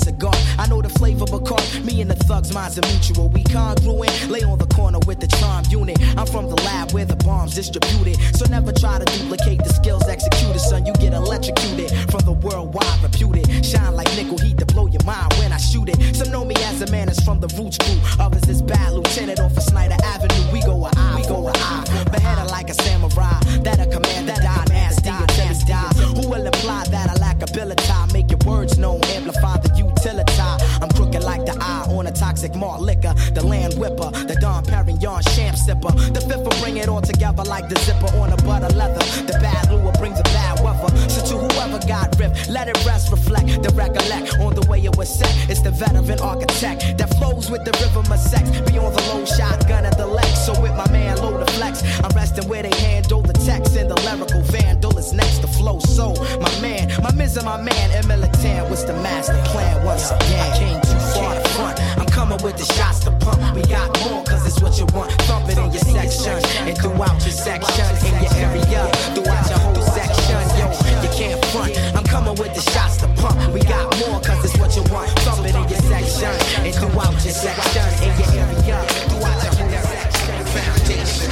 [0.01, 0.35] cigar.
[0.59, 3.29] I know the flavor because me and the thugs, minds are mutual.
[3.29, 5.99] We congruent, lay on the corner with the charm unit.
[6.17, 8.17] I'm from the lab where the bombs distributed.
[8.37, 10.87] So never try to duplicate the skills executed, son.
[10.87, 13.65] You get electrocuted from the worldwide reputed.
[13.65, 16.17] Shine like nickel heat to blow your mind when I shoot it.
[16.17, 17.99] Some know me as a man that's from the roots crew.
[18.19, 20.53] Others is bad lieutenant off of Snyder Avenue.
[20.53, 21.85] We go a eye, we go a eye.
[22.11, 23.39] Beheaded like a samurai.
[23.65, 25.93] That a commander die nasty until he die.
[26.17, 27.81] Who will imply that I lack ability?
[28.13, 29.59] Make your words known, amplify
[32.41, 33.15] toxic malt liquor.
[33.35, 35.93] The land whipper, the Dom Perignon champ sipper.
[36.15, 39.05] The fifth will bring it all together like the zipper on a butter leather.
[39.27, 40.89] The bad lure brings a bad weather.
[41.09, 44.97] So to whoever got ripped, let it rest, reflect, the recollect on the way it
[44.97, 45.33] was set.
[45.51, 48.49] It's the veteran architect that flows with the rhythm of sex.
[48.71, 50.41] Beyond the low shotgun at the legs.
[50.47, 53.91] So with my man load the flex, I'm resting where they handle the text and
[53.91, 55.79] the lyrical vandal is next to flow.
[55.81, 60.11] So my man, my miz and my man, and militant, what's the master plan once
[60.11, 60.41] again?
[60.41, 61.81] I came too far to front.
[61.99, 63.41] I'm coming with the shots to pump.
[63.55, 65.11] We got more cause it's what you want.
[65.23, 66.39] Thump it in your section
[66.69, 70.39] and throughout your section in your area, throughout your whole section.
[70.59, 70.67] Yo,
[71.03, 71.77] you can't front.
[71.97, 73.37] I'm coming with the shots to pump.
[73.53, 75.11] We got more cause it's what you want.
[75.27, 76.31] Thump it in your section
[76.63, 78.79] and throughout your section in your area,
[79.11, 80.47] throughout your whole section.
[80.55, 81.31] Foundation.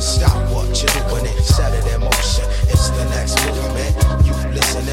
[0.00, 1.38] Stop what you're doing
[1.74, 1.97] it in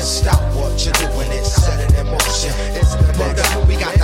[0.05, 2.53] stop what you're doing and set in motion.
[2.77, 3.67] It's the next.
[3.67, 3.94] We got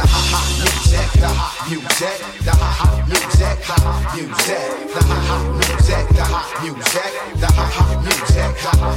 [1.22, 3.77] the ha music, the ha ha music, ha
[4.18, 7.85] music, the ha music, the ha music, the ha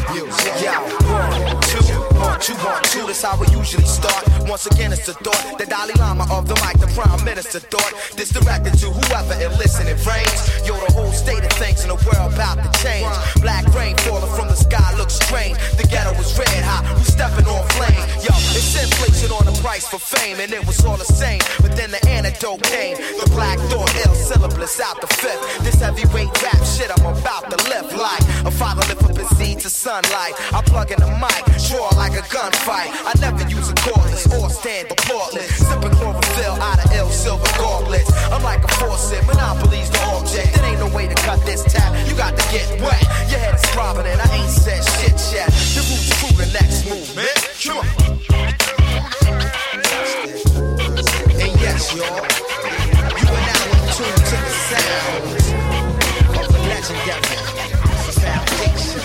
[0.09, 0.55] music,
[1.05, 1.85] one, two,
[2.17, 3.05] one, two, one, two.
[3.07, 4.25] That's how we usually start.
[4.49, 7.93] Once again, it's the thought, the Dalai Lama of the mic, the Prime Minister thought.
[8.17, 9.85] This directed to whoever it listen.
[10.65, 13.09] Yo, the whole state of things in the world to change.
[13.41, 15.57] Black rain falling from the sky looks strange.
[15.77, 18.01] The ghetto was red hot, we stepping on flame.
[18.25, 21.41] Yo, it's inflation on the price for fame, and it was all the same.
[21.61, 22.97] But then the antidote came.
[22.97, 25.43] The black thought, ill syllabus out the fifth.
[25.65, 29.61] This heavyweight rap shit I'm about to lift like a father lift up his seed
[29.61, 30.35] to sunlight.
[30.55, 32.91] I plug in the mic, draw like a gunfight.
[33.03, 35.51] I never use a cordless or stand reportless.
[35.67, 38.11] Sipping chlorophyll out of ill silver gauntlets.
[38.31, 40.55] I'm like a faucet, monopolies the object.
[40.55, 41.91] There ain't no way to cut this tap.
[42.09, 43.03] You got to get wet.
[43.31, 45.51] Your head is throbbing and I ain't said shit yet.
[45.75, 47.35] The roots crew the next movement.
[47.63, 48.54] Come on.
[51.75, 55.27] And yes, y'all, you are now in tune to the sound
[56.39, 57.35] of the legendary
[58.15, 59.01] foundation.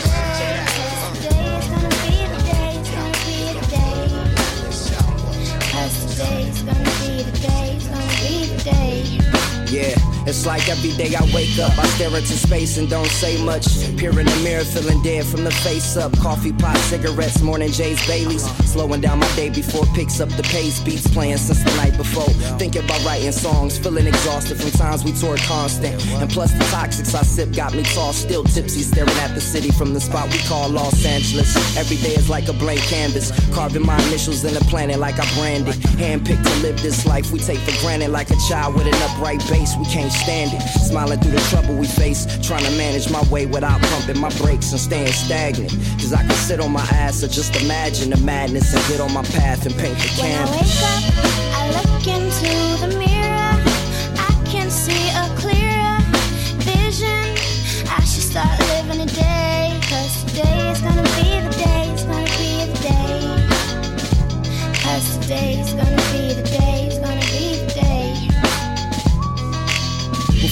[9.71, 9.95] Yeah,
[10.27, 13.65] it's like every day I wake up, I stare into space and don't say much.
[13.97, 16.11] Peer in the mirror, feeling dead from the face up.
[16.19, 18.43] Coffee pot, cigarettes, morning J's, Baileys.
[18.71, 20.81] Slowing down my day before picks up the pace.
[20.81, 22.29] Beats playing since the night before.
[22.59, 25.93] Thinking about writing songs, feeling exhausted from times we toured constant.
[26.21, 29.71] And plus the toxics I sip got me tossed, still tipsy, staring at the city
[29.71, 31.55] from the spot we call Los Angeles.
[31.77, 35.25] Every day is like a blank canvas, carving my initials in the planet like I
[35.35, 35.75] branded.
[35.99, 39.39] Handpicked to live this life we take for granted like a child with an upright
[39.49, 39.75] base.
[39.77, 40.61] We can't stand it.
[40.89, 44.71] Smiling through the trouble we face, trying to manage my way without pumping my brakes
[44.71, 45.71] and staying stagnant.
[45.99, 49.13] Cause I can sit on my ass or just imagine the madness and get on
[49.13, 50.61] my path and paint the When I canvas.
[50.61, 51.25] wake up,
[51.55, 53.18] I look into the mirror.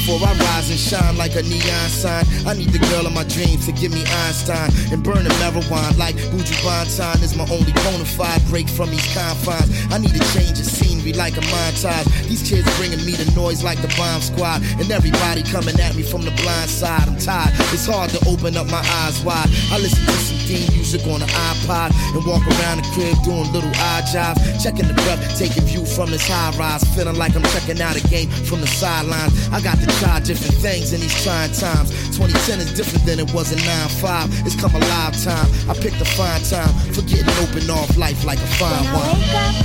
[0.08, 2.24] Before I rise and shine like a neon sign.
[2.48, 5.98] I need the girl of my dreams to give me Einstein and burn the marijuana
[5.98, 9.68] like Buju Banton is my only bona fide break from these confines.
[9.92, 12.08] I need a change of scenery like a montage.
[12.24, 16.04] These kids bringing me the noise like the bomb squad, and everybody coming at me
[16.04, 17.04] from the blind side.
[17.04, 17.52] I'm tired.
[17.76, 19.52] It's hard to open up my eyes wide.
[19.76, 23.52] I listen to some theme music on the iPod and walk around the crib doing
[23.52, 27.44] little odd jobs, checking the breath, taking view from this high rise, feeling like I'm
[27.52, 29.36] checking out a game from the sidelines.
[29.52, 31.90] I got to try different things in these trying times.
[32.18, 34.46] 2010 is different than it was in 9-5.
[34.46, 35.48] It's come a lifetime.
[35.70, 38.98] I picked a fine time for getting open off life like a fine When I
[38.98, 39.18] wine.
[39.18, 39.56] wake up,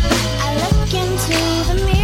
[0.44, 1.38] I look into
[1.68, 2.01] the mirror.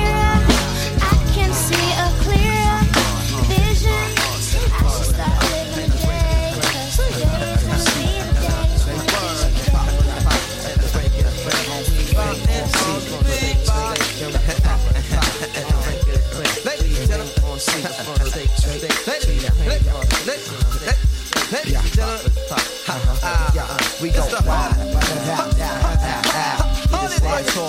[21.77, 23.19] Uh-huh.
[23.23, 24.74] Uh, we go wild.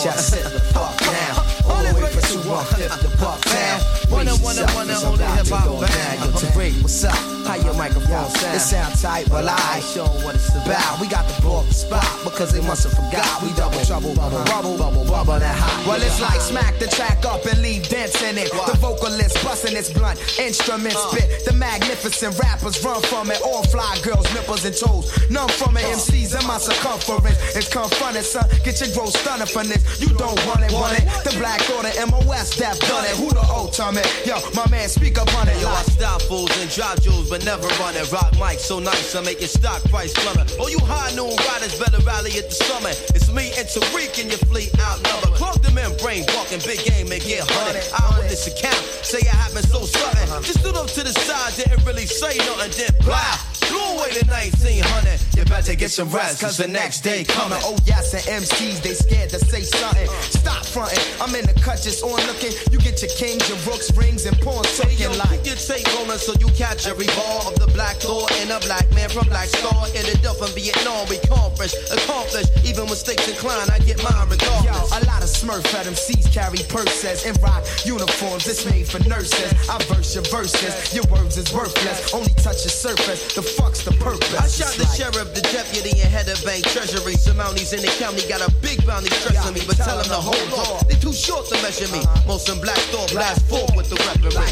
[0.02, 1.36] Just sit the fuck down.
[1.70, 3.99] All the way for two one fifth the buck down.
[4.10, 6.34] Wanna, wanna, wanna hold the hip hop band.
[6.34, 7.16] Tariq, what's up?
[7.46, 8.56] How your microphone sound?
[8.56, 11.00] It sound tight, but I showing what it's about.
[11.00, 13.42] We got to blow up the spot because they must have forgot.
[13.42, 15.88] We double trouble, bubble, bubble, bubble, bubble, that hot.
[15.88, 18.52] Well, it's like smack the track up and leave dents in it.
[18.52, 21.10] The vocalist busting its blunt, instrument uh.
[21.10, 21.46] spit.
[21.46, 23.42] The magnificent rappers run from it.
[23.42, 25.10] All fly girls, nipples and toes.
[25.30, 25.86] None from it.
[25.86, 25.98] Uh.
[25.98, 27.38] MCs in my circumference.
[27.56, 28.46] It's confronted, son.
[28.64, 30.02] Get your growth stunning from this.
[30.02, 31.06] You don't want it, want it.
[31.24, 33.16] The black order, MOS, that done it.
[33.18, 34.26] Who the old it?
[34.26, 35.60] Yo, my man, speak up on it.
[35.62, 38.12] Yo, I stop fools and drop jewels, but never run it.
[38.12, 40.56] Rock mic so nice, I make your stock price plummet.
[40.60, 42.96] Oh, you high noon riders better rally at the summit.
[43.16, 45.36] It's me and Tariq and your fleet outnumbered.
[45.36, 47.84] Clog them in, brain walking, big game and get hunted.
[48.30, 50.30] This account, say I happen so sudden.
[50.30, 50.42] Uh-huh.
[50.42, 53.59] Just stood up to the side, didn't really say nothing, then blah.
[53.70, 55.20] Blew away the 1900.
[55.38, 57.60] You better get some rest, cause the next day coming.
[57.64, 60.08] Oh yes, and MCs they scared to say something.
[60.30, 61.00] Stop fronting.
[61.22, 62.52] I'm in the cut just on looking.
[62.72, 65.44] You get your kings, your rooks, rings, and pawns Hey, yo, looking like.
[65.44, 68.60] keep your tape rolling so you catch every ball of the black door and a
[68.68, 69.86] black man from Black Star.
[69.96, 72.50] Ended up in Vietnam, we accomplished, accomplished.
[72.68, 74.92] Even mistakes inclined, I get mine Yo, regardless.
[74.92, 78.48] a lot of smurf at MCs carry purses and rock uniforms.
[78.48, 79.54] It's made for nurses.
[79.70, 80.94] I verse your verses.
[80.94, 82.14] Your words is worthless.
[82.14, 83.34] Only touch the surface.
[83.36, 84.34] The fuck's the purpose?
[84.36, 87.16] I shot the like- sheriff, the deputy, and head of bank treasury.
[87.16, 90.22] Some mounties in the county got a big bounty stressing me, but tell them to
[90.22, 90.88] hold on.
[90.88, 92.02] They too short to measure me.
[92.26, 94.50] Most in Black Thought blast forth with the weaponry.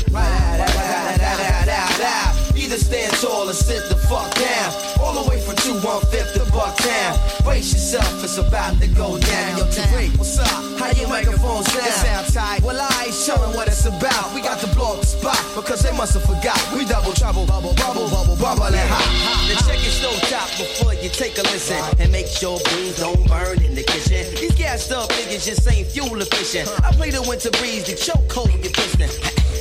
[2.68, 4.74] Either stand tall or sit the fuck down.
[5.00, 6.04] All the way from 215
[6.36, 7.16] to Bucktown.
[7.46, 9.58] Brace yourself, it's about to go down.
[9.58, 10.52] Yo, Tariq, what's up?
[10.76, 11.88] How your microphone sound?
[11.88, 12.62] It sound tight.
[12.68, 14.36] Well, I ain't showing what it's about.
[14.36, 16.60] We got to blow up the spot because they must have forgot.
[16.76, 19.08] We double trouble, bubble, bubble, bubble, bubble, and hot.
[19.48, 23.24] Then check your stove top before you take a listen and make sure beans don't
[23.32, 24.28] burn in the kitchen.
[24.36, 26.68] These gassed up niggas just ain't fuel efficient.
[26.84, 29.08] I play the winter breeze, the choke hold your piston.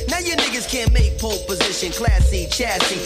[0.09, 2.47] Now your niggas can't make pole position, class C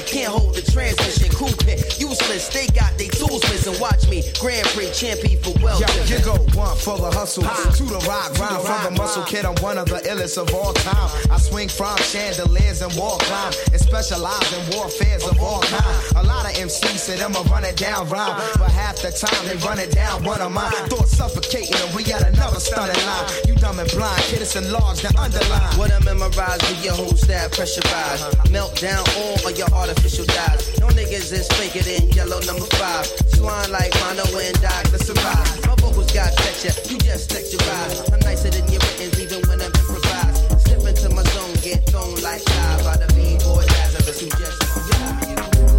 [0.06, 2.50] can't hold the transmission, coupe it, useless.
[2.50, 3.80] They got they tools missing.
[3.80, 5.80] Watch me, Grand Prix champion for well.
[5.80, 9.46] Yo, you go one for the hustle, to the rock, rhyme from the muscle kid.
[9.46, 11.10] I'm one of the illest of all time.
[11.32, 16.16] I swing from chandeliers and wall climb, and specialize in warfares of all kind.
[16.18, 19.46] A lot of MCs say them a run it down rhyme, but half the time
[19.48, 20.72] they run it down one of mine.
[20.90, 23.28] Thoughts suffocating, and we got another stunning line.
[23.48, 25.78] You dumb and blind, kid, it's enlarged and underlined.
[25.78, 28.52] What I memorize with your whole staff pressurized.
[28.52, 30.80] Melt down all of your artificial dyes.
[30.80, 33.06] No niggas is faker than yellow number five.
[33.34, 34.58] Swine like mono and
[35.02, 35.68] survive.
[35.68, 38.12] My vocals got texture, you just texturize.
[38.14, 40.62] I'm nicer than your writtens even when I'm improvised.
[40.62, 45.71] Step into my zone, get thrown like live by the B-boy Lazarus who just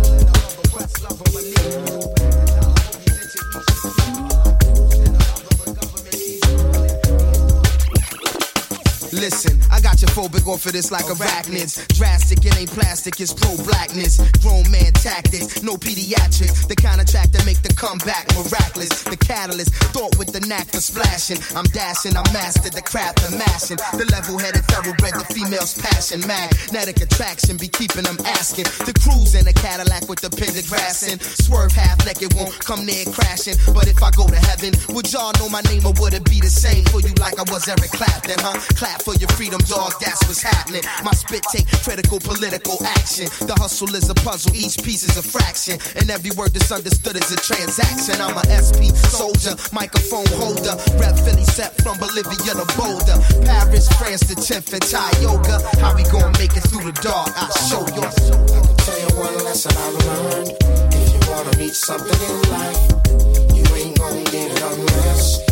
[1.02, 2.21] Listen, on my your
[10.06, 11.78] phobic off of this like arachnids.
[11.96, 14.18] Drastic, it ain't plastic, it's pro blackness.
[14.42, 16.66] Grown man tactics, no pediatrics.
[16.68, 19.02] The kind of track that make the comeback miraculous.
[19.04, 21.38] The catalyst, thought with the knack for splashing.
[21.56, 23.78] I'm dashing, I mastered the craft of mashing.
[23.98, 26.20] The level headed thoroughbred, the female's passion.
[26.26, 28.64] Magnetic attraction be keeping them asking.
[28.86, 31.20] The cruise in a Cadillac with the pendant grassing.
[31.20, 33.56] Swerve half naked, won't come near crashing.
[33.74, 36.40] But if I go to heaven, would y'all know my name or would it be
[36.40, 38.58] the same for you like I was Eric Clapton, huh?
[38.74, 40.82] Clap for your freedom, dog, that's what's happening.
[41.04, 43.26] My spit take critical political action.
[43.46, 45.78] The hustle is a puzzle, each piece is a fraction.
[45.96, 48.20] And every word that's understood is a transaction.
[48.20, 50.76] I'm a SP soldier, microphone holder.
[50.96, 53.18] Rep Philly set from Bolivia to Boulder.
[53.44, 55.60] Paris, France to 10th and Thai yoga.
[55.80, 57.32] How we gonna make it through the dark?
[57.36, 58.02] I'll show you.
[58.02, 60.52] I can tell you one lesson I learned.
[60.94, 62.82] If you wanna reach something in life,
[63.54, 65.51] you ain't gonna get it unless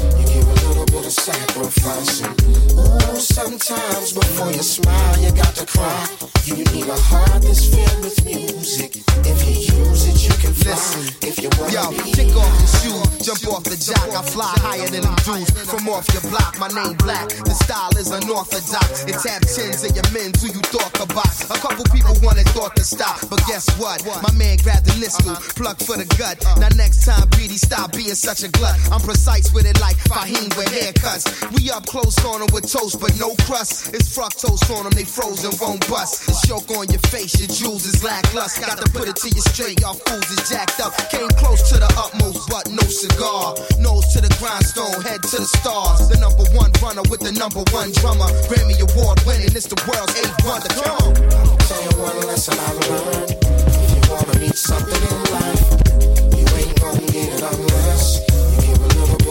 [1.10, 2.22] you give a little bit of sacrifice.
[2.22, 2.42] And,
[2.78, 6.06] ooh, sometimes before you smile, you got to cry.
[6.44, 9.02] You need a heart that's filled with music.
[9.26, 10.78] If you use it, you can fly.
[11.22, 14.08] If you wanna Yo, be kick off the shoe, jump off the jack.
[14.14, 16.58] I fly higher than them dudes from off your block.
[16.58, 19.04] My name black, the style is unorthodox.
[19.04, 21.44] It tap chins in your men who you talk box.
[21.50, 24.04] A couple people wanted thought to stop, but guess what?
[24.22, 25.52] My man grabbed the niskel, uh-huh.
[25.56, 26.38] plug for the gut.
[26.58, 28.78] Now next time, BD, stop being such a glut.
[28.90, 30.99] I'm precise with it like Fahim with haircuts.
[31.00, 33.94] We up close on them with toast, but no crust.
[33.94, 36.28] It's fructose on them, they frozen, won't bust.
[36.28, 38.66] It's choke on your face, your jewels is lackluster.
[38.66, 40.92] Got to put it to you straight, y'all fools is jacked up.
[41.08, 43.56] Came close to the utmost, but no cigar.
[43.80, 46.08] Nose to the grindstone, head to the stars.
[46.08, 48.28] The number one runner with the number one drummer.
[48.52, 50.68] Grammy Award winning, it's the world's eighth wonder.
[50.68, 51.58] Come on.
[51.64, 53.40] Tell you one lesson I learned.
[53.40, 55.69] If you wanna reach something in life,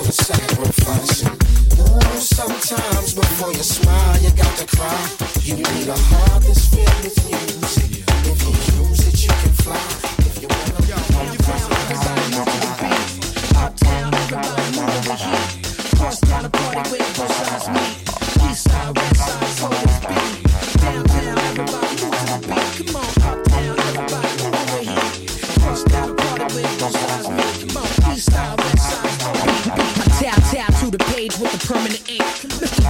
[0.09, 0.17] And,
[1.77, 5.05] ooh, sometimes before you smile, you got to cry.
[5.43, 8.09] You need a heart that's filled with music.
[8.25, 8.49] If you
[8.89, 9.77] use it, you can fly.
[10.25, 10.81] If you wanna
[15.13, 15.97] heat.
[15.99, 18.49] Cross down the party where both sides meet.
[18.49, 20.41] East side, west side, so it's beat.
[20.81, 22.65] Downtown, everybody move to the beat.
[22.81, 25.29] Come on, uptown, everybody move the heat.
[25.85, 27.73] Down the party where both sides meet.
[27.73, 28.78] Come east side, west
[31.69, 32.25] permanent ink.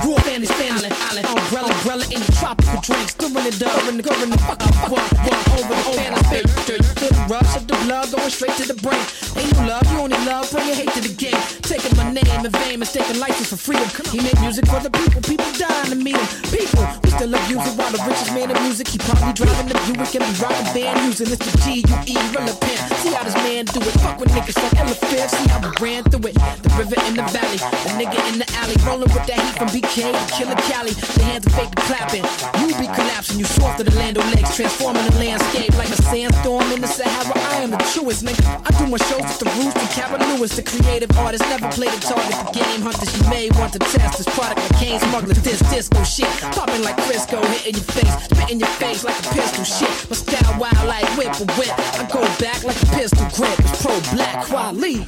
[0.07, 1.27] Raw his family island.
[1.27, 3.11] Umbrella, umbrella in the tropical drinks.
[3.11, 6.23] Stirring it up, stirring the, stirring the fuck up, fuck, fuck, over the over the
[6.31, 6.51] face.
[6.63, 9.03] Feel the rush of the blood going straight to the brain.
[9.35, 11.41] Ain't no love, you only love, bring your hate to the game.
[11.59, 13.89] Taking my name in vain, mistaking license for freedom.
[14.15, 16.27] He made music for the people, people dying to meet him.
[16.47, 16.87] People,
[17.19, 18.87] still abuse it while the richest man in music.
[18.87, 22.15] He probably driving the Buick and be rocking van using this the G U E
[22.31, 22.79] relevant.
[23.03, 23.95] See how this man do it.
[23.99, 25.27] Fuck with niggas from Elephant.
[25.27, 26.35] See how we ran through it.
[26.63, 29.67] The river in the valley, the nigga in the alley, rolling with that heat from
[29.67, 30.95] BK to Killer Cali.
[30.95, 32.23] The hands are fake clapping.
[32.63, 35.99] You be collapsing, you soft to the land of legs, transforming the landscape like a
[36.07, 37.35] sandstorm in the Sahara.
[37.51, 38.47] I am the truest nigga.
[38.63, 41.91] I do my shows with the roots and Cara Lewis, the creative artist, never played
[41.91, 42.31] a target.
[42.47, 45.35] The game hunters, you may want to test this product like Kane smuggler.
[45.35, 49.63] This disco shit, popping like Crisco, hitting your face, spitting your face like a pistol
[49.63, 49.89] shit.
[50.11, 51.73] My style wild like whip or whip.
[51.97, 53.59] I go back like a pistol grip.
[53.61, 55.07] It's pro black quality.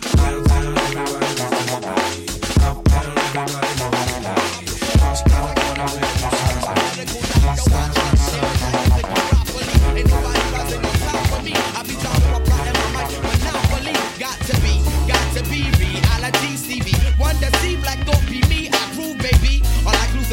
[17.84, 18.51] Got don't be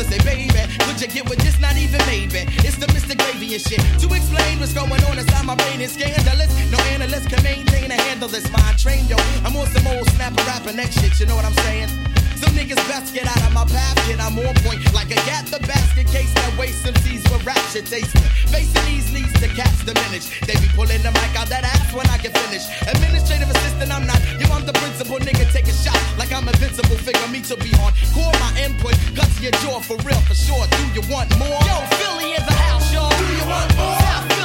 [0.08, 0.48] say, baby,
[0.84, 1.60] could you get with this?
[1.60, 2.48] Not even maybe.
[2.64, 3.16] It's the Mr.
[3.16, 3.80] Gravy and shit.
[4.00, 6.50] To explain what's going on inside my brain is scandalous.
[6.70, 9.16] No analyst can maintain a handle this mind train, yo.
[9.44, 12.17] I'm on some old snapper rapping next shit, you know what I'm saying?
[12.38, 14.20] Some niggas best get out of my path, kid.
[14.20, 17.58] I'm on point like a gat the basket case that waste some seeds for rap
[17.74, 18.22] shit tasting.
[18.46, 20.30] Facing these leads to cats diminish.
[20.46, 22.70] They be pulling the mic out that ass when I get finished.
[22.86, 24.22] Administrative assistant, I'm not.
[24.38, 25.50] Yo, I'm the principal nigga.
[25.50, 26.96] Take a shot like I'm invincible.
[27.02, 27.90] Figure me to be on.
[28.14, 30.62] Core my input, guts your jaw for real, for sure.
[30.78, 31.58] Do you want more?
[31.66, 33.10] Yo, Philly in the house, y'all.
[33.10, 34.37] Do you want more?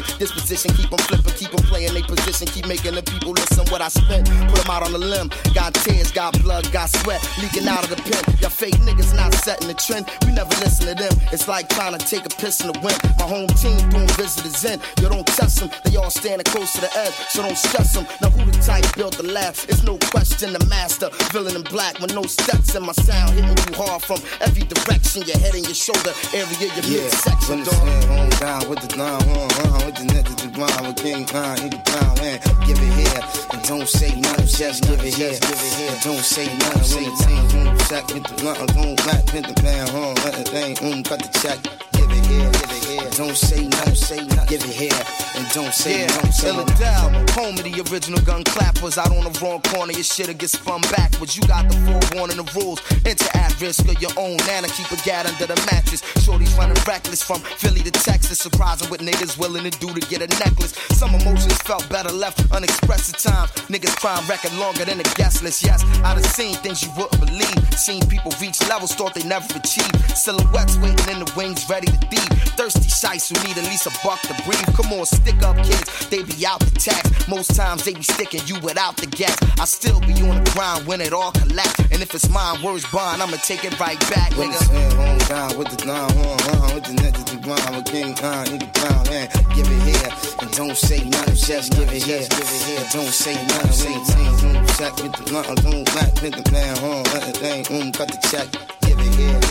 [0.00, 0.70] Right disposition.
[0.74, 2.46] Keep them flipping, keep them playing they position.
[2.48, 4.28] Keep making the people listen what I spent.
[4.48, 5.30] Put them out on the limb.
[5.54, 8.22] Got tears, got blood, got sweat leaking out of the pen.
[8.40, 10.06] Y'all fake niggas not setting the trend.
[10.26, 11.12] We never listen to them.
[11.32, 12.98] It's like trying to take a piss in the wind.
[13.18, 14.80] My home team doing visitors in.
[15.02, 15.70] You don't test them.
[15.84, 17.14] They all standing close to the edge.
[17.30, 18.06] So don't stress them.
[18.22, 19.54] Now who the type built the lab?
[19.68, 21.08] It's no question the master.
[21.32, 23.34] Villain in black with no steps in my sound.
[23.34, 25.22] Hitting you hard from every direction.
[25.26, 27.48] Your head and your shoulder area, your Yeah, midsection.
[27.48, 27.88] when it's uh, dog.
[27.88, 31.80] hand home down with the nine with the niggas the grind with King he the
[31.88, 32.40] crown man.
[32.66, 35.32] Give it here and don't say nothing, just give it here.
[35.32, 37.04] And don't say nothing.
[37.04, 40.44] The team boom check with the blunt, boom black pin the man home, let the
[40.44, 41.87] thing boom cut the check.
[42.28, 43.10] Give it here, give it here.
[43.12, 43.68] Don't say.
[44.48, 46.48] Give it here and don't say Yeah, nothing, say.
[46.48, 48.96] Philadelphia, home of the original gun clappers.
[48.96, 51.36] Out on the wrong corner, your shit'll get spun backwards.
[51.36, 52.80] You got the forewarning, the rules.
[53.04, 54.68] Enter at risk of your own nana.
[54.68, 56.00] Keep a gat under the mattress.
[56.24, 58.38] Shorty's running reckless from Philly to Texas.
[58.38, 60.72] Surprising what niggas willing to do to get a necklace.
[60.96, 63.50] Some emotions felt better left unexpressed at times.
[63.68, 65.62] Niggas crime record longer than a guest list.
[65.62, 67.60] Yes, I done seen things you wouldn't believe.
[67.76, 69.94] Seen people reach levels thought they never achieved.
[70.16, 72.38] Silhouettes waiting in the wings, ready to thieve.
[72.58, 74.66] Thirsty shites who need at least a buck to breathe.
[74.74, 77.28] Come on, stick up kids, they be out the tax.
[77.28, 79.36] Most times they be sticking you without the gas.
[79.58, 81.78] I still be on the grind when it all collapse.
[81.92, 84.58] And if it's mine, words bond, I'ma take it right back, nigga.
[84.96, 88.58] home down with the nine one with the niggas the grind with King Khan, he
[88.58, 89.28] the crown man.
[89.54, 92.26] Give it here and don't say nothing, just give it here.
[92.78, 93.92] And don't say nothing.
[93.92, 97.32] The team boom check with the blunt, boom black pin the man home, let the
[97.32, 98.48] thing boom cut the check.
[98.82, 99.47] Give it here, give it here.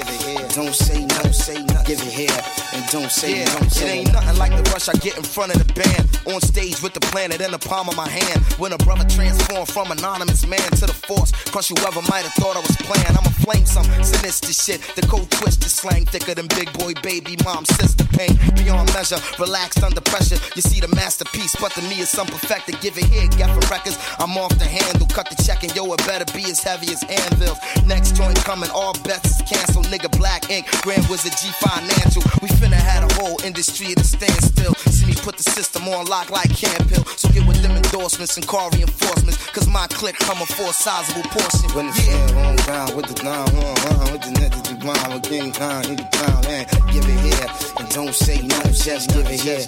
[0.58, 1.86] Don't say nothing, say nothing.
[1.86, 2.42] Give it here
[2.74, 5.54] and don't say Yeah, it say ain't nothing like the rush I get in front
[5.54, 6.10] of the band.
[6.34, 8.42] On stage with the planet in the palm of my hand.
[8.58, 11.32] When a brother transformed from anonymous man to the force.
[11.54, 13.06] Crush whoever might have thought I was playing.
[13.06, 14.82] I'ma flame some sinister shit.
[14.96, 18.34] The code twisted slang thicker than big boy baby mom sister pain.
[18.58, 20.42] Beyond measure, relaxed under pressure.
[20.56, 22.82] You see the masterpiece, but to me it's some perfected.
[22.82, 23.98] Give it here, get for records.
[24.18, 27.04] I'm off the handle, cut the check and yo, it better be as heavy as
[27.06, 27.60] anvils.
[27.86, 29.86] Next joint coming, all bets is canceled.
[29.94, 32.22] Nigga, black ink, Grand Wizard G Financial.
[32.42, 34.74] We finna had a whole industry at a standstill.
[34.92, 37.06] See me put the system on lock like Camp Hill.
[37.18, 39.38] So get with them endorsements and call reinforcements.
[39.52, 41.70] Cause my clique come for a sizable portion.
[41.76, 44.76] When it's hand home down with the nine one one with the net niggas the
[44.82, 46.66] grind with King Khan, he the crown man.
[46.92, 47.48] Give it here
[47.80, 49.66] and don't say no, just give it here.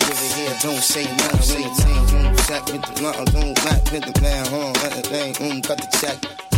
[0.52, 1.06] And don't say.
[1.06, 4.74] When the team boom mm, check with the blunt, boom black with the man home,
[4.84, 6.49] let the thing boom cut the check.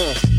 [0.00, 0.14] Uh.
[0.14, 0.33] Uh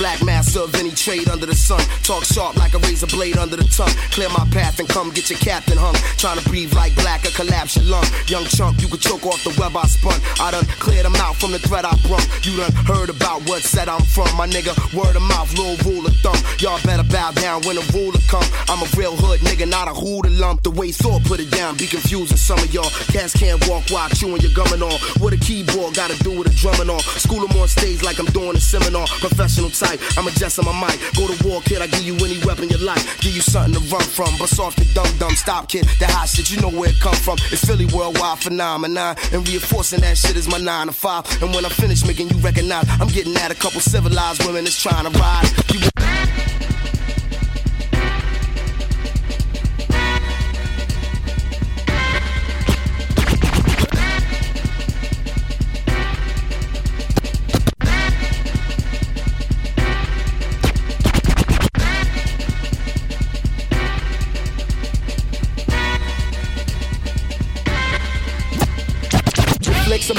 [0.00, 1.78] Black master of any trade under the sun.
[2.04, 3.92] Talk sharp like a razor blade under the tongue.
[4.16, 5.92] Clear my path and come get your captain hung.
[6.16, 8.08] Trying to breathe like black or collapse your lung.
[8.26, 10.16] Young chunk, you could choke off the web I spun.
[10.40, 12.24] I done cleared them out from the threat I brung.
[12.40, 14.34] You done heard about what said I'm from.
[14.40, 16.40] My nigga, word of mouth, little rule of thumb.
[16.64, 18.48] Y'all better bow down when the ruler come.
[18.72, 20.62] I'm a real hood nigga, not a hooter lump.
[20.62, 22.88] The way Thor put it down, be confusing some of y'all.
[23.12, 24.96] Cats can't walk while chewing your gumming on.
[25.20, 27.00] What a keyboard gotta do with a drumming on.
[27.20, 29.06] School 'em on stage like I'm doing a seminar.
[29.20, 31.00] Professional type, I'm a adjusting my mic.
[31.16, 33.02] Go to war, kid, I give you any weapon you like.
[33.20, 34.30] Give you something to run from.
[34.38, 35.34] But soft the dumb dumb.
[35.34, 35.84] Stop, kid.
[35.98, 37.38] That hot shit, you know where it come from.
[37.50, 39.16] It's Philly worldwide phenomenon.
[39.32, 41.24] And reinforcing that shit is my nine to five.
[41.42, 44.80] And when I finish making you recognize, I'm getting at a couple civilized women that's
[44.80, 45.48] trying to ride.
[45.74, 45.80] You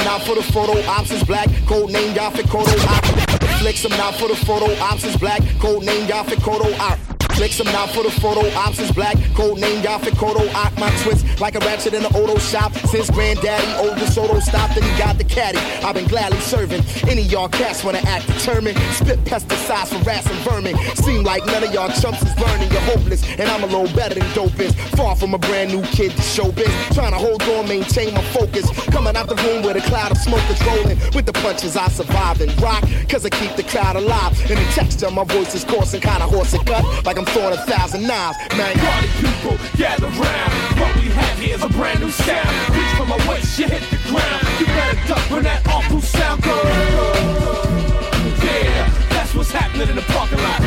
[0.04, 1.48] Now for the photo, ops is black.
[1.66, 2.14] Code name
[2.88, 3.04] op.
[3.60, 5.40] Flex them now for the photo, ops is black.
[5.60, 6.24] Code name y'all
[7.42, 7.60] tricks.
[7.60, 8.78] I'm out for the photo ops.
[8.78, 10.42] Is black code name for Kodo.
[10.54, 12.72] Ock my twist like a ratchet in the auto shop.
[12.86, 15.58] Since granddaddy old Soto stopped and he got the caddy.
[15.84, 18.78] I've been gladly serving any y'all cats wanna act determined.
[18.92, 20.76] Spit pesticides for rats and vermin.
[20.96, 22.70] Seem like none of y'all chumps is learning.
[22.70, 24.52] You're hopeless, and I'm a little better than dope.
[24.96, 26.70] Far from a brand new kid to showbiz.
[26.94, 28.68] Trying to hold on, maintain my focus.
[28.90, 30.98] Coming out the room with a cloud of smoke that's rolling.
[31.14, 34.38] With the punches I survive and rock, cause I keep the crowd alive.
[34.50, 36.84] And the texture, my voice is coarse and kinda hoarse and cut.
[37.06, 38.36] Like I'm throwing a thousand knives.
[38.56, 40.52] Man, Party people, gather round.
[40.78, 42.48] What we have here is a brand new sound.
[42.76, 44.42] Reach for my waist, you hit the ground.
[44.60, 46.64] You better duck when that awful sound goes.
[48.44, 50.60] Yeah, that's what's happening in the parking lot.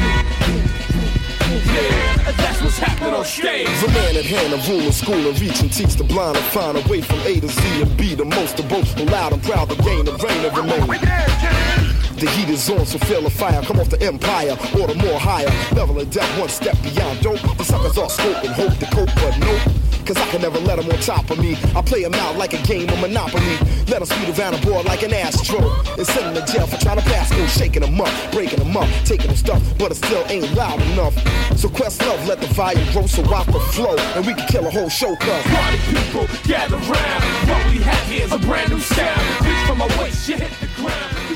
[1.54, 3.68] Yeah, that's what's happening on stage.
[3.82, 6.46] The man at hand, a rule of school and reach and teach the blind and
[6.48, 8.86] find a way from A to Z and be the most of both.
[9.00, 11.85] Loud and proud to gain the reign and remain.
[12.26, 13.62] The heat is on, so feel the fire.
[13.62, 15.46] Come off the empire, order more higher.
[15.76, 17.38] Level of death, one step beyond dope.
[17.56, 19.62] The suckers all scope and hope to cope, but nope.
[20.08, 21.56] Cause I can never let them on top of me.
[21.76, 23.58] I play them out like a game of Monopoly.
[23.94, 25.70] Let them speed around the board like an astro.
[26.00, 28.76] And send them to jail for trying to pass go, shaking them up, breaking them
[28.76, 31.14] up, taking them stuff, but it still ain't loud enough.
[31.60, 33.98] So Questlove, let the volume grow so I can flow.
[34.18, 35.44] And we can kill a whole show, cuz.
[35.46, 37.24] Party people, gather round.
[37.46, 39.46] What we have here is a brand new sound.
[39.46, 41.35] Reach for my waist, you hit the ground.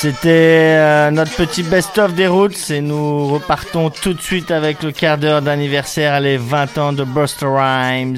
[0.00, 4.92] C'était euh, notre petit best-of des routes et nous repartons tout de suite avec le
[4.92, 8.16] quart d'heure d'anniversaire, les 20 ans de Buster Rhymes.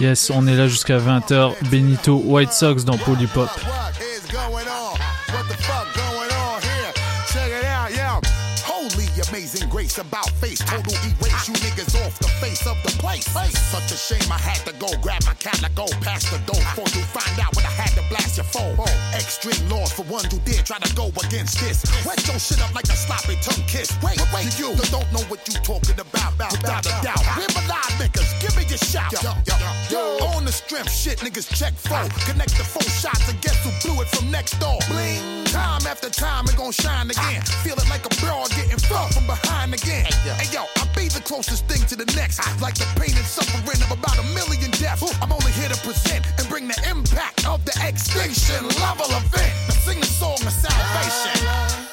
[0.00, 1.56] Yes, on est là jusqu'à 20h.
[1.70, 3.50] Benito White Sox dans Polypop.
[7.30, 8.18] Check it out, yeah.
[8.66, 10.60] Holy amazing grace about face.
[10.60, 11.54] Total erase you
[13.04, 13.58] place.
[13.58, 16.56] Such a shame I had to go grab my cat and go past the door
[16.56, 18.74] before you find out when I had to blast your phone.
[19.14, 21.84] Extreme laws for one who dare try to go against this.
[22.06, 23.92] Wet your shit up like a sloppy tongue kiss.
[24.02, 27.24] Wait, wait, you don't know what you talking about, about without a doubt.
[27.36, 28.30] Where my live niggas?
[28.40, 29.12] Give me your shout.
[29.12, 29.56] Yo, yo,
[29.90, 30.26] yo.
[30.34, 32.08] On the strength, shit, niggas check phone.
[32.24, 34.78] Connect the phone shots and guess who blew it from next door.
[34.88, 35.44] Bling.
[35.54, 37.42] Time after time, it gon' shine again.
[37.62, 40.06] Feel it like a broad getting fucked from behind again.
[40.34, 42.42] Hey yo, I be the closest thing to the next.
[42.60, 45.02] Like the pain and suffering of about a million deaths.
[45.22, 49.54] I'm only here to present and bring the impact of the extinction level event.
[49.68, 51.83] Now sing the song of salvation.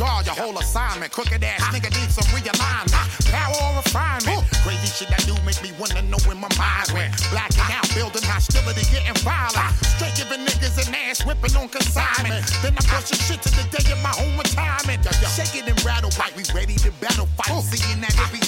[0.00, 1.12] Disregard your whole assignment.
[1.12, 3.30] Crooked ass nigga needs some realignment.
[3.30, 4.40] Power or refinement.
[4.64, 7.12] Crazy shit that do make me wanna know where my mind went.
[7.30, 9.76] Blacking out, building hostility, getting violent.
[9.96, 12.40] Straight giving niggas an ass whipping on consignment.
[12.62, 15.04] Then I push your shit to the day of my own retirement.
[15.36, 17.52] Shake it and rattle right, we ready to battle fight.
[17.60, 18.40] Seeing that every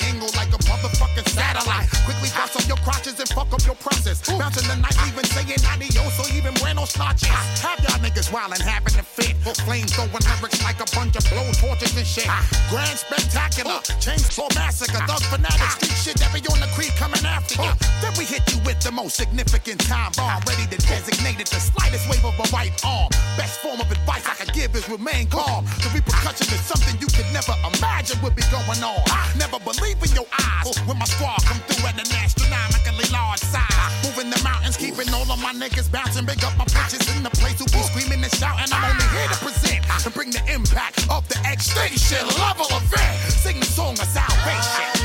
[2.35, 4.21] bust up your crotches and fuck up your process.
[4.27, 7.29] Bouncing the night, even saying adios or even buenos noches.
[7.61, 9.37] Have y'all niggas wildin' having a fit.
[9.65, 12.29] Flames throwing lyrics like a bunch of blow torches and shit.
[12.71, 17.61] Grand spectacular, chainsaw massacre, thug fanatics, street shit that be on the creek coming after
[17.63, 17.73] you.
[18.01, 21.61] Then we hit you with the most significant time bomb, ready to designate it the
[21.61, 23.11] slightest wave of a right arm.
[23.37, 25.65] Best form of advice I could give is remain calm.
[25.83, 29.03] The repercussion is something you could never imagine would be going on.
[29.39, 33.93] Never believe in your eyes when my squad come through at an astronomically large size.
[34.05, 36.25] Moving the mountains, keeping all of my niggas bouncing.
[36.25, 38.73] Big up my bitches in the place who be screaming and shouting.
[38.73, 39.73] I'm only here to present
[40.05, 43.19] and bring the impact of the extinction level event.
[43.31, 45.02] Sing the song of salvation.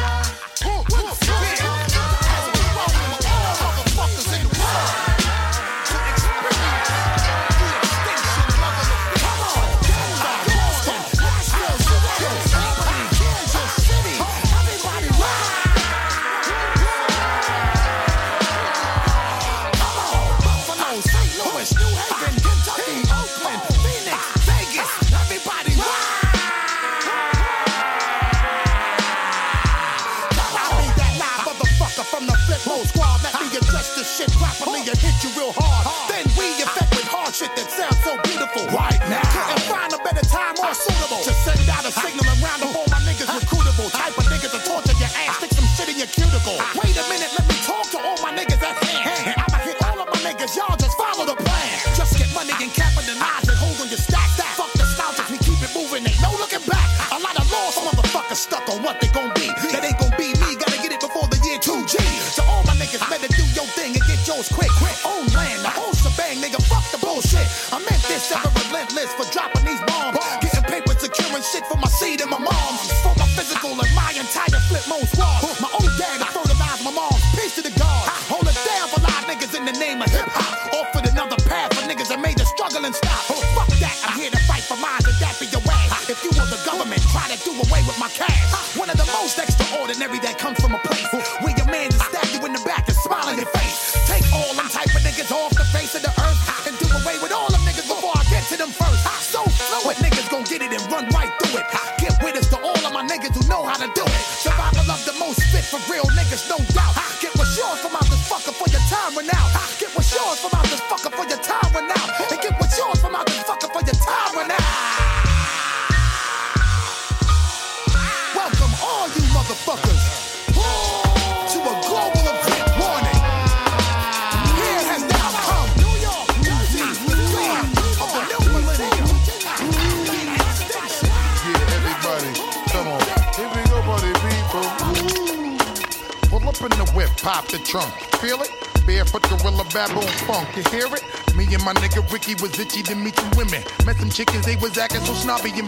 [142.28, 143.64] My was itchy to meet some women.
[143.86, 145.67] Met some chickens, they was acting so snobby and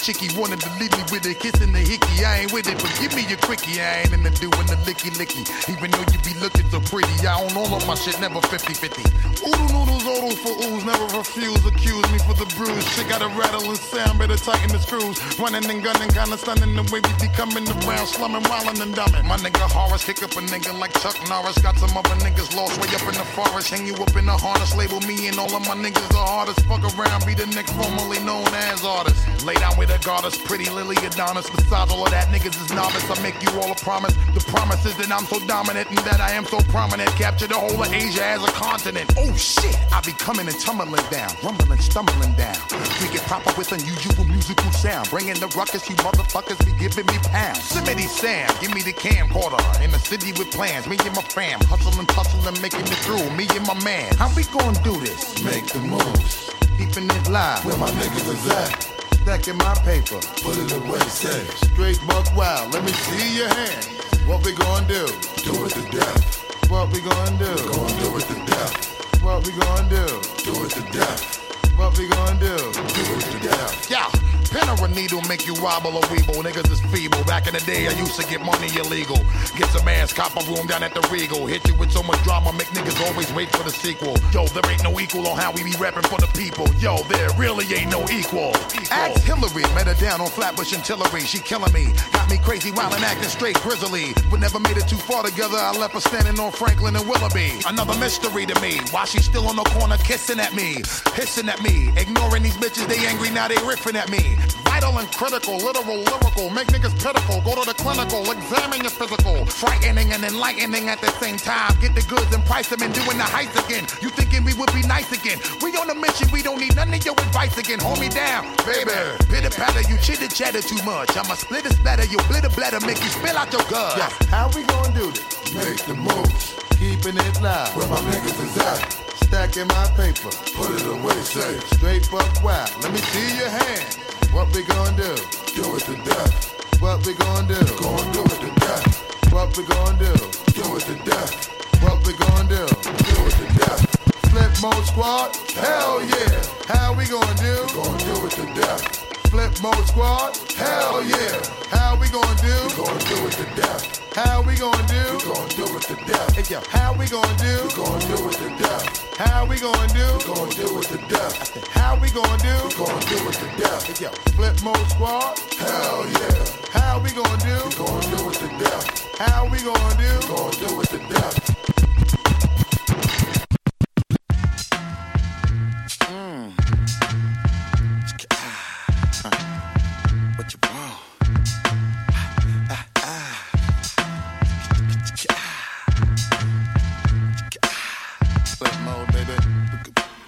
[0.00, 0.10] the.
[0.10, 2.24] The chickie wanted to leave me with a kiss and the hickey.
[2.24, 3.80] I ain't with it, but give me your quickie.
[3.80, 5.44] I ain't into doing the licky licky.
[5.68, 8.72] Even though you be looking so pretty, I own all of my shit, never 50
[8.72, 9.02] 50.
[9.44, 11.60] Oodle noodles, oodles for ooze, never refuse.
[11.68, 12.80] Accuse me for the bruise.
[12.96, 15.20] Shit got a rattling sound, better tighten the screws.
[15.36, 19.28] Running and gunning, kinda stunning the way we be coming around, slumming, wildin' and dumbing.
[19.28, 21.60] My nigga Horace kick up a nigga like Chuck Norris.
[21.60, 23.68] Got some other niggas lost way up in the forest.
[23.68, 26.64] Hang you up in the harness, label me and all of my niggas the hardest.
[26.64, 29.29] Fuck around, be the next formerly known as artist.
[29.44, 31.48] Lay down with a goddess, pretty Lily Adonis.
[31.48, 33.08] Besides all of that, niggas is novice.
[33.10, 34.14] I make you all a promise.
[34.34, 37.08] The promise is that I'm so dominant and that I am so prominent.
[37.16, 39.10] Capture the whole of Asia as a continent.
[39.16, 42.56] Oh shit, I be coming and tumbling down, rumbling, stumbling down.
[43.00, 45.08] We get proper with unusual musical sound.
[45.08, 47.64] Bringing the ruckus, you motherfuckers be giving me pounds.
[47.64, 49.60] Simity Sam, give me the camcorder.
[49.82, 51.60] In the city with plans, me and my fam.
[51.64, 53.30] Hustling, tussling, making it through.
[53.36, 54.14] Me and my man.
[54.16, 55.42] How we gonna do this?
[55.42, 56.50] Make the moves.
[56.76, 57.64] Keeping it live.
[57.64, 58.89] Where my niggas is at?
[59.30, 60.18] Stacking my paper.
[60.42, 61.56] Put it away safe.
[61.58, 62.74] Straight buck wild.
[62.74, 63.84] Let me see your hand.
[64.26, 65.06] What we gonna do?
[65.44, 66.68] Do it to death.
[66.68, 67.54] What we gonna do?
[67.70, 69.22] Gonna do it to death.
[69.22, 70.06] What we gonna do?
[70.42, 71.78] Do it to death.
[71.78, 72.56] What we gonna do?
[72.56, 73.88] Do it to death.
[73.88, 74.19] Yeah.
[74.50, 76.42] Pin or a needle make you wobble or weeble.
[76.42, 77.22] Niggas is feeble.
[77.24, 79.18] Back in the day, I used to get money illegal.
[79.56, 81.46] Get some ass, cop a room down at the Regal.
[81.46, 84.16] Hit you with so much drama, make niggas always wait for the sequel.
[84.32, 86.66] Yo, there ain't no equal on how we be rapping for the people.
[86.82, 88.50] Yo, there really ain't no equal.
[88.90, 91.20] Ask Hillary, met her down on Flatbush and Tillery.
[91.20, 91.94] She killing me.
[92.12, 94.14] Got me crazy while and acting straight grizzly.
[94.30, 95.58] But never made it too far together.
[95.58, 97.60] I left her standing on Franklin and Willoughby.
[97.66, 98.80] Another mystery to me.
[98.90, 100.82] Why she still on the corner kissing at me,
[101.14, 102.88] hissing at me, ignoring these bitches.
[102.88, 103.46] They angry now.
[103.46, 104.39] They riffing at me.
[104.64, 106.50] Vital and critical, literal, lyrical.
[106.50, 107.40] Make niggas pitiful.
[107.42, 108.22] Go to the clinical.
[108.30, 109.44] Examine your physical.
[109.46, 111.76] Frightening and enlightening at the same time.
[111.80, 113.86] Get the goods and price them and doing the heights again.
[114.00, 115.38] You thinking we would be nice again?
[115.60, 116.28] We on a mission.
[116.32, 117.78] We don't need none of your advice again.
[117.80, 118.92] Hold me down, baby.
[119.28, 121.16] Pitter patter, you chitter chatter too much.
[121.16, 122.04] I'ma split a splatter.
[122.04, 123.98] You blitter bladder, make you spill out your guts.
[123.98, 124.10] Yeah.
[124.28, 125.54] How we gonna do this?
[125.54, 126.54] Make the moves.
[126.78, 127.76] Keeping it live.
[127.76, 128.80] Where my niggas is at.
[129.24, 130.30] Stacking my paper.
[130.56, 131.66] Put it away safe.
[131.74, 132.70] Straight buck wild.
[132.82, 134.19] Let me see your hand.
[134.32, 135.16] What we gonna do?
[135.56, 136.80] Do it to death.
[136.80, 137.60] What we gonna do?
[137.76, 139.32] Gonna do it to death.
[139.32, 140.14] What we gonna do?
[140.54, 141.82] Do it to death.
[141.82, 142.66] What we gonna do?
[142.66, 143.90] Do it to death.
[144.30, 145.34] Flip mode squad?
[145.56, 146.42] Hell yeah.
[146.68, 147.66] How we gonna do?
[147.74, 149.09] Gonna do it to death.
[149.30, 150.36] Flipmode Squad?
[150.56, 151.38] Hell yeah.
[151.70, 152.50] How we gonna do?
[152.66, 154.12] We gonna do it to death.
[154.16, 155.18] How we gonna do?
[155.18, 156.34] We gonna do it to death.
[156.34, 157.62] Hey, yo, how we gonna do?
[157.62, 159.16] We gonna do it to death.
[159.18, 160.18] How we gonna do?
[160.18, 161.68] We gonna do it to death.
[161.68, 162.54] How we gonna do?
[162.66, 163.86] We gonna do it to death.
[163.86, 165.38] Hey, yo, flipmode squad?
[165.62, 166.44] Hell yeah.
[166.72, 167.54] How we gonna do?
[167.68, 169.16] We gonna do it to death.
[169.16, 170.10] How we gonna do?
[170.18, 171.79] We gonna do it to death.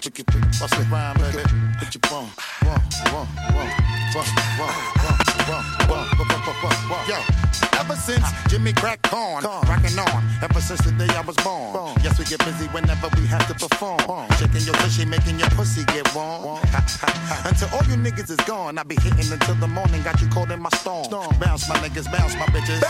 [0.05, 1.37] Look it the, I rhyme, baby.
[1.79, 2.29] Hit your bum,
[2.61, 3.69] bum, bum, bum,
[4.13, 4.25] bum,
[4.57, 4.67] bum,
[4.97, 5.22] bum.
[7.07, 7.19] Yo,
[7.79, 10.23] ever since Jimmy cracked corn, rocking on.
[10.41, 11.95] Ever since the day I was born.
[12.01, 13.99] Yes, we get busy whenever we have to perform.
[14.39, 16.59] Shaking your tushy, making your pussy get warm.
[17.45, 20.01] Until all you niggas is gone, I be hitting until the morning.
[20.03, 21.09] Got you caught in my storm.
[21.39, 22.81] Bounce, my niggas, bounce, my bitches.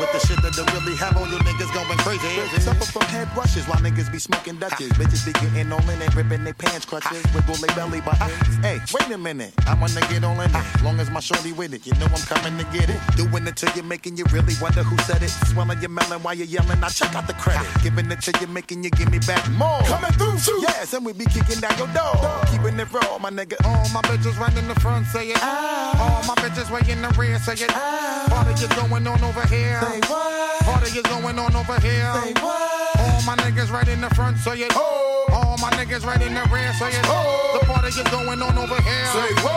[0.00, 2.60] With the shit that they really have all you niggas going crazy.
[2.60, 4.90] Suffer from head rushes while niggas be smoking Dutches.
[4.92, 7.22] Bitches be getting all in it, ripping their pants crutches.
[7.34, 8.32] Wiggle their belly buttons.
[8.60, 9.52] Hey, wait a minute.
[9.66, 10.82] I wanna get all in it.
[10.82, 13.00] Long as my shorty with it, you know I'm coming to get it.
[13.16, 15.30] Doing it till you're making you really wonder who said it.
[15.52, 16.82] Swelling your melon while you're yelling.
[16.82, 17.66] I check out the credit.
[17.82, 19.82] Giving it to you, making you give me back more.
[19.84, 20.58] Coming through, too.
[20.62, 22.14] Yes, and we be kicking down your door.
[22.50, 23.54] Keeping it raw, my nigga.
[23.64, 25.38] All my bitches right in the front, say it.
[25.40, 25.98] Ah.
[26.02, 27.70] All my bitches way in the rear, say it.
[27.70, 28.26] Ah.
[28.28, 29.80] Party is going on over here.
[29.82, 30.64] Say what?
[30.64, 32.12] Party is going on over here.
[32.22, 32.98] Say what?
[32.98, 34.72] All my niggas right in the front, say it.
[34.74, 35.26] Oh.
[35.32, 37.04] All my niggas right in the rear, say it.
[37.04, 37.58] Oh.
[37.60, 39.06] The party is going on over here.
[39.06, 39.51] Say what?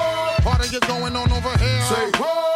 [0.46, 1.82] Party is going on over here.
[1.82, 2.55] Say what?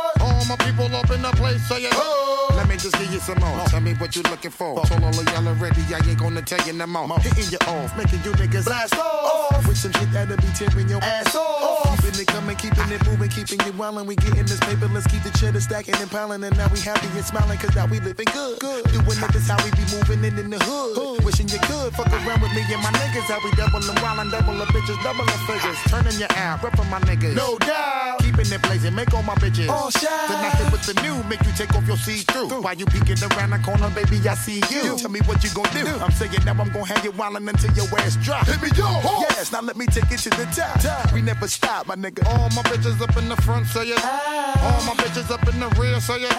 [0.50, 1.94] My people up in the place, say it.
[1.94, 2.50] Oh.
[2.58, 3.64] Let me just give you some more.
[3.68, 4.84] Tell me what you looking for.
[4.84, 7.20] Told all of y'all already, I ain't gonna tell you no more.
[7.20, 9.68] Hitting you off, making you niggas blast off.
[9.68, 12.02] With some shit that'll be tearing your ass off.
[12.02, 14.08] Keeping it coming, keeping it moving, keeping you wildin'.
[14.08, 16.44] We getting this paper, let's keep the cheddar stacking and piling.
[16.44, 18.58] And now we happy and smiling, cause now we living good.
[18.60, 18.84] good.
[18.90, 21.24] Doing it, this how we be moving it in the hood.
[21.24, 23.30] Wishing you could fuck around with me and my niggas.
[23.30, 25.78] How we double and wildin', double the bitches, double the figures.
[25.94, 27.36] Turning your out, reppin' my niggas.
[27.36, 28.20] No doubt.
[28.20, 29.70] Keeping it blazing, make all my bitches.
[29.70, 30.39] All shine.
[30.40, 32.50] Hit with the new, make you take off your see through.
[32.62, 34.98] While you peeking around the corner, baby, I see you.
[34.98, 35.86] Tell me what you gon' do.
[36.00, 38.48] I'm saying now I'm gon' have you wildin' until your ass drop.
[38.48, 39.26] Hit me, yo, ho.
[39.30, 40.80] Yes, now let me take it to the top.
[40.82, 41.12] top.
[41.14, 42.26] We never stop, my nigga.
[42.28, 44.04] All my bitches up in the front, say it.
[44.04, 46.32] All my bitches up in the rear, say it.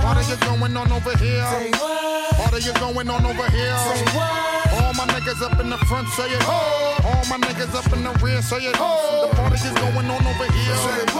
[0.00, 1.44] Party is going on over here.
[1.50, 2.36] Say what?
[2.36, 3.76] Party is going on over here.
[3.76, 4.58] Say what?
[4.78, 6.42] All my niggas up in the front, say it.
[6.48, 8.72] All my niggas up in the rear, say it.
[8.72, 10.76] The party is going on over here.
[10.76, 11.17] Say what?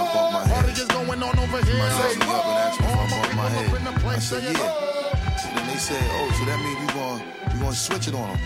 [1.89, 2.20] Going on over here.
[2.20, 2.44] Say Say what?
[2.44, 3.35] what?
[3.36, 3.48] My
[3.86, 5.36] up the I said, yeah.
[5.36, 7.23] So then they said, oh, so that means you going
[7.55, 8.40] you gonna switch it on them.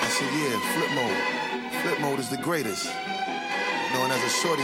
[0.00, 1.82] I said, yeah, flipmode.
[1.82, 2.86] Flip mode is the greatest.
[2.86, 4.62] You know, and as a shorty,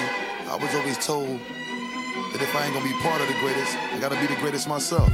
[0.48, 3.98] I was always told that if I ain't gonna be part of the greatest, I
[4.00, 5.10] gotta be the greatest myself.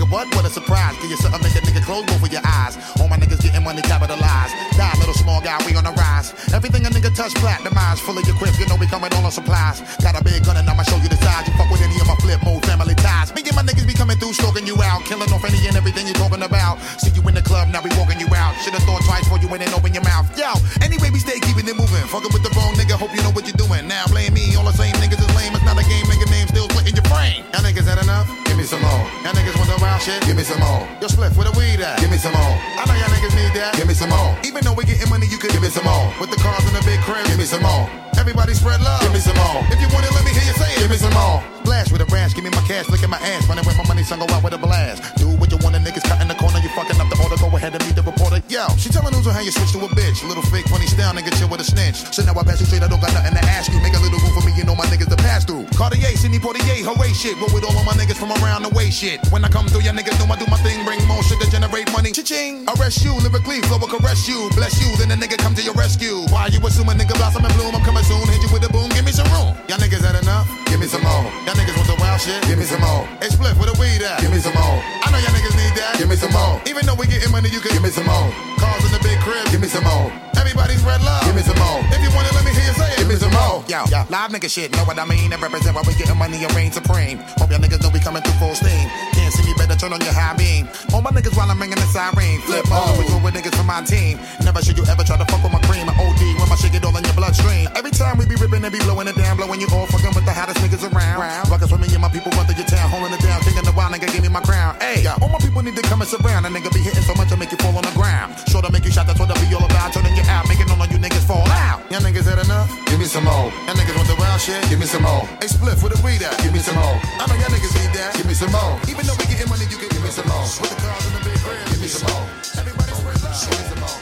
[0.00, 0.34] Nigga, what?
[0.34, 0.96] What a surprise.
[1.02, 2.78] Give you something, make a nigga close both of your eyes.
[2.98, 4.54] All my niggas getting money capitalized.
[4.72, 6.32] Die, little small guy, we on the rise.
[6.54, 8.00] Everything a nigga touch, platinumized.
[8.00, 9.82] Full of your quips, you know we coming all on supplies.
[10.00, 11.46] Got a big gun and I'ma show you the size.
[11.46, 13.30] You fuck with any of my flipmode family ties.
[13.70, 15.06] And niggas be coming through, stalking you out.
[15.06, 16.82] Killing off any and everything you're talking about.
[16.98, 18.58] See you in the club, now we walking you out.
[18.58, 20.26] Should've thought twice before you went and open your mouth.
[20.34, 20.50] Yo,
[20.82, 22.02] anyway, we stay keeping it moving.
[22.10, 23.86] Fucking with the wrong nigga, hope you know what you're doing.
[23.86, 25.54] Now blame me, all the same niggas is lame.
[25.54, 27.46] It's not a game, nigga name still splitting your brain.
[27.54, 28.26] Y'all niggas had enough?
[28.50, 29.06] Give me some more.
[29.22, 30.18] Y'all niggas want the wild shit?
[30.26, 30.82] Give me some more.
[30.98, 32.02] Yo, split where the weed at?
[32.02, 32.54] Give me some more.
[32.74, 33.78] I know y'all niggas need that.
[33.78, 34.34] Give me some more.
[34.42, 36.10] Even though we getting money, you could give me some more.
[36.18, 37.86] With the cars in the big crib, give me some more.
[38.18, 38.98] Everybody spread love.
[39.06, 39.62] Give me some more.
[39.70, 40.82] If you want it, let me hear you say it.
[40.82, 41.59] Give me some more.
[41.70, 43.46] Splash with a rash, give me my cash, look at my ass.
[43.46, 45.06] Running with my money, son, go out with a blast.
[45.22, 47.38] Do what you want, the niggas cut in the corner, you fucking up the order.
[47.38, 48.42] Go ahead and meet the reporter.
[48.50, 50.26] Yo, she telling news on how you switch to a bitch.
[50.26, 51.94] Little fake funny style, nigga, chill with a snitch.
[52.10, 53.78] So now I pass you straight, I don't got nothing to ask you.
[53.86, 55.70] Make a little room for me, you know my niggas to pass through.
[55.78, 57.38] Cartier, Sidney Poitier, hooray shit.
[57.38, 59.22] Roll with all of my niggas from around the way shit.
[59.30, 61.46] When I come through, your niggas know I do my thing, bring more shit to
[61.54, 62.10] generate money.
[62.10, 62.66] Cha-ching.
[62.66, 64.50] Arrest you, lyrically, flow will caress you.
[64.58, 66.26] Bless you, then the nigga come to your rescue.
[66.34, 67.78] Why you assuming nigga blossom and bloom?
[67.78, 69.54] I'm coming soon, hit you with a boom, give me some room.
[69.70, 70.50] Y'all niggas had enough?
[70.66, 71.30] Give me some more.
[71.46, 72.40] Y'all niggas want the wild shit?
[72.48, 73.04] Give me some more.
[73.20, 74.20] It's split, with the weed at?
[74.20, 74.80] Give me some more.
[75.04, 75.96] I know y'all niggas need that.
[75.98, 76.60] Give me some more.
[76.66, 78.32] Even though we getting money, you can give me some more.
[78.56, 80.29] Cars in the big crib, give me some more.
[80.50, 81.22] Everybody's red love.
[81.22, 81.78] Give me some more.
[81.94, 82.98] If you want it, let me hear you say it.
[82.98, 83.62] Give me some more.
[83.70, 85.30] Yo, yo, live nigga shit, know what I mean?
[85.30, 87.22] That represent why we getting money and reign supreme.
[87.38, 88.90] Hope y'all niggas don't be coming through full steam.
[89.14, 90.66] Can't see me better, turn on your high beam.
[90.90, 92.42] All my niggas while I'm ringing the siren.
[92.50, 92.66] Flip
[92.98, 94.18] we go with niggas from my team.
[94.42, 95.86] Never should you ever try to fuck with my cream.
[95.86, 97.70] I OD when my shit get all in your bloodstream.
[97.78, 100.26] Every time we be ripping and be blowing it down, blowing you all fucking with
[100.26, 101.46] the hottest niggas around.
[101.46, 103.70] Rockets with me and my people run through your town, holding it down, kicking the
[103.78, 104.74] wild nigga, give me my crown.
[104.82, 106.42] Hey, all my people need to come and surround.
[106.42, 108.34] A nigga be hitting so much I make you fall on the ground.
[108.50, 109.94] Sure to make you shot, that's what I be all about.
[109.94, 111.82] Turning you out, making all of you niggas fall out.
[111.90, 112.70] Y'all niggas had enough?
[112.86, 113.50] Give me some more.
[113.66, 114.62] Y'all niggas want the wild shit?
[114.68, 115.26] Give me some more.
[115.40, 116.36] Hey, split for the weed at?
[116.42, 116.96] Give me some more.
[117.18, 118.14] I know y'all niggas need that.
[118.16, 118.78] Give me some more.
[118.88, 120.46] Even though we getting money, you can give me some more.
[120.60, 122.26] With the cars in the big crib, give me some more.
[122.56, 123.36] Everybody spread love.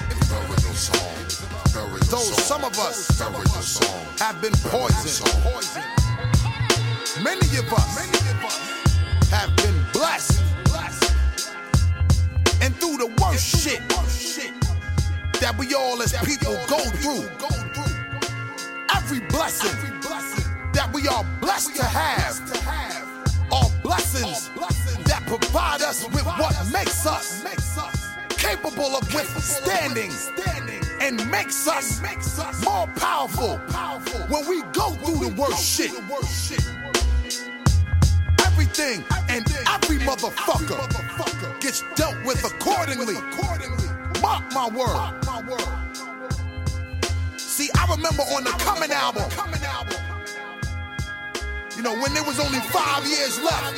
[0.08, 1.08] Give me some more.
[2.10, 3.20] Though some of us
[4.18, 5.84] have been poisoned,
[7.22, 7.98] many of us
[9.30, 10.42] have been blessed,
[12.62, 13.82] and through the worst shit
[15.40, 17.28] that we all as people go through,
[18.94, 19.70] every blessing
[20.72, 22.40] that we are blessed to have
[23.52, 24.50] are blessings
[25.04, 27.44] that provide us with what makes us
[28.30, 30.10] capable of withstanding
[31.00, 32.00] and makes us
[32.64, 33.58] more powerful
[34.28, 35.92] when we go through the worst shit.
[38.44, 43.16] Everything and every motherfucker gets dealt with accordingly.
[44.22, 45.14] Mark my word.
[47.38, 49.30] See, I remember on the Coming album,
[51.76, 53.76] you know, when there was only five years left,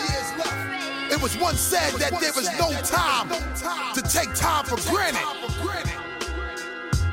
[1.13, 3.29] it was once said that there was no time
[3.95, 5.27] to take time for granted.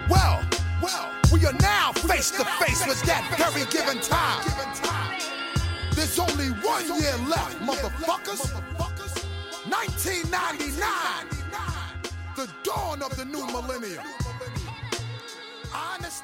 [0.09, 0.45] Well,
[0.81, 4.45] well, we are now face to face with that very given time.
[5.93, 8.53] There's only one year left, motherfuckers.
[9.67, 11.36] 1999,
[12.38, 14.03] the dawn of the new millennium.
[15.73, 16.18] I understand.